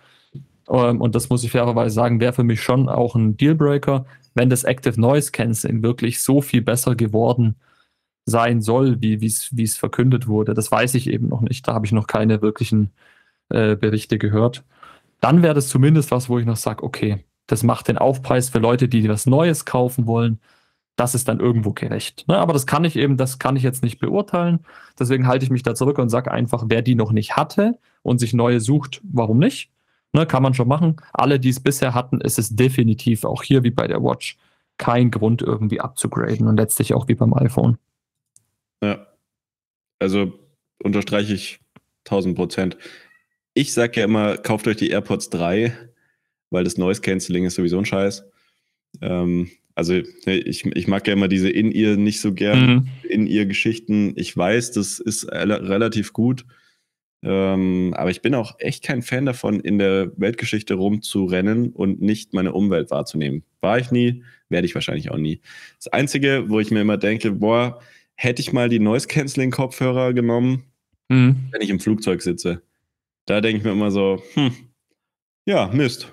[0.69, 4.05] Ähm, und das muss ich fairerweise sagen, wäre für mich schon auch ein Dealbreaker,
[4.35, 7.55] wenn das Active Noise Cancelling wirklich so viel besser geworden
[8.25, 10.53] sein soll, wie es verkündet wurde.
[10.53, 11.67] Das weiß ich eben noch nicht.
[11.67, 12.91] Da habe ich noch keine wirklichen
[13.49, 14.63] äh, Berichte gehört.
[15.21, 18.59] Dann wäre das zumindest was, wo ich noch sage, okay, das macht den Aufpreis für
[18.59, 20.39] Leute, die was Neues kaufen wollen.
[20.95, 22.27] Das ist dann irgendwo gerecht.
[22.27, 22.37] Ne?
[22.37, 24.59] Aber das kann ich eben, das kann ich jetzt nicht beurteilen.
[24.97, 28.19] Deswegen halte ich mich da zurück und sage einfach, wer die noch nicht hatte und
[28.19, 29.71] sich neue sucht, warum nicht?
[30.13, 30.95] Ne, kann man schon machen.
[31.11, 34.37] Alle, die es bisher hatten, ist es definitiv auch hier wie bei der Watch
[34.77, 37.77] kein Grund irgendwie abzugraden und letztlich auch wie beim iPhone.
[38.83, 39.07] Ja.
[39.99, 40.39] Also
[40.83, 41.59] unterstreiche ich
[42.05, 42.77] 1000 Prozent.
[43.53, 45.75] Ich sage ja immer, kauft euch die AirPods 3,
[46.51, 48.23] weil das Noise Cancelling ist sowieso ein Scheiß.
[49.01, 49.93] Ähm, also
[50.25, 52.87] ne, ich, ich mag ja immer diese In-Ear nicht so gern, Mhm.
[53.09, 54.13] In-Ear-Geschichten.
[54.17, 56.45] Ich weiß, das ist rela- relativ gut.
[57.23, 62.33] Ähm, aber ich bin auch echt kein Fan davon, in der Weltgeschichte rumzurennen und nicht
[62.33, 63.43] meine Umwelt wahrzunehmen.
[63.61, 65.41] War ich nie, werde ich wahrscheinlich auch nie.
[65.77, 67.81] Das Einzige, wo ich mir immer denke, boah,
[68.15, 70.63] hätte ich mal die Noise-Canceling-Kopfhörer genommen,
[71.09, 71.49] Mhm.
[71.51, 72.61] wenn ich im Flugzeug sitze.
[73.25, 74.51] Da denke ich mir immer so, hm,
[75.45, 76.11] ja, Mist.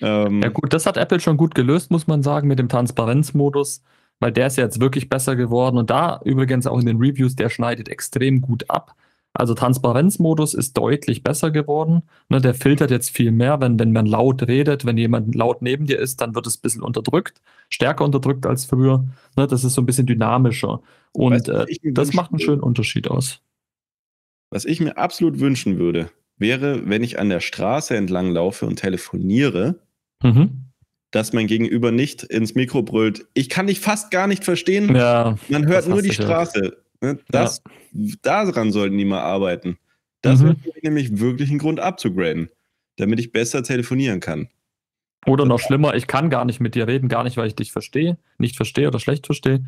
[0.00, 3.82] Ähm, Ja gut, das hat Apple schon gut gelöst, muss man sagen, mit dem Transparenzmodus,
[4.20, 7.36] weil der ist ja jetzt wirklich besser geworden und da übrigens auch in den Reviews,
[7.36, 8.94] der schneidet extrem gut ab.
[9.38, 12.02] Also Transparenzmodus ist deutlich besser geworden.
[12.28, 15.86] Ne, der filtert jetzt viel mehr, wenn, wenn man laut redet, wenn jemand laut neben
[15.86, 19.04] dir ist, dann wird es ein bisschen unterdrückt, stärker unterdrückt als früher.
[19.36, 20.80] Ne, das ist so ein bisschen dynamischer.
[21.12, 23.40] Und äh, das macht einen schönen Unterschied aus.
[24.50, 28.76] Was ich mir absolut wünschen würde, wäre, wenn ich an der Straße entlang laufe und
[28.76, 29.76] telefoniere,
[30.24, 30.64] Mhm.
[31.12, 35.36] dass mein Gegenüber nicht ins Mikro brüllt, ich kann dich fast gar nicht verstehen, Ja,
[35.48, 36.52] man hört nur die ich auch.
[37.00, 37.62] Ne, Das,
[38.22, 39.78] Daran sollten die mal arbeiten.
[40.22, 40.56] Das Mhm.
[40.64, 42.50] wäre nämlich wirklich ein Grund abzugraden,
[42.96, 44.48] damit ich besser telefonieren kann.
[45.26, 47.72] Oder noch schlimmer, ich kann gar nicht mit dir reden, gar nicht, weil ich dich
[47.72, 49.64] verstehe, nicht verstehe oder schlecht verstehe,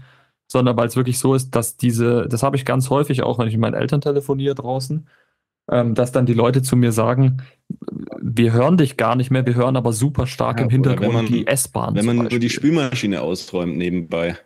[0.47, 3.47] sondern weil es wirklich so ist, dass diese, das habe ich ganz häufig auch, wenn
[3.49, 5.07] ich mit meinen Eltern telefoniere draußen,
[5.71, 7.43] ähm, dass dann die Leute zu mir sagen,
[8.21, 11.27] wir hören dich gar nicht mehr, wir hören aber super stark Ja, im Hintergrund man-
[11.27, 11.95] die S-Bahn.
[11.95, 12.51] Wenn man nur die.
[12.51, 14.37] Spülmaschine ausräumt nebenbei,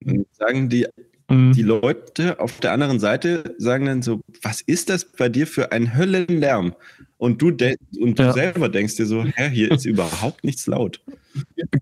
[0.00, 0.86] dann sagen die
[1.30, 1.52] Mhm.
[1.52, 5.72] die Leute auf der anderen Seite sagen dann so, was ist das bei dir für
[5.72, 6.74] ein Höllenlärm?
[7.16, 8.32] Und du, und du Ja.
[8.34, 11.00] selber denkst dir so, hä, hier ist überhaupt nichts laut.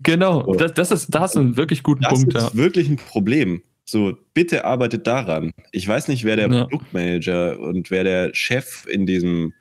[0.03, 0.53] Genau, So.
[0.53, 2.55] das, das ist, da hast du einen wirklich guten Das Punkt, ist ja.
[2.55, 3.61] wirklich ein Problem.
[3.85, 5.51] So, bitte arbeitet daran.
[5.73, 6.61] Ich weiß nicht, wer der Ja.
[6.63, 9.53] Produktmanager und wer der Chef in diesem,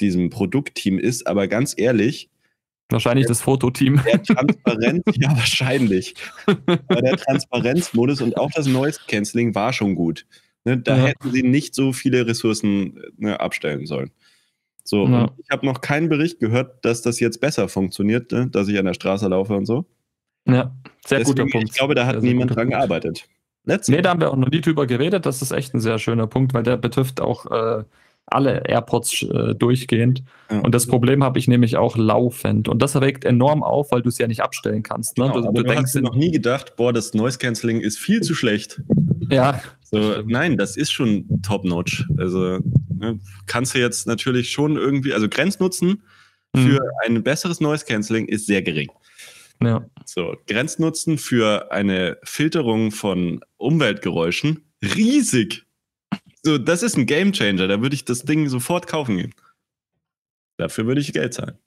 [0.00, 2.28] diesem Produktteam ist, aber ganz ehrlich,
[2.90, 4.00] Wahrscheinlich das Fototeam.
[4.06, 6.14] der Transparenz, ja, wahrscheinlich.
[6.46, 10.24] Aber der Transparenzmodus und auch das Noise Cancelling war schon gut.
[10.64, 11.06] Ne, da Ja.
[11.06, 14.10] hätten sie nicht so viele Ressourcen ne, abstellen sollen.
[14.84, 15.30] So, Ja.
[15.38, 18.84] ich habe noch keinen Bericht gehört, dass das jetzt besser funktioniert, ne, dass ich an
[18.84, 19.84] der Straße laufe und so.
[20.46, 20.72] Ja,
[21.04, 21.68] sehr guter Deswegen, Punkt.
[21.70, 22.78] Ich glaube, da hat Sehr, sehr niemand guter dran Punkt.
[22.88, 23.28] gearbeitet.
[23.64, 25.26] Let's Nee, da haben wir auch noch nie drüber geredet.
[25.26, 27.82] Das ist echt ein sehr schöner Punkt, weil der betrifft auch äh,
[28.26, 30.22] alle AirPods äh, durchgehend.
[30.50, 30.60] Ja.
[30.60, 32.68] Und das Problem habe ich nämlich auch laufend.
[32.68, 35.16] Und das regt enorm auf, weil du es ja nicht abstellen kannst.
[35.18, 35.24] Ne?
[35.24, 37.98] Genau, du, aber du du denkst, hast noch nie gedacht, boah, das Noise Cancelling ist
[37.98, 38.80] viel zu schlecht.
[39.30, 42.04] ja, So, nein, das ist schon top-notch.
[42.18, 42.58] Also
[42.94, 46.02] ne, kannst du jetzt natürlich schon irgendwie, also Grenznutzen
[46.56, 46.80] für Mhm.
[47.04, 48.90] ein besseres Noise Cancelling ist sehr gering.
[49.62, 49.84] ja.
[50.04, 55.65] So, Grenznutzen für eine Filterung von Umweltgeräuschen riesig.
[56.46, 57.66] So, das ist ein Gamechanger.
[57.66, 59.34] Da würde ich das Ding sofort kaufen gehen.
[60.58, 61.58] Dafür würde ich Geld zahlen.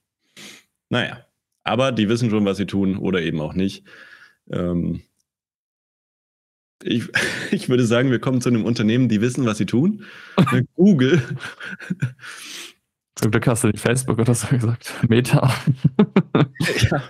[0.87, 1.25] Naja,
[1.65, 3.83] aber die wissen schon, was sie tun oder eben auch nicht.
[4.49, 5.01] Ähm,
[6.81, 7.09] ich,
[7.51, 10.05] ich würde sagen, wir kommen zu einem Unternehmen, die wissen, was sie tun.
[10.77, 11.21] Google.
[13.15, 14.93] Zum Glück hast du nicht Facebook oder so gesagt.
[15.09, 15.53] Meta.
[16.89, 17.03] ja.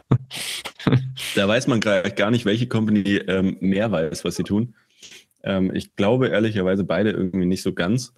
[1.36, 4.74] Da weiß man gar nicht, welche Company ähm, mehr weiß, was sie tun.
[5.44, 8.14] Ähm, ich glaube ehrlicherweise beide irgendwie nicht so ganz.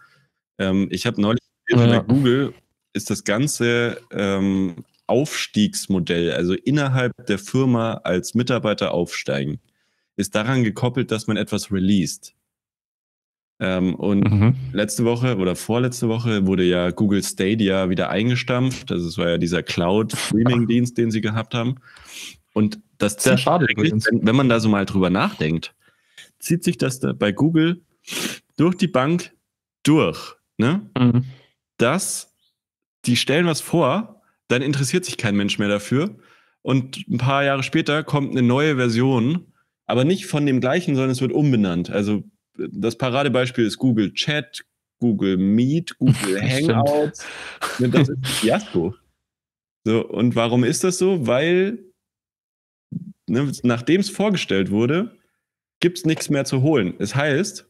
[0.58, 1.78] Ähm, ich habe neulich ja.
[1.78, 2.54] bei Google
[2.94, 9.60] ist das ganze ähm, Aufstiegsmodell, also innerhalb der Firma als Mitarbeiter aufsteigen,
[10.16, 12.34] ist daran gekoppelt, dass man etwas released.
[13.60, 14.56] Ähm, und mhm.
[14.74, 18.92] letzte Woche oder vorletzte Woche wurde ja Google Stadia wieder eingestampft.
[18.92, 21.76] Also es war ja dieser Cloud-Streaming-Dienst, den sie gehabt haben.
[22.54, 25.76] Und das sehr schade wenn, wenn man da so mal drüber nachdenkt,
[26.42, 27.82] zieht sich das da bei Google
[28.58, 29.32] durch die Bank
[29.84, 30.36] durch.
[30.58, 30.90] Ne?
[30.98, 31.26] Mhm.
[31.78, 32.36] Dass
[33.06, 36.18] die stellen was vor, dann interessiert sich kein Mensch mehr dafür.
[36.62, 39.54] Und ein paar Jahre später kommt eine neue Version,
[39.86, 41.90] aber nicht von dem gleichen, sondern es wird umbenannt.
[41.90, 42.24] Also
[42.58, 44.64] das Paradebeispiel ist Google Chat,
[45.00, 47.26] Google Meet, Google Hangouts.
[47.80, 48.94] Das ist ein Fiasko.
[49.84, 51.26] So, und warum ist das so?
[51.26, 51.80] Weil,
[53.28, 55.18] ne, nachdem es vorgestellt wurde,
[55.82, 56.94] gibt es nichts mehr zu holen.
[57.00, 57.68] Es heißt,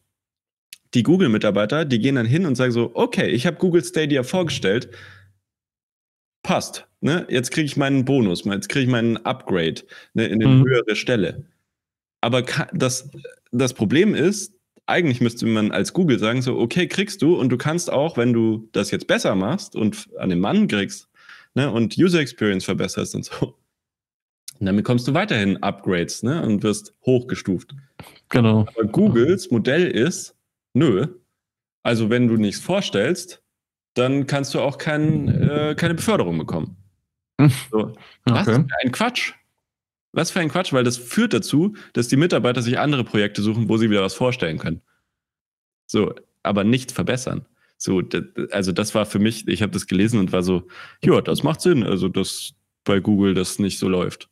[0.93, 4.89] die Google-Mitarbeiter, die gehen dann hin und sagen so, okay, ich habe Google Stadia vorgestellt,
[6.43, 6.87] passt.
[6.99, 7.25] Ne?
[7.29, 9.81] Jetzt kriege ich meinen Bonus, jetzt kriege ich meinen Upgrade
[10.13, 10.65] ne, in eine mhm.
[10.65, 11.45] höhere Stelle.
[12.19, 12.43] Aber
[12.73, 13.09] das,
[13.51, 14.53] das Problem ist,
[14.85, 18.33] eigentlich müsste man als Google sagen, so, okay, kriegst du und du kannst auch, wenn
[18.33, 21.07] du das jetzt besser machst und an den Mann kriegst
[21.55, 23.55] ne, und User Experience verbesserst und so,
[24.61, 27.73] und damit kommst du weiterhin Upgrades ne, und wirst hochgestuft.
[28.29, 28.67] Genau.
[28.67, 30.35] Aber Googles Modell ist,
[30.73, 31.07] nö,
[31.81, 33.41] also wenn du nichts vorstellst,
[33.95, 36.77] dann kannst du auch kein, äh, keine Beförderung bekommen.
[37.71, 37.95] So.
[38.25, 38.63] Was okay.
[38.69, 39.33] für ein Quatsch.
[40.11, 43.67] Was für ein Quatsch, weil das führt dazu, dass die Mitarbeiter sich andere Projekte suchen,
[43.67, 44.81] wo sie wieder was vorstellen können.
[45.87, 46.13] So,
[46.43, 47.47] aber nicht verbessern.
[47.77, 48.03] So,
[48.51, 50.67] also das war für mich, ich habe das gelesen und war so,
[51.03, 54.30] ja, das macht Sinn, also dass bei Google das nicht so läuft.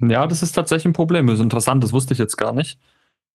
[0.00, 1.26] Ja, das ist tatsächlich ein Problem.
[1.26, 2.78] Das ist interessant, das wusste ich jetzt gar nicht.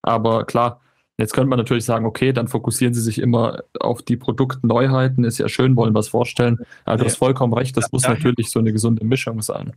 [0.01, 0.81] Aber klar,
[1.21, 5.37] Jetzt könnte man natürlich sagen, okay, dann fokussieren sie sich immer auf die Produktneuheiten, ist
[5.37, 6.57] ja schön, wollen was vorstellen.
[6.83, 9.73] Aber du hast vollkommen recht, das muss natürlich so eine gesunde Mischung sein.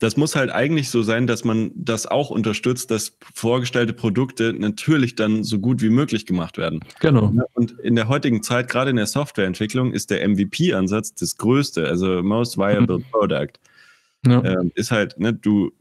[0.00, 5.16] Das muss halt eigentlich so sein, dass man das auch unterstützt, dass vorgestellte Produkte natürlich
[5.16, 6.80] dann so gut wie möglich gemacht werden.
[7.00, 7.32] Genau.
[7.54, 12.22] Und in der heutigen Zeit, gerade in der Softwareentwicklung, ist der MVP-Ansatz das größte, also
[12.22, 13.04] Most Viable mhm.
[13.10, 13.52] Product.
[14.26, 14.44] Ja.
[14.44, 15.72] Ähm, ist halt, ne, du,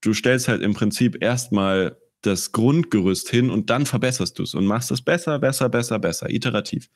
[0.00, 4.66] du stellst halt im Prinzip erstmal das Grundgerüst hin und dann verbesserst du es und
[4.66, 6.88] machst es besser, besser, besser, besser, iterativ.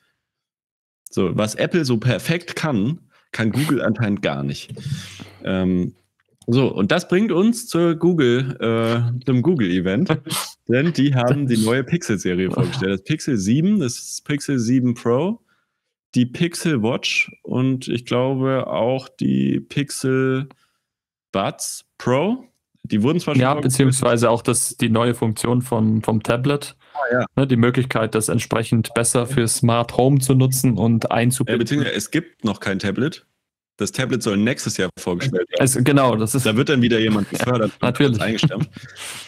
[1.09, 2.99] So, was Apple so perfekt kann,
[3.31, 4.73] kann Google anscheinend gar nicht.
[5.43, 5.93] Ähm,
[6.47, 10.17] so, und das bringt uns zur Google, äh, zum Google-Event,
[10.67, 12.91] denn die haben die neue Pixel-Serie vorgestellt.
[12.91, 15.39] Das Pixel 7, das Pixel 7 Pro,
[16.15, 20.49] die Pixel Watch und ich glaube auch die Pixel
[21.31, 22.45] Buds Pro.
[22.83, 23.41] Die wurden zwar schon.
[23.41, 26.75] Ja, beziehungsweise auch das, die neue Funktion von, vom Tablet.
[26.93, 27.25] Ah, ja.
[27.35, 31.59] ne, die Möglichkeit, das entsprechend besser für Smart Home zu nutzen und einzubinden.
[31.59, 33.25] Ja, beziehungsweise es gibt noch kein Tablet.
[33.79, 35.63] Das Tablet soll nächstes Jahr vorgestellt werden.
[35.63, 36.45] Es, genau, das ist.
[36.45, 38.19] Da wird dann wieder jemand gefördert ja, natürlich.
[38.21, 38.69] eingestampft.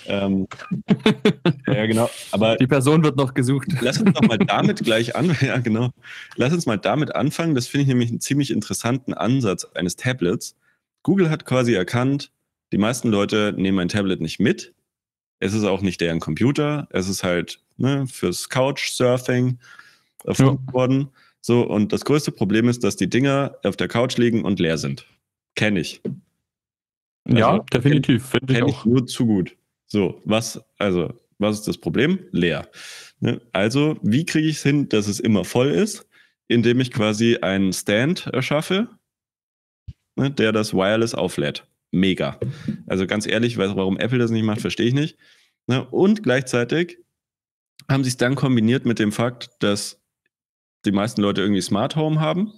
[0.07, 0.45] ähm,
[1.67, 2.09] ja, genau.
[2.31, 3.69] Aber die Person wird noch gesucht.
[3.79, 5.35] Lass uns doch mal damit gleich an.
[5.41, 5.91] Ja, genau.
[6.35, 7.55] Lass uns mal damit anfangen.
[7.55, 10.55] Das finde ich nämlich einen ziemlich interessanten Ansatz eines Tablets.
[11.03, 12.31] Google hat quasi erkannt,
[12.71, 14.73] die meisten Leute nehmen ein Tablet nicht mit.
[15.39, 16.87] Es ist auch nicht deren Computer.
[16.91, 19.57] Es ist halt ne, fürs Couchsurfing
[20.23, 20.73] erfunden ja.
[20.73, 21.09] worden.
[21.41, 24.77] So, und das größte Problem ist, dass die Dinger auf der Couch liegen und leer
[24.77, 25.05] sind.
[25.55, 26.01] Kenne ich.
[27.25, 28.25] Also, ja, definitiv.
[28.25, 29.55] Finde kenn ich, ich nur zu gut.
[29.87, 32.19] So, was, also, was ist das Problem?
[32.31, 32.69] Leer.
[33.19, 33.41] Ne?
[33.51, 36.07] Also, wie kriege ich es hin, dass es immer voll ist?
[36.47, 38.87] Indem ich quasi einen Stand erschaffe,
[40.15, 42.39] ne, der das Wireless auflädt mega.
[42.87, 45.17] Also ganz ehrlich, warum Apple das nicht macht, verstehe ich nicht.
[45.67, 45.85] Ne?
[45.85, 46.97] Und gleichzeitig
[47.89, 50.01] haben sie es dann kombiniert mit dem Fakt, dass
[50.85, 52.53] die meisten Leute irgendwie Smart Home haben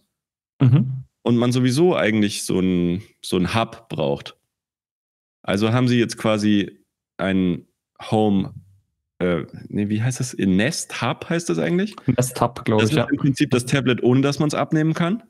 [0.61, 1.05] mhm.
[1.23, 4.37] und man sowieso eigentlich so ein, so ein Hub braucht.
[5.41, 6.79] Also haben sie jetzt quasi
[7.17, 7.67] ein
[8.01, 8.53] Home,
[9.19, 10.35] äh, nee, wie heißt das?
[10.37, 11.95] Nest Hub heißt das eigentlich?
[12.05, 12.89] Nest Hub, glaube ich.
[12.89, 13.07] Das ist ja.
[13.09, 15.23] im Prinzip das Tablet, ohne dass man es abnehmen kann.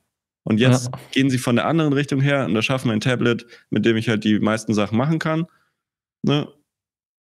[0.44, 1.00] Und jetzt ja.
[1.12, 3.96] gehen sie von der anderen Richtung her und da schaffen wir ein Tablet, mit dem
[3.96, 5.46] ich halt die meisten Sachen machen kann.
[6.22, 6.48] Ne?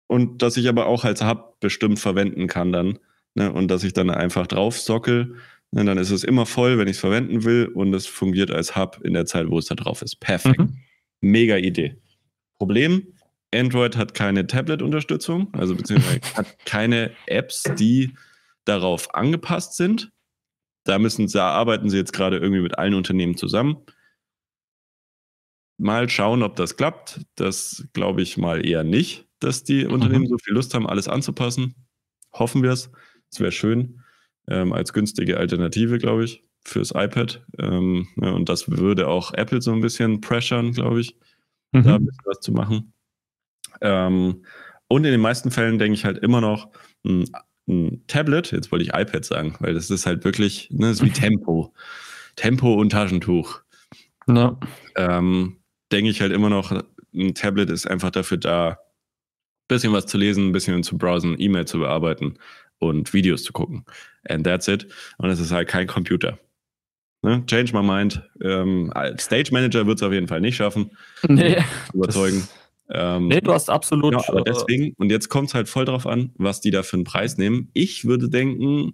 [0.07, 2.99] Und dass ich aber auch als Hub bestimmt verwenden kann dann.
[3.35, 3.51] Ne?
[3.51, 5.35] Und dass ich dann einfach drauf sockel.
[5.71, 5.85] Ne?
[5.85, 7.67] Dann ist es immer voll, wenn ich es verwenden will.
[7.67, 10.19] Und es fungiert als Hub in der Zeit, wo es da drauf ist.
[10.19, 10.59] Perfekt.
[10.59, 10.77] Mhm.
[11.21, 11.95] Mega Idee.
[12.57, 13.07] Problem,
[13.53, 18.13] Android hat keine Tablet-Unterstützung, also beziehungsweise hat keine Apps, die
[18.65, 20.12] darauf angepasst sind.
[20.83, 23.77] Da müssen, da arbeiten sie jetzt gerade irgendwie mit allen Unternehmen zusammen.
[25.77, 27.21] Mal schauen, ob das klappt.
[27.35, 29.93] Das glaube ich mal eher nicht, dass die mhm.
[29.93, 31.75] Unternehmen so viel Lust haben, alles anzupassen.
[32.33, 32.91] Hoffen wir es.
[33.31, 34.01] Es wäre schön
[34.47, 37.45] ähm, als günstige Alternative, glaube ich, fürs iPad.
[37.59, 41.17] Ähm, ja, und das würde auch Apple so ein bisschen pressern, glaube ich,
[41.71, 41.83] mhm.
[41.83, 42.93] da ein bisschen was zu machen.
[43.81, 44.45] Ähm,
[44.87, 46.69] und in den meisten Fällen denke ich halt immer noch,
[47.03, 47.25] ein,
[47.67, 51.05] ein, Tablet, jetzt wollte ich iPad sagen, weil das ist halt wirklich, ne, das ist
[51.05, 51.73] wie Tempo.
[52.35, 53.61] Tempo und Taschentuch.
[54.27, 54.57] Ja.
[54.95, 55.57] Ähm,
[55.91, 56.71] denke ich halt immer noch,
[57.13, 58.77] ein Tablet ist einfach dafür da, ein
[59.67, 62.37] bisschen was zu lesen, ein bisschen zu browsen, E-Mail zu bearbeiten
[62.79, 63.85] und Videos zu gucken.
[64.27, 64.87] And that's it.
[65.17, 66.37] Und es ist halt kein Computer.
[67.21, 67.43] Ne?
[67.45, 68.21] Change my mind.
[68.41, 70.91] Ähm, Stage Manager wird es auf jeden Fall nicht schaffen.
[71.27, 71.63] Nee.
[71.93, 72.47] Überzeugen.
[72.93, 74.13] Ähm, nee, du hast absolut.
[74.13, 76.83] Ja, aber äh, deswegen, und jetzt kommt es halt voll drauf an, was die da
[76.83, 77.69] für einen Preis nehmen.
[77.73, 78.93] Ich würde denken,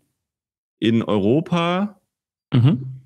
[0.80, 2.00] in Europa
[2.54, 3.02] mhm.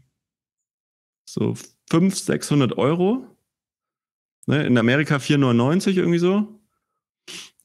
[1.27, 1.55] so
[1.89, 3.25] 500, 600 Euro.
[4.45, 4.65] Ne?
[4.65, 6.59] In Amerika 4,99 irgendwie so.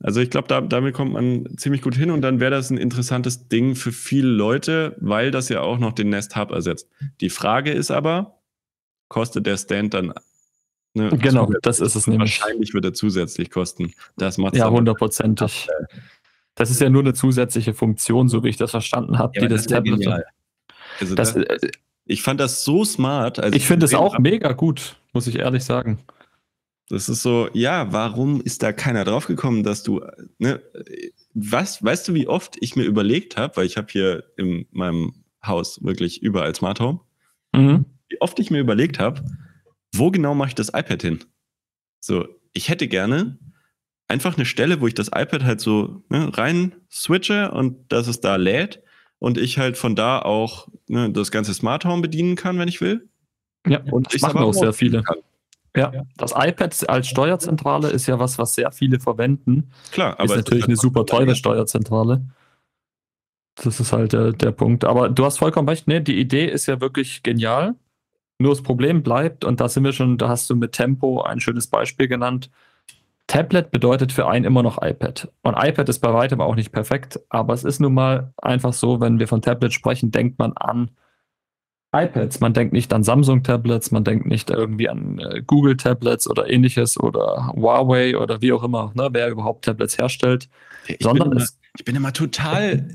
[0.00, 2.78] Also ich glaube, da, damit kommt man ziemlich gut hin und dann wäre das ein
[2.78, 6.88] interessantes Ding für viele Leute, weil das ja auch noch den Nest Hub ersetzt.
[7.20, 8.40] Die Frage ist aber,
[9.09, 10.14] kostet der Stand dann
[10.98, 12.40] Ne, genau, das ist es nämlich.
[12.40, 13.92] Wahrscheinlich wird er zusätzlich kosten.
[14.16, 15.68] Das macht Ja, hundertprozentig.
[16.54, 19.48] Das ist ja nur eine zusätzliche Funktion, so wie ich das verstanden habe, ja, die
[19.48, 20.04] das, das Tablet.
[20.04, 20.20] Ja
[21.00, 21.70] also das, das, äh,
[22.06, 23.38] ich fand das so smart.
[23.54, 24.20] ich finde es auch hab.
[24.20, 25.98] mega gut, muss ich ehrlich sagen.
[26.88, 30.00] Das ist so, ja, warum ist da keiner draufgekommen, dass du,
[30.38, 30.62] ne,
[31.34, 35.12] was, weißt du, wie oft ich mir überlegt habe, weil ich habe hier in meinem
[35.44, 37.00] Haus wirklich überall Smart Home,
[37.52, 37.84] mhm.
[38.08, 39.22] wie oft ich mir überlegt habe,
[39.94, 41.24] wo genau mache ich das iPad hin?
[42.01, 43.39] So, ich hätte gerne
[44.09, 48.20] einfach eine Stelle, wo ich das iPad halt so ne, rein switche und dass es
[48.20, 48.82] da lädt
[49.19, 52.81] und ich halt von da auch ne, das ganze Smart Home bedienen kann, wenn ich
[52.81, 53.09] will.
[53.66, 55.02] Ja, und das machen auch sehr viele.
[55.02, 55.19] Kann.
[55.77, 59.70] Ja, das iPad als Steuerzentrale ist ja was, was sehr viele verwenden.
[59.93, 62.24] Klar, aber ist natürlich ist eine super teure Steuerzentrale.
[63.55, 64.85] Das ist halt der, der Punkt.
[64.85, 66.01] Aber du hast vollkommen recht, ne?
[66.01, 67.74] Die Idee ist ja wirklich genial.
[68.39, 71.40] Nur das Problem bleibt, und da sind wir schon, da hast du mit Tempo ein
[71.40, 72.51] schönes Beispiel genannt.
[73.27, 75.31] Tablet bedeutet für einen immer noch iPad.
[75.43, 79.01] Und iPad ist bei weitem auch nicht perfekt, aber es ist nun mal einfach so,
[79.01, 80.90] wenn wir von Tablet sprechen, denkt man an
[81.93, 82.40] iPads.
[82.40, 87.52] Man denkt nicht an Samsung-Tablets, man denkt nicht irgendwie an äh, Google-Tablets oder ähnliches oder
[87.55, 90.48] Huawei oder wie auch immer, ne, wer überhaupt Tablets herstellt.
[90.86, 91.44] Ich sondern immer,
[91.78, 92.88] ich bin immer total,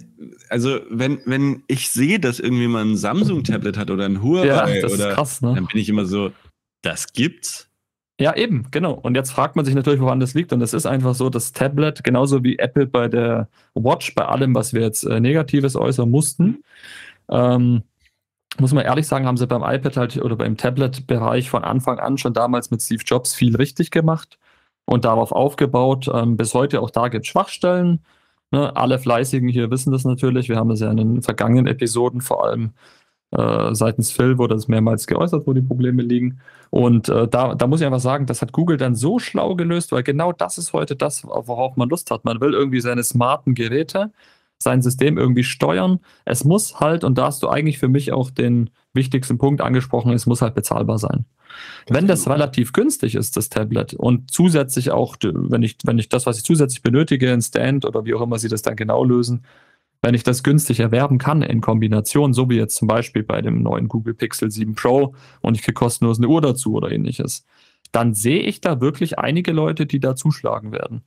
[0.49, 4.87] also wenn, wenn ich sehe, dass irgendwie mal ein Samsung-Tablet hat oder ein Huawei ja,
[4.87, 5.53] oder krass, ne?
[5.55, 6.31] dann bin ich immer so,
[6.81, 7.69] das gibt's.
[8.19, 8.91] Ja, eben, genau.
[8.93, 10.51] Und jetzt fragt man sich natürlich, woran das liegt.
[10.51, 14.53] Und es ist einfach so, dass Tablet, genauso wie Apple bei der Watch, bei allem,
[14.53, 16.63] was wir jetzt äh, Negatives äußern mussten,
[17.29, 17.83] ähm,
[18.59, 22.17] muss man ehrlich sagen, haben sie beim iPad halt oder beim Tablet-Bereich von Anfang an
[22.17, 24.37] schon damals mit Steve Jobs viel richtig gemacht
[24.85, 26.11] und darauf aufgebaut.
[26.13, 28.03] Ähm, bis heute auch da gibt es Schwachstellen.
[28.53, 28.75] Ne?
[28.75, 30.47] Alle Fleißigen hier wissen das natürlich.
[30.47, 32.73] Wir haben das ja in den vergangenen Episoden, vor allem
[33.31, 36.39] äh, seitens Phil, wurde das mehrmals geäußert, wo die Probleme liegen.
[36.69, 39.91] Und äh, da, da muss ich einfach sagen, das hat Google dann so schlau gelöst,
[39.91, 42.25] weil genau das ist heute das, worauf man Lust hat.
[42.25, 44.11] Man will irgendwie seine smarten Geräte
[44.59, 45.99] sein System irgendwie steuern.
[46.25, 50.13] Es muss halt, und da hast du eigentlich für mich auch den wichtigsten Punkt angesprochen,
[50.13, 51.25] es muss halt bezahlbar sein.
[51.87, 56.25] Wenn das relativ günstig ist, das Tablet, und zusätzlich auch, wenn ich, wenn ich das,
[56.25, 59.45] was ich zusätzlich benötige, ein Stand oder wie auch immer sie das dann genau lösen,
[60.01, 63.61] wenn ich das günstig erwerben kann in Kombination, so wie jetzt zum Beispiel bei dem
[63.61, 67.45] neuen Google Pixel 7 Pro und ich kriege kostenlos eine Uhr dazu oder ähnliches,
[67.91, 71.03] dann sehe ich da wirklich einige Leute, die da zuschlagen werden.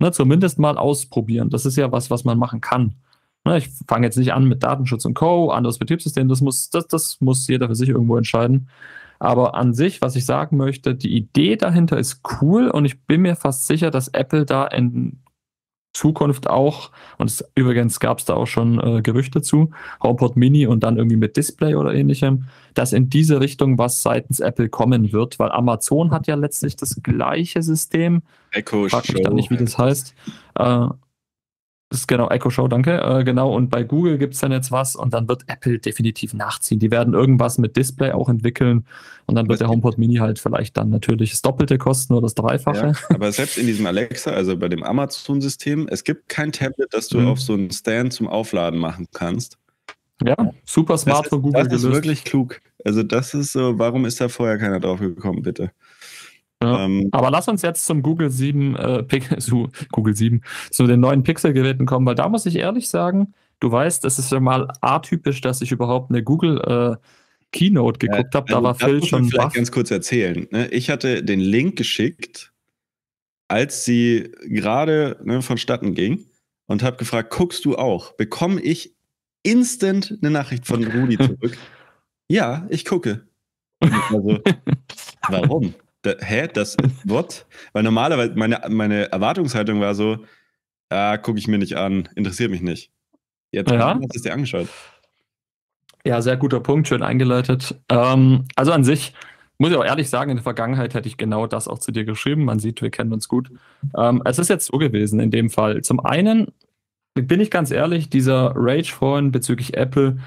[0.00, 1.50] Ne, zumindest mal ausprobieren.
[1.50, 2.96] Das ist ja was, was man machen kann.
[3.44, 6.86] Ne, ich fange jetzt nicht an mit Datenschutz und Co., anderes Betriebssystem, das muss, das,
[6.86, 8.68] das muss jeder für sich irgendwo entscheiden.
[9.18, 13.22] Aber an sich, was ich sagen möchte, die Idee dahinter ist cool und ich bin
[13.22, 15.22] mir fast sicher, dass Apple da in
[15.92, 19.70] Zukunft auch, und es, übrigens gab es da auch schon äh, Gerüchte zu,
[20.02, 24.40] HomePod Mini und dann irgendwie mit Display oder ähnlichem, dass in diese Richtung was seitens
[24.40, 28.22] Apple kommen wird, weil Amazon hat ja letztlich das gleiche System.
[28.52, 30.14] Echo Frag mich dann nicht, wie das heißt.
[30.58, 30.88] Äh,
[31.98, 33.00] ist genau Echo Show, danke.
[33.00, 36.34] Äh, genau, und bei Google gibt es dann jetzt was und dann wird Apple definitiv
[36.34, 36.78] nachziehen.
[36.78, 38.86] Die werden irgendwas mit Display auch entwickeln
[39.26, 42.34] und dann wird der HomePod Mini halt vielleicht dann natürlich das Doppelte kosten oder das
[42.34, 42.88] Dreifache.
[42.88, 47.08] Ja, aber selbst in diesem Alexa, also bei dem Amazon-System, es gibt kein Tablet, das
[47.08, 47.28] du mhm.
[47.28, 49.58] auf so einen Stand zum Aufladen machen kannst.
[50.24, 51.84] Ja, super smart von Google das gelöst.
[51.84, 52.60] Das ist wirklich klug.
[52.84, 55.72] Also das ist so, warum ist da vorher keiner drauf gekommen, bitte?
[56.62, 56.84] Ja.
[56.84, 59.04] Ähm, Aber lass uns jetzt zum Google 7, äh,
[59.38, 63.70] zu Google 7, zu den neuen Pixel-Geräten kommen, weil da muss ich ehrlich sagen, du
[63.70, 67.06] weißt, es ist ja mal atypisch, dass ich überhaupt eine Google äh,
[67.52, 68.46] Keynote geguckt habe.
[68.48, 69.26] Da also war Phil schon.
[69.26, 70.46] Vielleicht ganz kurz erzählen.
[70.50, 70.68] Ne?
[70.68, 72.52] Ich hatte den Link geschickt,
[73.48, 76.26] als sie gerade ne, vonstatten ging
[76.66, 78.12] und habe gefragt, guckst du auch?
[78.12, 78.96] Bekomme ich
[79.42, 81.58] instant eine Nachricht von Rudi zurück?
[82.28, 83.26] ja, ich gucke.
[84.10, 84.38] Also,
[85.28, 85.74] warum?
[86.02, 86.48] Da, hä?
[86.52, 87.46] Das what?
[87.72, 90.18] Weil normalerweise meine, meine Erwartungshaltung war so,
[90.90, 92.90] ah, gucke ich mir nicht an, interessiert mich nicht.
[93.52, 93.94] Jetzt ja.
[93.94, 94.68] hast du es dir angeschaut.
[96.04, 97.76] Ja, sehr guter Punkt, schön eingeleitet.
[97.88, 99.14] Ähm, also an sich,
[99.58, 102.04] muss ich auch ehrlich sagen, in der Vergangenheit hätte ich genau das auch zu dir
[102.04, 102.44] geschrieben.
[102.44, 103.50] Man sieht, wir kennen uns gut.
[103.96, 105.82] Ähm, es ist jetzt so gewesen in dem Fall.
[105.82, 106.48] Zum einen
[107.14, 110.18] bin ich ganz ehrlich, dieser Rage vorhin bezüglich Apple,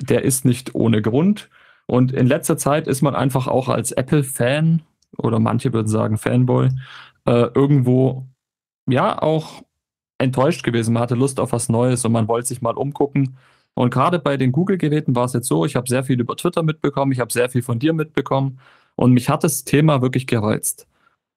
[0.00, 1.50] der ist nicht ohne Grund.
[1.86, 4.82] Und in letzter Zeit ist man einfach auch als Apple-Fan
[5.16, 6.68] oder manche würden sagen Fanboy,
[7.26, 8.26] äh, irgendwo
[8.88, 9.62] ja auch
[10.18, 10.94] enttäuscht gewesen.
[10.94, 13.36] Man hatte Lust auf was Neues und man wollte sich mal umgucken.
[13.74, 16.62] Und gerade bei den Google-Geräten war es jetzt so, ich habe sehr viel über Twitter
[16.62, 18.58] mitbekommen, ich habe sehr viel von dir mitbekommen
[18.96, 20.88] und mich hat das Thema wirklich gereizt.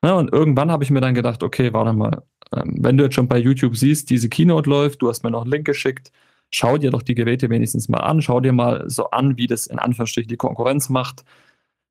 [0.04, 2.24] Ja, und irgendwann habe ich mir dann gedacht, okay, warte mal,
[2.56, 5.44] ähm, wenn du jetzt schon bei YouTube siehst, diese Keynote läuft, du hast mir noch
[5.44, 6.12] einen Link geschickt,
[6.52, 9.68] schau dir doch die Geräte wenigstens mal an, schau dir mal so an, wie das
[9.68, 11.24] in Anführungsstrichen die Konkurrenz macht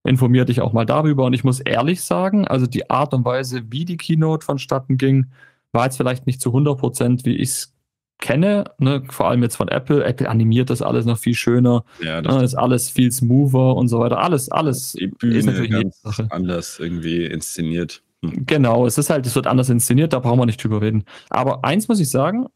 [0.04, 1.24] informier dich auch mal darüber.
[1.24, 5.26] Und ich muss ehrlich sagen, also die Art und Weise, wie die Keynote vonstatten ging,
[5.72, 7.74] war jetzt vielleicht nicht zu 100 Prozent, wie ich es
[8.20, 9.02] kenne, ne?
[9.08, 10.04] vor allem jetzt von Apple.
[10.04, 11.84] Apple animiert das alles noch viel schöner.
[12.02, 12.44] Ja, das ne?
[12.44, 14.18] ist alles viel smoother und so weiter.
[14.18, 18.02] Alles, alles die Bühne ist natürlich ganz anders irgendwie inszeniert.
[18.22, 18.46] Hm.
[18.46, 21.04] Genau, es ist halt, es wird anders inszeniert, da brauchen wir nicht drüber reden.
[21.30, 22.46] Aber eins muss ich sagen,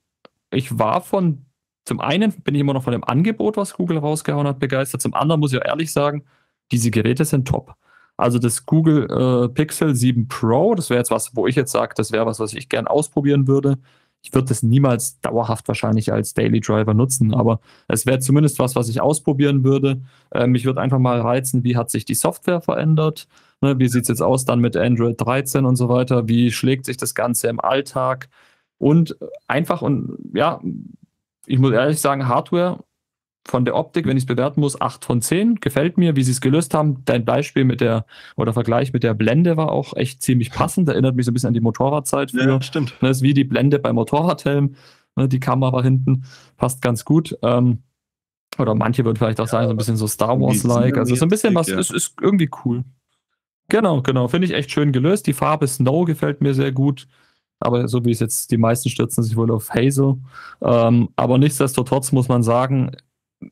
[0.51, 1.47] ich war von,
[1.85, 5.01] zum einen bin ich immer noch von dem Angebot, was Google rausgehauen hat, begeistert.
[5.01, 6.25] Zum anderen muss ich auch ehrlich sagen,
[6.73, 7.74] diese Geräte sind top.
[8.16, 11.95] Also das Google äh, Pixel 7 Pro, das wäre jetzt was, wo ich jetzt sage,
[11.97, 13.78] das wäre was, was ich gern ausprobieren würde.
[14.23, 18.74] Ich würde das niemals dauerhaft wahrscheinlich als Daily Driver nutzen, aber es wäre zumindest was,
[18.77, 20.03] was ich ausprobieren würde.
[20.31, 23.27] Äh, mich würde einfach mal reizen, wie hat sich die Software verändert?
[23.61, 26.28] Ne, wie sieht es jetzt aus dann mit Android 13 und so weiter?
[26.28, 28.28] Wie schlägt sich das Ganze im Alltag?
[28.78, 29.16] Und
[29.49, 30.61] einfach und ja,
[31.47, 32.82] ich muss ehrlich sagen, Hardware
[33.47, 35.57] von der Optik, wenn ich es bewerten muss, 8 von 10.
[35.57, 37.05] Gefällt mir, wie sie es gelöst haben.
[37.05, 38.07] Dein Beispiel mit der,
[38.37, 40.89] oder Vergleich mit der Blende war auch echt ziemlich passend.
[40.89, 42.31] Erinnert mich so ein bisschen an die Motorradzeit.
[42.31, 42.55] Früher.
[42.55, 42.95] Ja, stimmt.
[43.01, 44.77] Das ist wie die Blende beim Motorradhelm.
[45.16, 46.25] Ne, die Kamera hinten
[46.57, 47.37] passt ganz gut.
[47.43, 47.83] Ähm,
[48.59, 50.97] oder manche würden vielleicht auch ja, sagen, so ein bisschen so Star Wars-like.
[50.97, 51.79] Also so ein bisschen was, ja.
[51.79, 52.85] ist, ist irgendwie cool.
[53.69, 54.29] Genau, genau.
[54.29, 55.27] Finde ich echt schön gelöst.
[55.27, 57.09] Die Farbe Snow gefällt mir sehr gut.
[57.61, 60.16] Aber so wie es jetzt die meisten stürzen sich wohl auf Hazel.
[60.61, 62.91] Ähm, aber nichtsdestotrotz muss man sagen,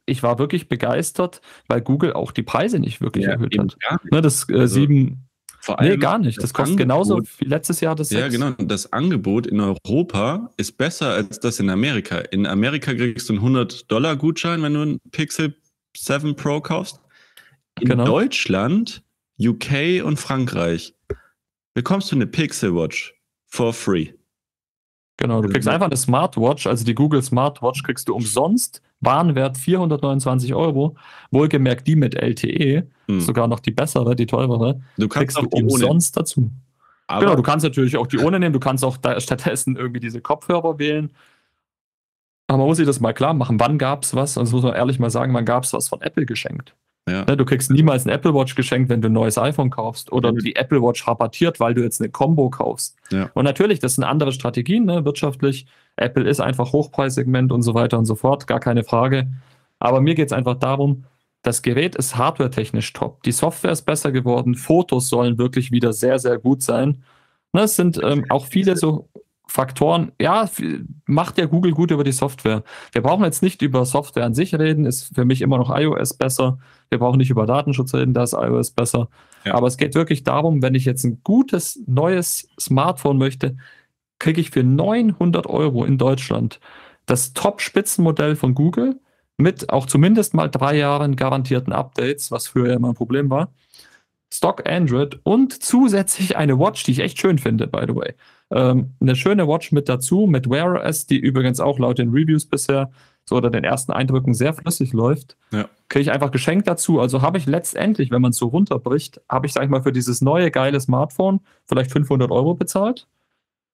[0.06, 3.76] ich war wirklich begeistert, weil Google auch die Preise nicht wirklich ja, erhöht hat.
[4.10, 5.28] Ne, das äh, also, sieben.
[5.60, 6.38] Vor allem nee, gar nicht.
[6.38, 8.34] Das, das kostet Angebot, genauso wie letztes Jahr das Ja, 6.
[8.34, 8.50] genau.
[8.59, 12.18] Das Angebot in Europa ist besser als das in Amerika.
[12.18, 15.54] In Amerika kriegst du einen 100-Dollar-Gutschein, wenn du einen Pixel
[15.96, 17.00] 7 Pro kaufst.
[17.80, 18.04] In genau.
[18.04, 19.04] Deutschland,
[19.40, 20.94] UK und Frankreich
[21.74, 23.14] bekommst du eine Pixel Watch
[23.46, 24.09] for free.
[25.18, 30.55] Genau, du kriegst einfach eine Smartwatch, also die Google Smartwatch kriegst du umsonst Warenwert 429
[30.55, 30.97] Euro.
[31.31, 33.20] Wohlgemerkt die mit LTE, hm.
[33.20, 34.81] sogar noch die bessere, die teurere.
[34.97, 36.23] Du kannst auch du umsonst ohne.
[36.23, 36.51] dazu.
[37.09, 38.53] Aber genau, du kannst natürlich auch die ohne nehmen.
[38.55, 41.11] Du kannst auch stattdessen irgendwie diese Kopfhörer wählen.
[42.47, 43.61] Aber man muss sich das mal klar machen.
[43.61, 44.37] Wann gab es was?
[44.37, 46.74] Und das muss man ehrlich mal sagen, wann gab es was von Apple geschenkt?
[47.09, 47.24] Ja.
[47.24, 50.33] Ne, du kriegst niemals ein Apple Watch geschenkt, wenn du ein neues iPhone kaufst oder
[50.33, 50.39] mhm.
[50.39, 52.97] die Apple Watch rabattiert, weil du jetzt eine Combo kaufst.
[53.11, 53.31] Ja.
[53.35, 55.66] Und natürlich, das sind andere Strategien, ne, wirtschaftlich.
[55.97, 59.33] Apple ist einfach Hochpreissegment und so weiter und so fort, gar keine Frage.
[59.81, 61.05] Aber mir geht es einfach darum,
[61.43, 63.24] das Gerät ist hardwaretechnisch top.
[63.24, 64.55] Die Software ist besser geworden.
[64.55, 67.03] Fotos sollen wirklich wieder sehr, sehr gut sein.
[67.53, 69.09] Ne, es sind ähm, auch viele so
[69.49, 70.49] Faktoren, ja,
[71.05, 72.62] macht ja Google gut über die Software.
[72.93, 76.15] Wir brauchen jetzt nicht über Software an sich reden, ist für mich immer noch iOS
[76.15, 76.59] besser.
[76.93, 79.09] Wir brauchen nicht über Datenschutz reden, da ist iOS besser.
[79.44, 79.55] Ja.
[79.55, 83.56] Aber es geht wirklich darum, wenn ich jetzt ein gutes, neues Smartphone möchte,
[84.19, 86.60] kriege ich für 900 Euro in Deutschland
[87.06, 89.01] das Top-Spitzenmodell von Google
[89.39, 93.52] mit auch zumindest mal drei Jahren garantierten Updates, was früher immer ein Problem war.
[94.32, 98.14] Stock Android und zusätzlich eine Watch, die ich echt schön finde, by the way.
[98.51, 102.47] Ähm, eine schöne Watch mit dazu, mit Wear OS, die übrigens auch laut den Reviews
[102.47, 102.90] bisher
[103.24, 105.36] so oder den ersten Eindrücken sehr flüssig läuft.
[105.51, 105.69] Ja.
[105.89, 107.01] Kriege ich einfach geschenkt dazu.
[107.01, 109.93] Also habe ich letztendlich, wenn man es so runterbricht, habe ich, sag ich mal, für
[109.93, 113.07] dieses neue geile Smartphone vielleicht 500 Euro bezahlt.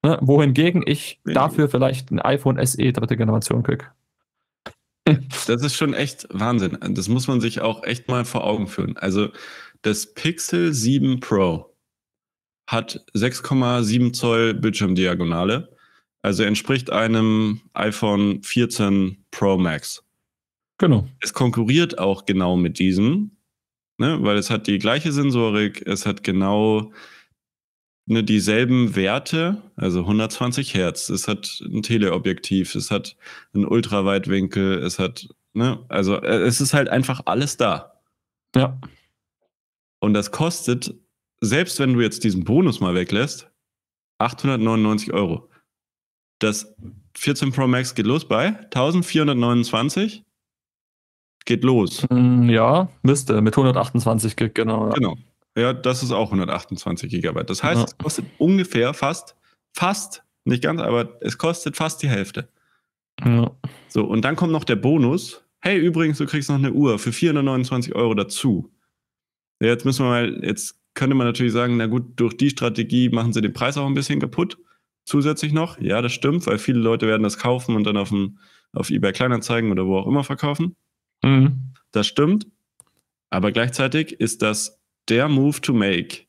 [0.02, 0.18] Ne?
[0.20, 3.86] Wohingegen ich dafür vielleicht ein iPhone SE dritte Generation kriege.
[5.46, 6.78] Das ist schon echt Wahnsinn.
[6.90, 8.96] Das muss man sich auch echt mal vor Augen führen.
[8.98, 9.28] Also
[9.82, 11.74] das Pixel 7 Pro
[12.66, 15.74] hat 6,7 Zoll Bildschirmdiagonale.
[16.22, 20.04] Also entspricht einem iPhone 14 Pro Max.
[20.78, 21.08] Genau.
[21.20, 23.32] Es konkurriert auch genau mit diesem,
[23.98, 26.92] ne, weil es hat die gleiche Sensorik, es hat genau
[28.06, 33.16] ne, dieselben Werte, also 120 Hertz, es hat ein Teleobjektiv, es hat
[33.52, 38.00] einen Ultraweitwinkel, es hat, ne, also äh, es ist halt einfach alles da.
[38.56, 38.80] Ja.
[40.00, 40.94] Und das kostet,
[41.40, 43.50] selbst wenn du jetzt diesen Bonus mal weglässt,
[44.18, 45.48] 899 Euro.
[46.40, 46.74] Das
[47.16, 50.24] 14 Pro Max geht los bei 1429.
[51.44, 52.06] Geht los.
[52.10, 53.40] Mm, Ja, müsste.
[53.40, 54.88] Mit 128 Gig, genau.
[54.88, 54.94] Ja.
[54.94, 55.16] Genau.
[55.56, 57.50] Ja, das ist auch 128 Gigabyte.
[57.50, 57.84] Das heißt, Ja.
[57.86, 59.34] es kostet ungefähr fast,
[59.74, 62.48] fast, nicht ganz, aber es kostet fast die Hälfte.
[63.24, 63.50] Ja.
[63.88, 65.42] So, und dann kommt noch der Bonus.
[65.60, 68.70] Hey, übrigens, du kriegst noch eine Uhr für 429 Euro dazu.
[69.60, 73.32] Jetzt müssen wir mal, jetzt könnte man natürlich sagen, na gut, durch die Strategie machen
[73.32, 74.58] sie den Preis auch ein bisschen kaputt.
[75.08, 75.80] Zusätzlich noch.
[75.80, 78.38] Ja, das stimmt, weil viele Leute werden das kaufen und dann auf, dem,
[78.74, 80.76] auf eBay Kleinanzeigen oder wo auch immer verkaufen.
[81.24, 81.72] Mhm.
[81.92, 82.46] Das stimmt.
[83.30, 84.78] Aber gleichzeitig ist das
[85.08, 86.26] der Move to make,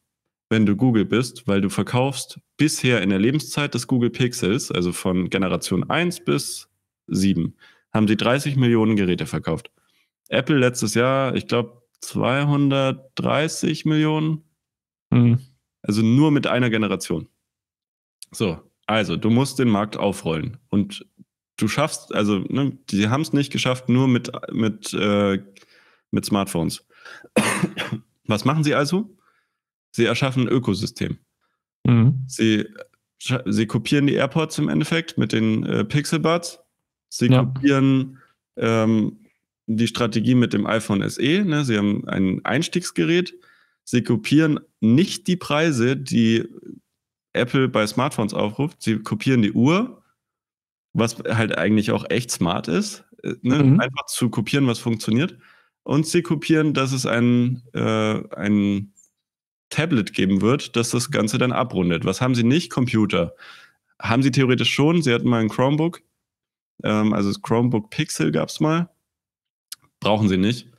[0.50, 4.94] wenn du Google bist, weil du verkaufst bisher in der Lebenszeit des Google Pixels, also
[4.94, 6.70] von Generation 1 bis
[7.08, 7.58] 7,
[7.94, 9.72] haben sie 30 Millionen Geräte verkauft.
[10.30, 14.44] Apple letztes Jahr, ich glaube, 230 Millionen,
[15.12, 15.40] Mhm.
[15.82, 17.28] also nur mit einer Generation.
[18.32, 18.60] So,
[18.90, 21.06] also du musst den Markt aufrollen und
[21.58, 25.40] du schaffst, also ne, die haben es nicht geschafft, nur mit, mit, äh,
[26.10, 26.88] mit Smartphones.
[28.26, 29.16] Was machen sie also?
[29.92, 31.18] Sie erschaffen ein Ökosystem.
[31.84, 32.24] Mhm.
[32.28, 32.66] Sie,
[33.46, 36.60] sie kopieren die AirPods im Endeffekt mit den äh, Pixel Buds.
[37.10, 37.44] Sie Ja.
[37.44, 38.18] kopieren
[38.58, 39.20] ähm,
[39.68, 41.44] die Strategie mit dem iPhone SE.
[41.44, 41.64] Ne?
[41.64, 43.36] Sie haben ein Einstiegsgerät.
[43.84, 46.48] Sie kopieren nicht die Preise, die
[47.34, 48.82] Apple bei Smartphones aufruft.
[48.82, 50.02] Sie kopieren die Uhr,
[50.94, 53.64] was halt eigentlich auch echt smart ist, äh, ne?
[53.64, 53.80] Mhm.
[53.80, 55.38] einfach zu kopieren, was funktioniert.
[55.84, 58.94] Und sie kopieren, dass es ein, äh, ein
[59.70, 62.06] Tablet geben wird, das das Ganze dann abrundet.
[62.06, 62.72] Was haben sie nicht?
[62.72, 63.36] Computer.
[64.02, 65.02] Haben sie theoretisch schon.
[65.02, 66.02] Sie hatten mal ein Chromebook.
[66.84, 68.90] Ähm, also das Chromebook Pixel gab es mal.
[70.00, 70.70] Brauchen sie nicht,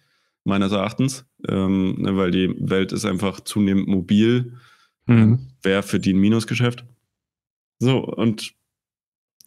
[0.44, 1.24] meines Erachtens.
[1.48, 4.58] Ähm, ne, weil die Welt ist einfach zunehmend mobil.
[5.06, 5.48] Mhm.
[5.62, 6.84] Wäre für die ein Minusgeschäft.
[7.78, 8.54] So, und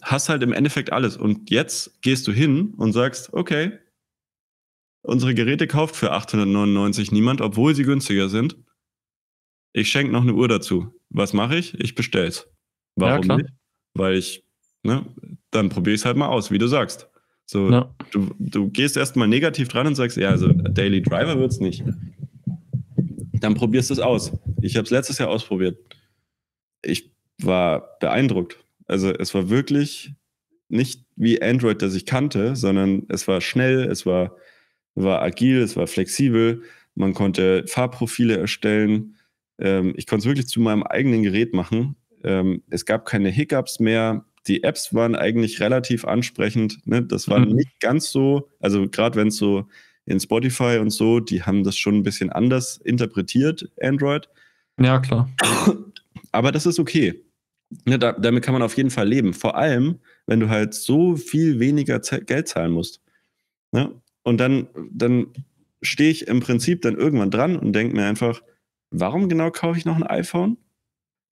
[0.01, 1.17] hast halt im Endeffekt alles.
[1.17, 3.77] Und jetzt gehst du hin und sagst, okay,
[5.01, 8.57] unsere Geräte kauft für 899 niemand, obwohl sie günstiger sind.
[9.73, 10.93] Ich schenke noch eine Uhr dazu.
[11.09, 11.79] Was mache ich?
[11.79, 12.47] Ich bestell's.
[12.95, 13.37] Warum klar.
[13.37, 13.49] nicht?
[13.95, 14.43] Weil ich,
[14.83, 15.05] ne,
[15.51, 17.07] dann probiere ich es halt mal aus, wie du sagst.
[17.45, 17.93] So, Ja.
[18.11, 21.83] du, du gehst erstmal negativ dran und sagst, ja, also Daily Driver wird's nicht.
[23.33, 24.31] Dann probierst du es aus.
[24.63, 25.77] Ich habe es letztes Jahr ausprobiert.
[26.81, 27.11] Ich
[27.41, 28.57] war beeindruckt.
[28.87, 30.13] Also es war wirklich
[30.69, 34.35] nicht wie Android, das ich kannte, sondern es war schnell, es war,
[34.95, 36.63] war agil, es war flexibel.
[36.95, 39.15] Man konnte Farbprofile erstellen.
[39.59, 41.95] Ähm, ich konnte es wirklich zu meinem eigenen Gerät machen.
[42.23, 44.25] Ähm, es gab keine Hiccups mehr.
[44.47, 46.85] Die Apps waren eigentlich relativ ansprechend.
[46.85, 47.03] Ne?
[47.03, 47.55] Das war Mhm.
[47.55, 49.67] nicht ganz so, also gerade wenn es so
[50.05, 54.27] in Spotify und so, die haben das schon ein bisschen anders interpretiert, Android.
[54.79, 55.29] Ja, klar.
[56.31, 57.23] Aber das ist okay.
[57.85, 59.33] Ne, da, damit kann man auf jeden Fall leben.
[59.33, 63.01] Vor allem, wenn du halt so viel weniger Geld zahlen musst.
[63.71, 63.91] Ne?
[64.23, 65.27] Und dann, dann
[65.81, 68.41] stehe ich im Prinzip dann irgendwann dran und denke mir einfach,
[68.91, 70.57] warum genau kaufe ich noch ein iPhone?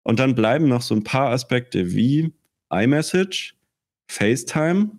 [0.04, 2.34] Und dann bleiben noch so ein paar Aspekte wie
[2.72, 3.56] iMessage,
[4.10, 4.92] FaceTime,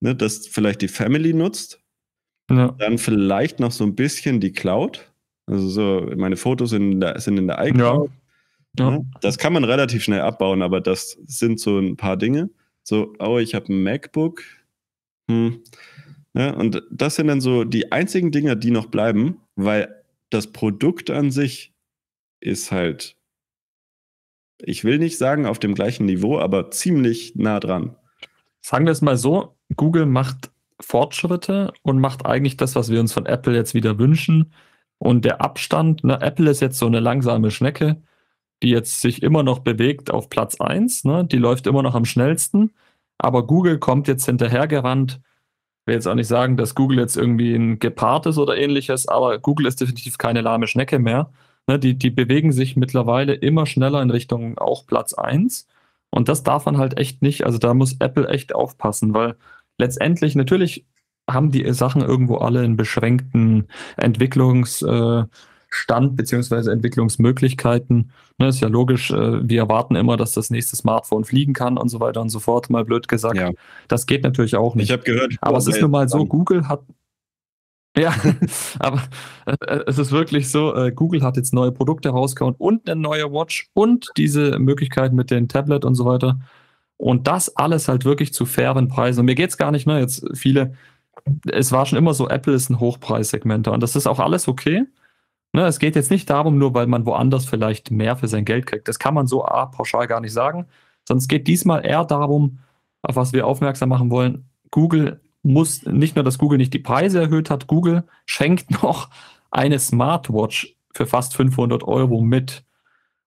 [0.00, 1.80] ne, das vielleicht die Family nutzt,
[2.50, 2.74] Ja.
[2.78, 5.07] dann vielleicht noch so ein bisschen die Cloud.
[5.48, 8.10] Also so, meine Fotos sind in der, sind in der iCloud.
[8.78, 8.90] Ja.
[8.90, 9.06] Ne?
[9.20, 12.50] Das kann man relativ schnell abbauen, aber das sind so ein paar Dinge.
[12.82, 14.42] So, oh, ich habe ein MacBook.
[15.30, 15.62] Hm.
[16.34, 16.54] Ne?
[16.54, 19.94] Und das sind dann so die einzigen Dinge, die noch bleiben, weil
[20.30, 21.72] das Produkt an sich
[22.40, 23.16] ist halt,
[24.60, 27.96] ich will nicht sagen auf dem gleichen Niveau, aber ziemlich nah dran.
[28.60, 30.50] Sagen wir es mal so, Google macht
[30.80, 34.52] Fortschritte und macht eigentlich das, was wir uns von Apple jetzt wieder wünschen.
[34.98, 38.02] Und der Abstand, ne, Apple ist jetzt so eine langsame Schnecke,
[38.62, 42.04] die jetzt sich immer noch bewegt auf Platz 1, ne, die läuft immer noch am
[42.04, 42.72] schnellsten,
[43.18, 45.20] aber Google kommt jetzt hinterhergerannt.
[45.82, 49.08] Ich will jetzt auch nicht sagen, dass Google jetzt irgendwie ein Gepard ist oder ähnliches,
[49.08, 51.30] aber Google ist definitiv keine lahme Schnecke mehr.
[51.68, 55.68] Ne, die, die bewegen sich mittlerweile immer schneller in Richtung auch Platz 1.
[56.10, 57.44] Und das darf man halt echt nicht.
[57.44, 59.36] Also da muss Apple echt aufpassen, weil
[59.78, 60.86] letztendlich natürlich
[61.28, 65.26] haben die Sachen irgendwo alle einen beschränkten Entwicklungsspielraum.
[65.26, 68.10] Äh, beziehungsweise Entwicklungsmöglichkeiten.
[68.38, 71.88] Ne, ist ja logisch, äh, wir erwarten immer, dass das nächste Smartphone fliegen kann und
[71.88, 73.36] so weiter und so fort, mal blöd gesagt.
[73.36, 73.50] Ja.
[73.88, 74.86] Das geht natürlich auch nicht.
[74.86, 76.82] Ich habe gehört, Aber es ist nun mal so, Google hat.
[77.96, 78.14] Ja,
[78.78, 79.02] aber
[79.46, 83.32] äh, es ist wirklich so, äh, Google hat jetzt neue Produkte rausgehauen und eine neue
[83.32, 86.38] Watch und diese Möglichkeit mit den Tablet und so weiter.
[86.98, 89.20] Und das alles halt wirklich zu fairen Preisen.
[89.20, 90.00] Und mir geht's gar nicht, ne?
[90.00, 90.74] Jetzt viele,
[91.50, 94.84] es war schon immer so, Apple ist ein Hochpreissegmenter und das ist auch alles okay.
[95.52, 98.66] Ne, es geht jetzt nicht darum, nur weil man woanders vielleicht mehr für sein Geld
[98.66, 98.86] kriegt.
[98.86, 100.66] Das kann man so A, pauschal gar nicht sagen.
[101.06, 102.58] Sondern es geht diesmal eher darum,
[103.02, 104.44] auf was wir aufmerksam machen wollen.
[104.70, 109.08] Google muss nicht nur, dass Google nicht die Preise erhöht hat, Google schenkt noch
[109.50, 112.64] eine Smartwatch für fast 500 Euro mit.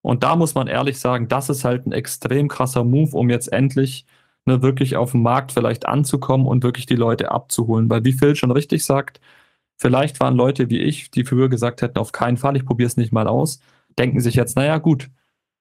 [0.02, 3.52] Und da muss man ehrlich sagen, das ist halt ein extrem krasser Move, um jetzt
[3.52, 4.06] endlich
[4.46, 7.88] ne, wirklich auf den Markt vielleicht anzukommen und wirklich die Leute abzuholen.
[7.90, 9.20] Weil wie Phil schon richtig sagt,
[9.76, 12.96] vielleicht waren Leute wie ich, die früher gesagt hätten, auf keinen Fall, ich probiere es
[12.96, 13.60] nicht mal aus,
[13.98, 15.10] denken sich jetzt, naja gut,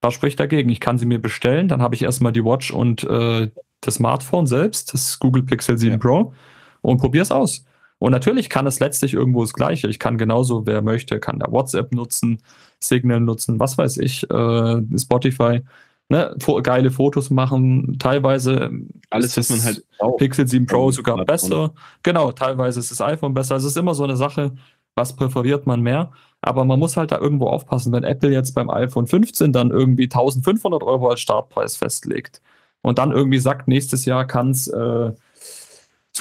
[0.02, 0.70] was spricht dagegen?
[0.70, 3.52] Ich kann sie mir bestellen, dann habe ich erstmal die Watch und äh,
[3.82, 5.98] das Smartphone selbst, das Google Pixel 7 Ja.
[6.00, 6.34] Pro
[6.82, 7.66] und probiere es aus.
[8.00, 9.88] Und natürlich kann es letztlich irgendwo das Gleiche.
[9.88, 12.42] Ich kann genauso, wer möchte, kann da WhatsApp nutzen,
[12.80, 15.62] Signal nutzen, was weiß ich, äh, Spotify,
[16.12, 18.72] ne, geile Fotos machen, teilweise
[19.10, 20.18] alles, was ist man halt.
[20.18, 21.74] Pixel 7 Pro sogar besser.
[22.04, 23.56] Genau, teilweise ist das iPhone besser.
[23.56, 24.52] Also es ist immer so eine Sache,
[24.96, 26.12] was präferiert man mehr.
[26.42, 30.04] Aber man muss halt da irgendwo aufpassen, wenn Apple jetzt beim iPhone 15 dann irgendwie
[30.04, 32.42] 1500 Euro als Startpreis festlegt
[32.82, 35.12] und dann irgendwie sagt, nächstes Jahr kann es äh,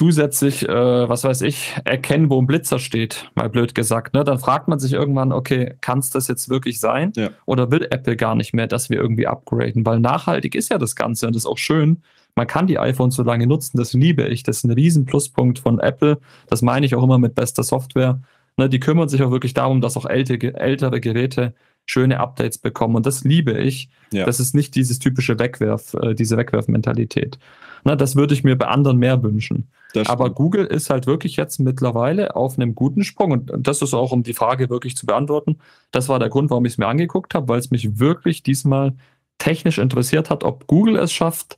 [0.01, 4.15] zusätzlich, äh, was weiß ich, erkennen, wo ein Blitzer steht, mal blöd gesagt.
[4.15, 4.23] Ne?
[4.23, 7.13] Dann fragt man sich irgendwann, okay, kann es das jetzt wirklich sein?
[7.15, 7.29] Ja.
[7.45, 9.85] Oder will Apple gar nicht mehr, dass wir irgendwie upgraden?
[9.85, 12.01] Weil nachhaltig ist ja das Ganze und das ist auch schön.
[12.33, 14.41] Man kann die iPhones so lange nutzen, das liebe ich.
[14.41, 16.17] Das ist ein riesen Pluspunkt von Apple.
[16.47, 18.19] Das meine ich auch immer mit bester Software.
[18.57, 21.53] Ne, die kümmern sich auch wirklich darum, dass auch ältere, ältere Geräte
[21.85, 22.95] schöne Updates bekommen.
[22.95, 23.89] Und das liebe ich.
[24.11, 24.25] Ja.
[24.25, 27.39] Das ist nicht dieses typische Wegwerf, äh, diese Wegwerfmentalität.
[27.83, 29.69] Ne, das würde ich mir bei anderen mehr wünschen.
[30.05, 30.29] Aber.
[30.29, 33.31] Google ist halt wirklich jetzt mittlerweile auf einem guten Sprung.
[33.31, 35.57] Und und das ist auch, um die Frage wirklich zu beantworten.
[35.91, 38.93] Das war der Grund, warum ich es mir angeguckt habe, weil es mich wirklich diesmal
[39.37, 41.57] technisch interessiert hat, ob Google es schafft,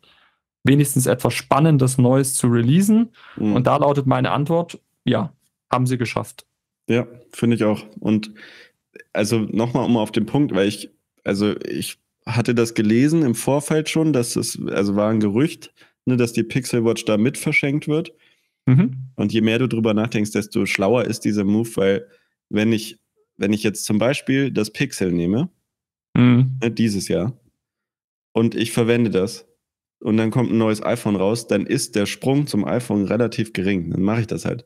[0.63, 3.09] wenigstens etwas Spannendes Neues zu releasen.
[3.35, 3.55] Mhm.
[3.55, 5.33] Und da lautet meine Antwort, ja,
[5.71, 6.45] haben sie geschafft.
[6.87, 7.85] Ja, finde ich auch.
[7.99, 8.31] Und
[9.13, 10.89] also nochmal um auf den Punkt, weil ich,
[11.23, 15.73] also ich hatte das gelesen im Vorfeld schon, dass es, also war ein Gerücht,
[16.05, 18.13] ne, dass die Pixel Watch da mit verschenkt wird.
[18.65, 19.09] Mhm.
[19.15, 22.07] Und je mehr du drüber nachdenkst, desto schlauer ist dieser Move, weil
[22.49, 22.97] wenn ich,
[23.37, 25.49] wenn ich jetzt zum Beispiel das Pixel nehme,
[26.15, 26.59] Mhm.
[26.61, 27.33] ne, dieses Jahr,
[28.33, 29.47] und ich verwende das,
[29.99, 33.89] und dann kommt ein neues iPhone raus, dann ist der Sprung zum iPhone relativ gering.
[33.89, 34.65] Dann mache ich das halt.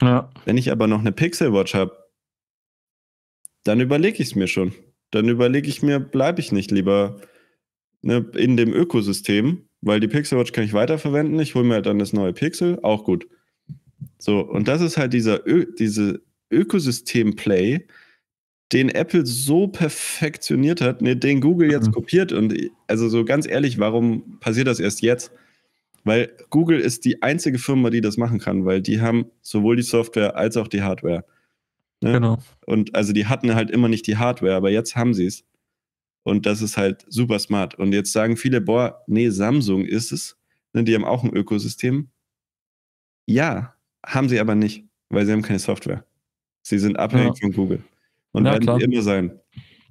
[0.00, 0.30] Ja.
[0.44, 1.92] Wenn ich aber noch eine Pixel Watch habe,
[3.64, 4.72] dann überlege ich es mir schon.
[5.10, 7.20] Dann überlege ich mir, bleibe ich nicht lieber
[8.02, 11.38] ne, in dem Ökosystem, weil die Pixel Watch kann ich weiterverwenden.
[11.40, 13.26] Ich hole mir halt dann das neue Pixel, auch gut.
[14.18, 16.20] So, und das ist halt dieser Ö diese
[16.50, 17.86] Ökosystem-Play,
[18.72, 21.92] den Apple so perfektioniert hat, ne, den Google jetzt Mhm.
[21.92, 22.32] kopiert.
[22.32, 22.54] Und
[22.86, 25.32] also so ganz ehrlich, warum passiert das erst jetzt?
[26.04, 29.82] Weil Google ist die einzige Firma, die das machen kann, weil die haben sowohl die
[29.82, 31.24] Software als auch die Hardware.
[32.00, 32.12] Ne?
[32.12, 32.38] Genau.
[32.66, 35.44] Und also die hatten halt immer nicht die Hardware, aber jetzt haben sie es.
[36.22, 37.74] Und das ist halt super smart.
[37.76, 40.36] Und jetzt sagen viele, boah, nee, Samsung ist es.
[40.72, 42.10] Ne, die haben auch ein Ökosystem.
[43.26, 43.74] Ja,
[44.04, 46.04] haben sie aber nicht, weil sie haben keine Software.
[46.62, 47.82] Sie sind abhängig von Google.
[48.32, 48.80] Und Ja, werden klar.
[48.80, 49.40] immer sein.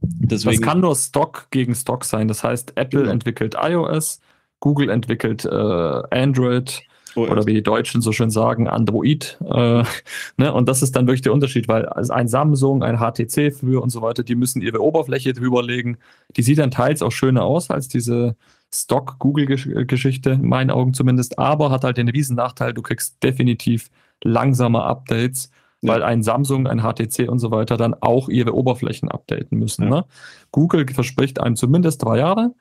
[0.02, 2.27] Das Deswegen, kann nur Stock gegen Stock sein.
[2.27, 3.11] Das heißt, Apple Genau.
[3.11, 4.22] entwickelt iOS,
[4.61, 6.81] Google entwickelt äh, Android
[7.15, 7.30] OS.
[7.30, 9.38] oder wie die Deutschen so schön sagen, Android.
[9.45, 9.84] Äh,
[10.38, 10.53] ne?
[10.53, 13.90] Und das ist dann wirklich der Unterschied, weil also ein Samsung, ein HTC früher und
[13.90, 15.98] so weiter, die müssen ihre Oberfläche drüberlegen.
[16.36, 18.36] Die sieht dann teils auch schöner aus als diese
[18.73, 23.90] Stock-Google-Geschichte, in meinen Augen zumindest, aber hat halt den riesen Nachteil, du kriegst definitiv
[24.23, 25.49] langsamer Updates,
[25.81, 25.94] Ja.
[25.94, 29.84] weil ein Samsung, ein HTC und so weiter dann auch ihre Oberflächen updaten müssen.
[29.86, 29.90] Ja.
[29.90, 30.06] Ne?
[30.52, 32.53] Google verspricht einem zumindest drei Jahre.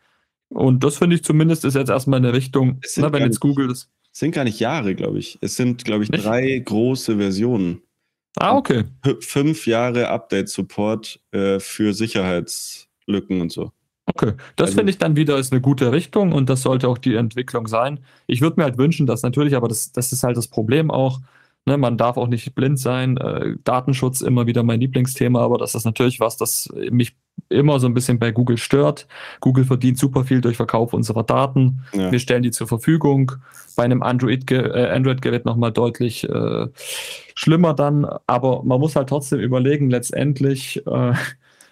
[0.50, 3.68] Und das finde ich zumindest ist jetzt erstmal eine Richtung, sind ne, wenn jetzt Google
[3.68, 3.90] das.
[4.18, 5.38] Es sind gar nicht Jahre, glaube ich.
[5.42, 6.24] Es sind, glaube ich, Nicht?
[6.24, 7.82] drei große Versionen.
[8.36, 8.82] Ah, okay.
[9.20, 13.70] Fünf Jahre Update-Support äh, für Sicherheitslücken und so.
[14.06, 16.98] Okay, das Also- finde ich dann wieder ist eine gute Richtung und das sollte auch
[16.98, 18.00] die Entwicklung sein.
[18.26, 21.20] Ich würde mir halt wünschen, dass natürlich, aber das, das ist halt das Problem auch,
[21.66, 23.16] Ne, man darf auch nicht blind sein.
[23.18, 27.14] Äh, Datenschutz immer wieder mein Lieblingsthema, aber das ist natürlich was, das mich
[27.48, 29.06] immer so ein bisschen bei Google stört.
[29.40, 31.82] Google verdient super viel durch Verkauf unserer Daten.
[31.92, 32.10] Ja.
[32.10, 33.32] Wir stellen die zur Verfügung.
[33.76, 36.66] Bei einem Android-Gerät äh, Android nochmal deutlich äh,
[37.34, 38.06] schlimmer dann.
[38.26, 41.12] Aber man muss halt trotzdem überlegen, letztendlich, äh,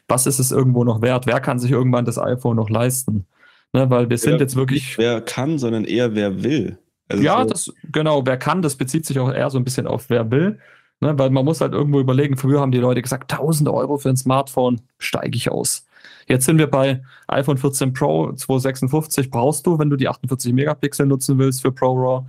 [0.09, 1.27] was ist es irgendwo noch wert?
[1.27, 3.27] Wer kann sich irgendwann das iPhone noch leisten?
[3.73, 4.85] Ne, weil wir sind ja, jetzt wirklich.
[4.85, 6.79] Nicht wer kann, sondern eher wer will.
[7.09, 9.87] Also ja, so das, genau, wer kann, das bezieht sich auch eher so ein bisschen
[9.87, 10.59] auf wer will.
[11.01, 14.09] Ne, weil man muss halt irgendwo überlegen, früher haben die Leute gesagt, 1000 Euro für
[14.09, 15.87] ein Smartphone, steige ich aus.
[16.27, 21.05] Jetzt sind wir bei iPhone 14 Pro 256 brauchst du, wenn du die 48 Megapixel
[21.07, 22.27] nutzen willst für ProRAW.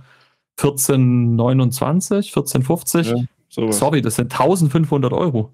[0.58, 3.06] 1429, 1450.
[3.06, 5.52] Ja, Sorry, das sind 1500 Euro.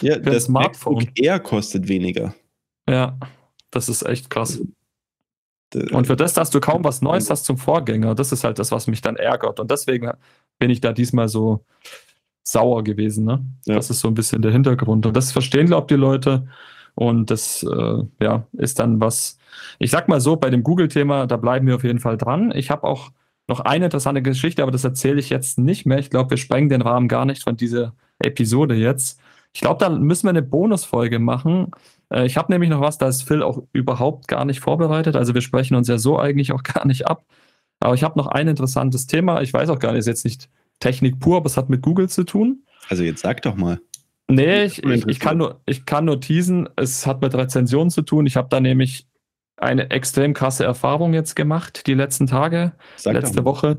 [0.00, 0.94] ja, das Smartphone.
[0.94, 2.34] MacBook Air kostet weniger.
[2.88, 3.18] Ja,
[3.70, 4.62] das ist echt krass.
[5.74, 8.70] Und für das, dass du kaum was Neues hast zum Vorgänger, das ist halt das,
[8.70, 9.58] was mich dann ärgert.
[9.60, 10.10] Und deswegen
[10.58, 11.64] bin ich da diesmal so
[12.42, 13.24] sauer gewesen.
[13.24, 13.44] Ne?
[13.64, 13.74] Ja.
[13.74, 15.06] Das ist so ein bisschen der Hintergrund.
[15.06, 16.46] Und das verstehen, glaube ich, die Leute.
[16.94, 19.38] Und das äh, ja, ist dann was,
[19.78, 22.52] ich sag mal so, bei dem Google-Thema, da bleiben wir auf jeden Fall dran.
[22.54, 23.10] Ich habe auch
[23.48, 25.98] noch eine interessante Geschichte, aber das erzähle ich jetzt nicht mehr.
[25.98, 29.20] Ich glaube, wir sprengen den Rahmen gar nicht von dieser Episode jetzt.
[29.52, 31.70] Ich glaube, da müssen wir eine Bonusfolge machen,
[32.12, 35.16] äh, ich habe nämlich noch was, da ist Phil auch überhaupt gar nicht vorbereitet.
[35.16, 37.24] Also wir sprechen uns ja so eigentlich auch gar nicht ab.
[37.80, 39.42] Aber ich habe noch ein interessantes Thema.
[39.42, 40.48] Ich weiß auch gar nicht, ist jetzt nicht
[40.80, 42.64] Technik pur, aber es hat mit Google zu tun.
[42.88, 43.80] Also jetzt sag doch mal.
[44.28, 46.68] Nee, ich, ich, ich, kann, nur, ich kann nur teasen.
[46.76, 48.26] Es hat mit Rezensionen zu tun.
[48.26, 49.06] Ich habe da nämlich
[49.56, 53.78] eine extrem krasse Erfahrung jetzt gemacht, die letzten Tage, Sag letzte Woche.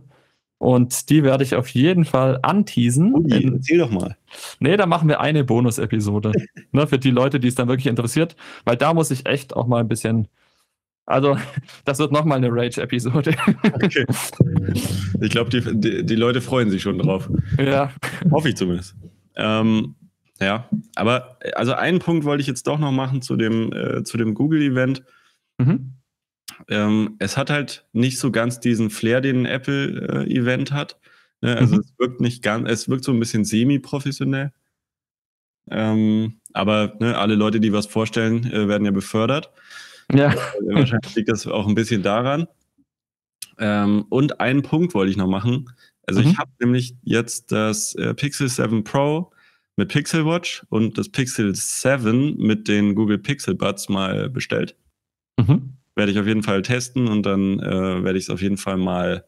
[0.59, 3.13] Und die werde ich auf jeden Fall anteasen.
[3.13, 4.17] Ui, erzähl doch mal.
[4.59, 6.31] Nee, da machen wir eine Bonus-Episode.
[6.71, 8.35] ne, für die Leute, die es dann wirklich interessiert.
[8.65, 10.27] Weil da muss ich echt auch mal ein bisschen.
[11.05, 11.37] Also,
[11.85, 13.35] das wird nochmal eine Rage-Episode.
[13.71, 14.05] okay.
[15.21, 17.29] Ich glaube, die, die, die, Leute freuen sich schon drauf.
[17.59, 17.91] Ja.
[18.31, 18.95] Hoffe ich zumindest.
[19.35, 19.95] Ähm,
[20.39, 24.33] ja, aber also einen Punkt wollte ich jetzt doch noch machen zu dem, äh, dem
[24.33, 25.03] Google-Event.
[25.59, 25.96] Mhm.
[26.67, 30.99] Ähm, es hat halt nicht so ganz diesen Flair, den ein Apple-Event äh, hat.
[31.41, 31.55] Ne?
[31.55, 31.81] Also mhm.
[31.81, 34.51] es wirkt nicht ganz, es wirkt so ein bisschen semi-professionell.
[35.69, 39.51] Ähm, aber ne, alle Leute, die was vorstellen, äh, werden ja befördert.
[40.11, 40.31] Ja.
[40.31, 40.35] Äh,
[40.75, 42.47] wahrscheinlich liegt das auch ein bisschen daran.
[43.59, 45.69] Ähm, und einen Punkt wollte ich noch machen.
[46.05, 46.29] Also mhm.
[46.29, 49.31] ich habe nämlich jetzt das äh, Pixel 7 Pro
[49.75, 54.75] mit Pixel Watch und das Pixel 7 mit den Google Pixel Buds mal bestellt.
[55.37, 58.57] Mhm werde ich auf jeden Fall testen und dann äh, werde ich es auf jeden
[58.57, 59.25] Fall mal.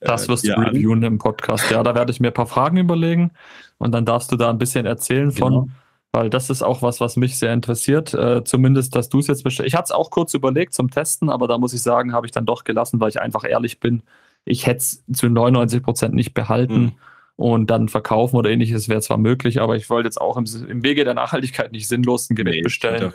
[0.00, 1.70] Äh, das wirst du reviewen im Podcast.
[1.70, 3.30] Ja, da werde ich mir ein paar Fragen überlegen
[3.78, 5.68] und dann darfst du da ein bisschen erzählen von, genau.
[6.12, 8.12] weil das ist auch was, was mich sehr interessiert.
[8.12, 9.68] Äh, zumindest, dass du es jetzt bestellst.
[9.68, 12.32] Ich hatte es auch kurz überlegt zum Testen, aber da muss ich sagen, habe ich
[12.32, 14.02] dann doch gelassen, weil ich einfach ehrlich bin.
[14.44, 16.80] Ich hätte es zu 99 Prozent nicht behalten.
[16.80, 16.92] Mhm
[17.38, 20.82] und dann verkaufen oder ähnliches wäre zwar möglich, aber ich wollte jetzt auch im, im
[20.82, 23.12] Wege der Nachhaltigkeit nicht sinnlos ein Gerät nee, bestellen,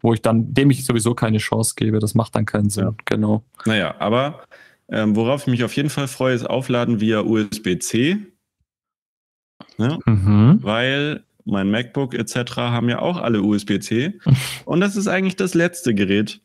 [0.00, 1.98] wo ich dann, dem ich sowieso keine Chance gebe.
[1.98, 2.84] Das macht dann keinen Sinn.
[2.84, 2.94] Ja.
[3.04, 3.44] Genau.
[3.66, 4.44] Naja, aber
[4.88, 8.16] ähm, worauf ich mich auf jeden Fall freue, ist Aufladen via USB-C.
[9.76, 9.98] Ne?
[10.06, 10.60] Mhm.
[10.62, 12.56] Weil mein MacBook etc.
[12.56, 14.18] haben ja auch alle USB-C.
[14.64, 16.40] und das ist eigentlich das letzte Gerät,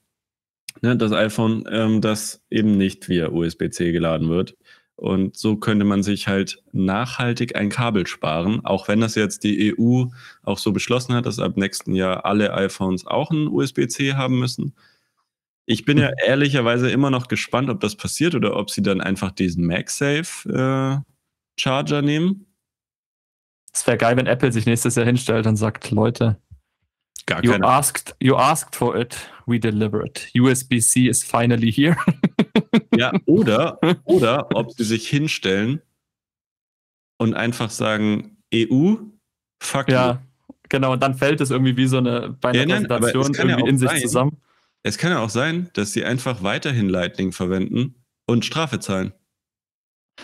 [0.81, 4.57] ne, das iPhone, ähm, das eben nicht via USB-C geladen wird.
[4.95, 9.73] Und so könnte man sich halt nachhaltig ein Kabel sparen, auch wenn das jetzt die
[9.75, 10.05] EU
[10.43, 14.75] auch so beschlossen hat, dass ab nächsten Jahr alle iPhones auch ein USB-C haben müssen.
[15.65, 16.15] Ich bin ja hm.
[16.25, 21.11] ehrlicherweise immer noch gespannt, ob das passiert oder ob sie dann einfach diesen MagSafe äh,
[21.59, 22.45] Charger nehmen.
[23.73, 26.37] Es wäre geil, wenn Apple sich nächstes Jahr hinstellt und sagt, Leute,
[27.25, 30.27] Gar you asked, you asked for it, we deliver it.
[30.35, 31.95] USB-C is finally here.
[32.95, 35.81] Ja, oder, oder ob sie sich hinstellen
[37.17, 38.95] und einfach sagen, EU,
[39.61, 40.17] fuck Ja, you.
[40.69, 43.63] genau, und dann fällt es irgendwie wie so eine bei einer ja, nein, Präsentation irgendwie
[43.63, 44.37] ja in sich sein, zusammen.
[44.83, 47.95] Es kann ja auch sein, dass sie einfach weiterhin Lightning verwenden
[48.25, 49.13] und Strafe zahlen.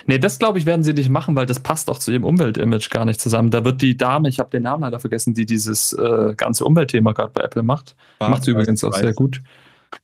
[0.05, 2.89] Nee, das glaube ich, werden sie nicht machen, weil das passt auch zu ihrem Umweltimage
[2.89, 3.51] gar nicht zusammen.
[3.51, 7.13] Da wird die Dame, ich habe den Namen leider vergessen, die dieses äh, ganze Umweltthema
[7.13, 7.95] gerade bei Apple macht.
[8.19, 9.41] War, macht sie übrigens auch sehr gut.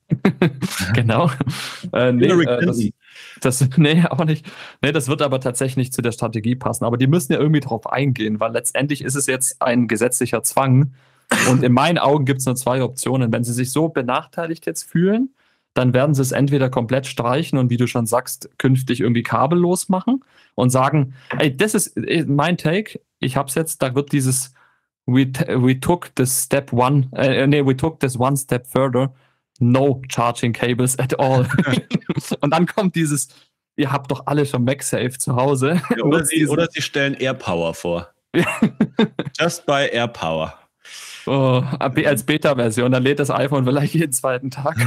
[0.94, 1.30] genau.
[1.92, 2.80] Äh, nee, äh, das,
[3.42, 4.46] das, nee, auch nicht.
[4.82, 6.86] Nee, das wird aber tatsächlich nicht zu der Strategie passen.
[6.86, 10.94] Aber die müssen ja irgendwie drauf eingehen, weil letztendlich ist es jetzt ein gesetzlicher Zwang.
[11.50, 13.32] Und in meinen Augen gibt es nur zwei Optionen.
[13.32, 15.34] Wenn sie sich so benachteiligt jetzt fühlen,
[15.74, 19.90] dann werden sie es entweder komplett streichen und wie du schon sagst, künftig irgendwie kabellos
[19.90, 20.24] machen
[20.56, 24.54] und sagen, ey, das ist äh, mein Take, ich hab's jetzt, da wird dieses
[25.06, 29.14] we, we took this step one, äh, nee, we took this one step further
[29.60, 31.48] no charging cables at all.
[32.42, 33.30] und dann kommt dieses
[33.76, 35.82] ihr habt doch alle schon MagSafe zu Hause.
[35.96, 38.10] Ja, oder, sie, oder sie stellen AirPower vor.
[39.40, 40.54] Just by AirPower.
[41.26, 44.76] Oh, als Beta-Version, dann lädt das iPhone vielleicht jeden zweiten Tag.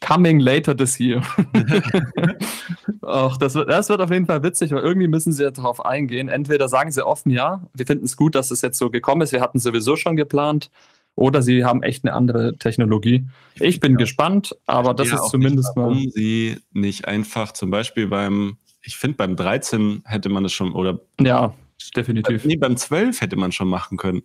[0.00, 1.22] Coming later this year.
[3.02, 5.84] Ach, das, wird, das wird auf jeden Fall witzig, weil irgendwie müssen sie ja darauf
[5.84, 6.28] eingehen.
[6.28, 9.32] Entweder sagen sie offen, ja, wir finden es gut, dass es jetzt so gekommen ist,
[9.32, 10.70] wir hatten sowieso schon geplant,
[11.18, 13.26] oder sie haben echt eine andere Technologie.
[13.58, 13.98] Ich bin ja.
[13.98, 16.10] gespannt, aber das ja, ist zumindest nicht, warum mal.
[16.10, 21.00] sie nicht einfach zum Beispiel beim, ich finde beim 13 hätte man es schon, oder.
[21.20, 21.54] Ja,
[21.96, 22.44] definitiv.
[22.44, 24.22] Nee, beim 12 hätte man schon machen können.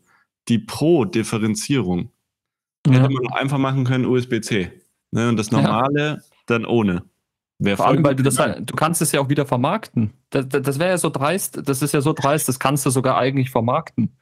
[0.47, 2.11] Die Pro-Differenzierung.
[2.88, 2.93] Ja.
[2.93, 4.71] Hätte man einfach machen können USB-C.
[5.11, 7.03] Ne, und das normale dann ohne.
[7.59, 10.11] Wär Vor allem, weil du das du kannst es ja auch wieder vermarkten.
[10.31, 12.89] Das, das, das wäre ja so dreist, das ist ja so dreist, das kannst du
[12.89, 14.17] sogar eigentlich vermarkten.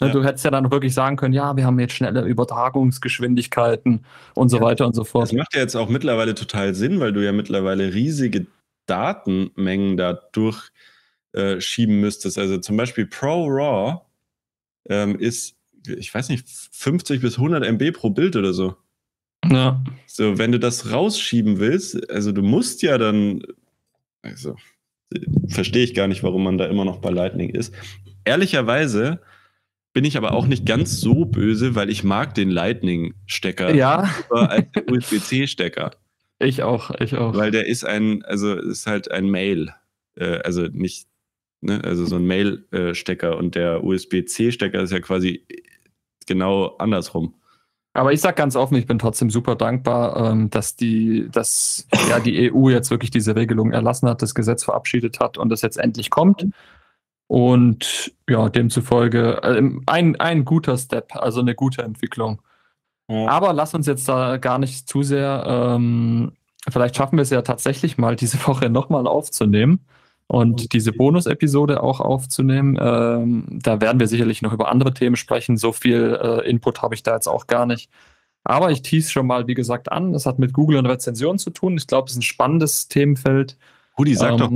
[0.00, 0.12] Ne, ja.
[0.12, 4.04] Du hättest ja dann wirklich sagen können, ja, wir haben jetzt schnelle Übertragungsgeschwindigkeiten
[4.34, 4.62] und so ja.
[4.62, 5.24] weiter und so fort.
[5.24, 8.46] Das macht ja jetzt auch mittlerweile total Sinn, weil du ja mittlerweile riesige
[8.86, 10.14] Datenmengen da
[11.36, 12.38] äh, müsstest.
[12.38, 14.00] Also zum Beispiel ProRAW
[14.88, 15.56] ähm, ist,
[15.86, 18.76] ich weiß nicht, 50 bis 100 MB pro Bild oder so.
[19.48, 19.84] Ja.
[20.06, 23.42] So, wenn du das rausschieben willst, also du musst ja dann,
[24.22, 24.56] also
[25.48, 27.72] verstehe ich gar nicht, warum man da immer noch bei Lightning ist.
[28.24, 29.20] Ehrlicherweise
[29.92, 34.10] bin ich aber auch nicht ganz so böse, weil ich mag den Lightning-Stecker ja.
[34.30, 35.92] als den USB-C-Stecker.
[36.38, 37.34] Ich auch, ich auch.
[37.34, 39.72] Weil der ist ein, also ist halt ein Mail,
[40.16, 41.08] äh, also nicht,
[41.60, 45.46] ne, also so ein Mail-Stecker und der USB-C-Stecker ist ja quasi
[46.26, 47.34] genau andersrum.
[47.96, 52.20] Aber ich sage ganz offen, ich bin trotzdem super dankbar, ähm, dass die, dass ja
[52.20, 55.78] die EU jetzt wirklich diese Regelung erlassen hat, das Gesetz verabschiedet hat und das jetzt
[55.78, 56.46] endlich kommt.
[57.26, 62.42] Und ja, demzufolge äh, ein, ein guter Step, also eine gute Entwicklung.
[63.08, 63.28] Ja.
[63.28, 66.32] Aber lass uns jetzt da gar nicht zu sehr, ähm,
[66.68, 69.86] vielleicht schaffen wir es ja tatsächlich mal diese Woche nochmal aufzunehmen
[70.28, 72.76] und diese Bonus-Episode auch aufzunehmen.
[72.80, 75.56] Ähm, da werden wir sicherlich noch über andere Themen sprechen.
[75.56, 77.90] So viel äh, Input habe ich da jetzt auch gar nicht.
[78.42, 80.14] Aber ich tease schon mal, wie gesagt, an.
[80.14, 81.76] Es hat mit Google und Rezension zu tun.
[81.76, 83.56] Ich glaube, es ist ein spannendes Themenfeld.
[83.98, 84.50] Rudi, sag ähm, doch.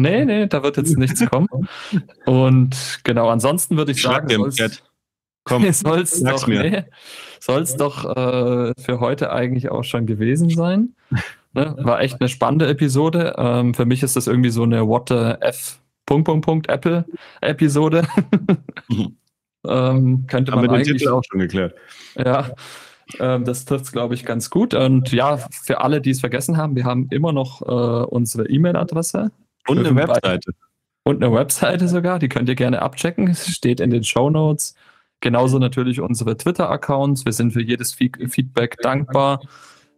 [0.00, 1.48] Nee, nee, da wird jetzt nichts kommen.
[2.26, 4.82] Und genau, ansonsten würde ich Schlag sagen, soll's,
[5.44, 6.84] Komm, soll's doch, nee,
[7.40, 10.94] soll's doch äh, für heute eigentlich auch schon gewesen sein.
[11.56, 11.74] Ne?
[11.78, 13.34] War echt eine spannende Episode.
[13.38, 15.80] Ähm, für mich ist das irgendwie so eine What the F.
[16.04, 17.06] Punkt, Punkt, Punkt, Apple
[17.40, 18.06] Episode.
[19.66, 21.74] ähm, könnte Haben man wir den Titel auch schon geklärt.
[22.14, 22.50] Ja,
[23.18, 24.74] ähm, das trifft es, glaube ich, ganz gut.
[24.74, 29.32] Und ja, für alle, die es vergessen haben, wir haben immer noch äh, unsere E-Mail-Adresse.
[29.66, 30.52] Und eine Webseite.
[31.04, 33.34] Und eine Webseite sogar, die könnt ihr gerne abchecken.
[33.34, 34.74] Steht in den Show Notes.
[35.20, 37.24] Genauso natürlich unsere Twitter-Accounts.
[37.24, 39.40] Wir sind für jedes Feedback dankbar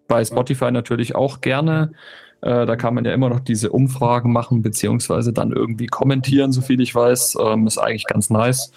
[0.09, 1.93] bei Spotify natürlich auch gerne.
[2.40, 6.60] Äh, da kann man ja immer noch diese Umfragen machen, beziehungsweise dann irgendwie kommentieren, so
[6.60, 7.39] viel ich weiß.
[7.40, 8.72] Ähm, ist eigentlich ganz nice.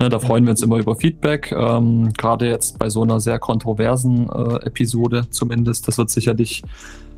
[0.00, 1.52] Ne, da freuen wir uns immer über Feedback.
[1.52, 5.86] Ähm, Gerade jetzt bei so einer sehr kontroversen äh, Episode zumindest.
[5.86, 6.62] Das wird sicherlich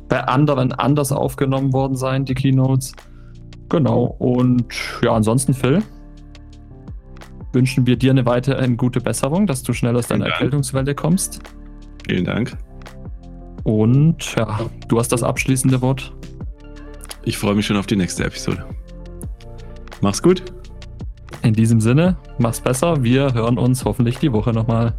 [0.07, 2.93] bei anderen anders aufgenommen worden sein, die Keynotes.
[3.69, 4.15] Genau.
[4.19, 4.65] Und
[5.01, 5.81] ja, ansonsten, Phil,
[7.51, 11.41] wünschen wir dir eine weiterhin gute Besserung, dass du schnell aus deiner Erkältungswelle kommst.
[12.07, 12.55] Vielen Dank.
[13.67, 16.13] Und ja, du hast das abschließende Wort.
[17.25, 18.65] Ich freue mich schon auf die nächste Episode.
[19.99, 20.41] Mach's gut.
[21.41, 23.03] In diesem Sinne, mach's besser.
[23.03, 24.93] Wir hören uns hoffentlich die Woche nochmal.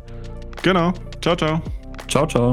[0.62, 0.92] Genau.
[1.22, 1.62] Ciao, ciao.
[2.08, 2.52] Ciao, ciao.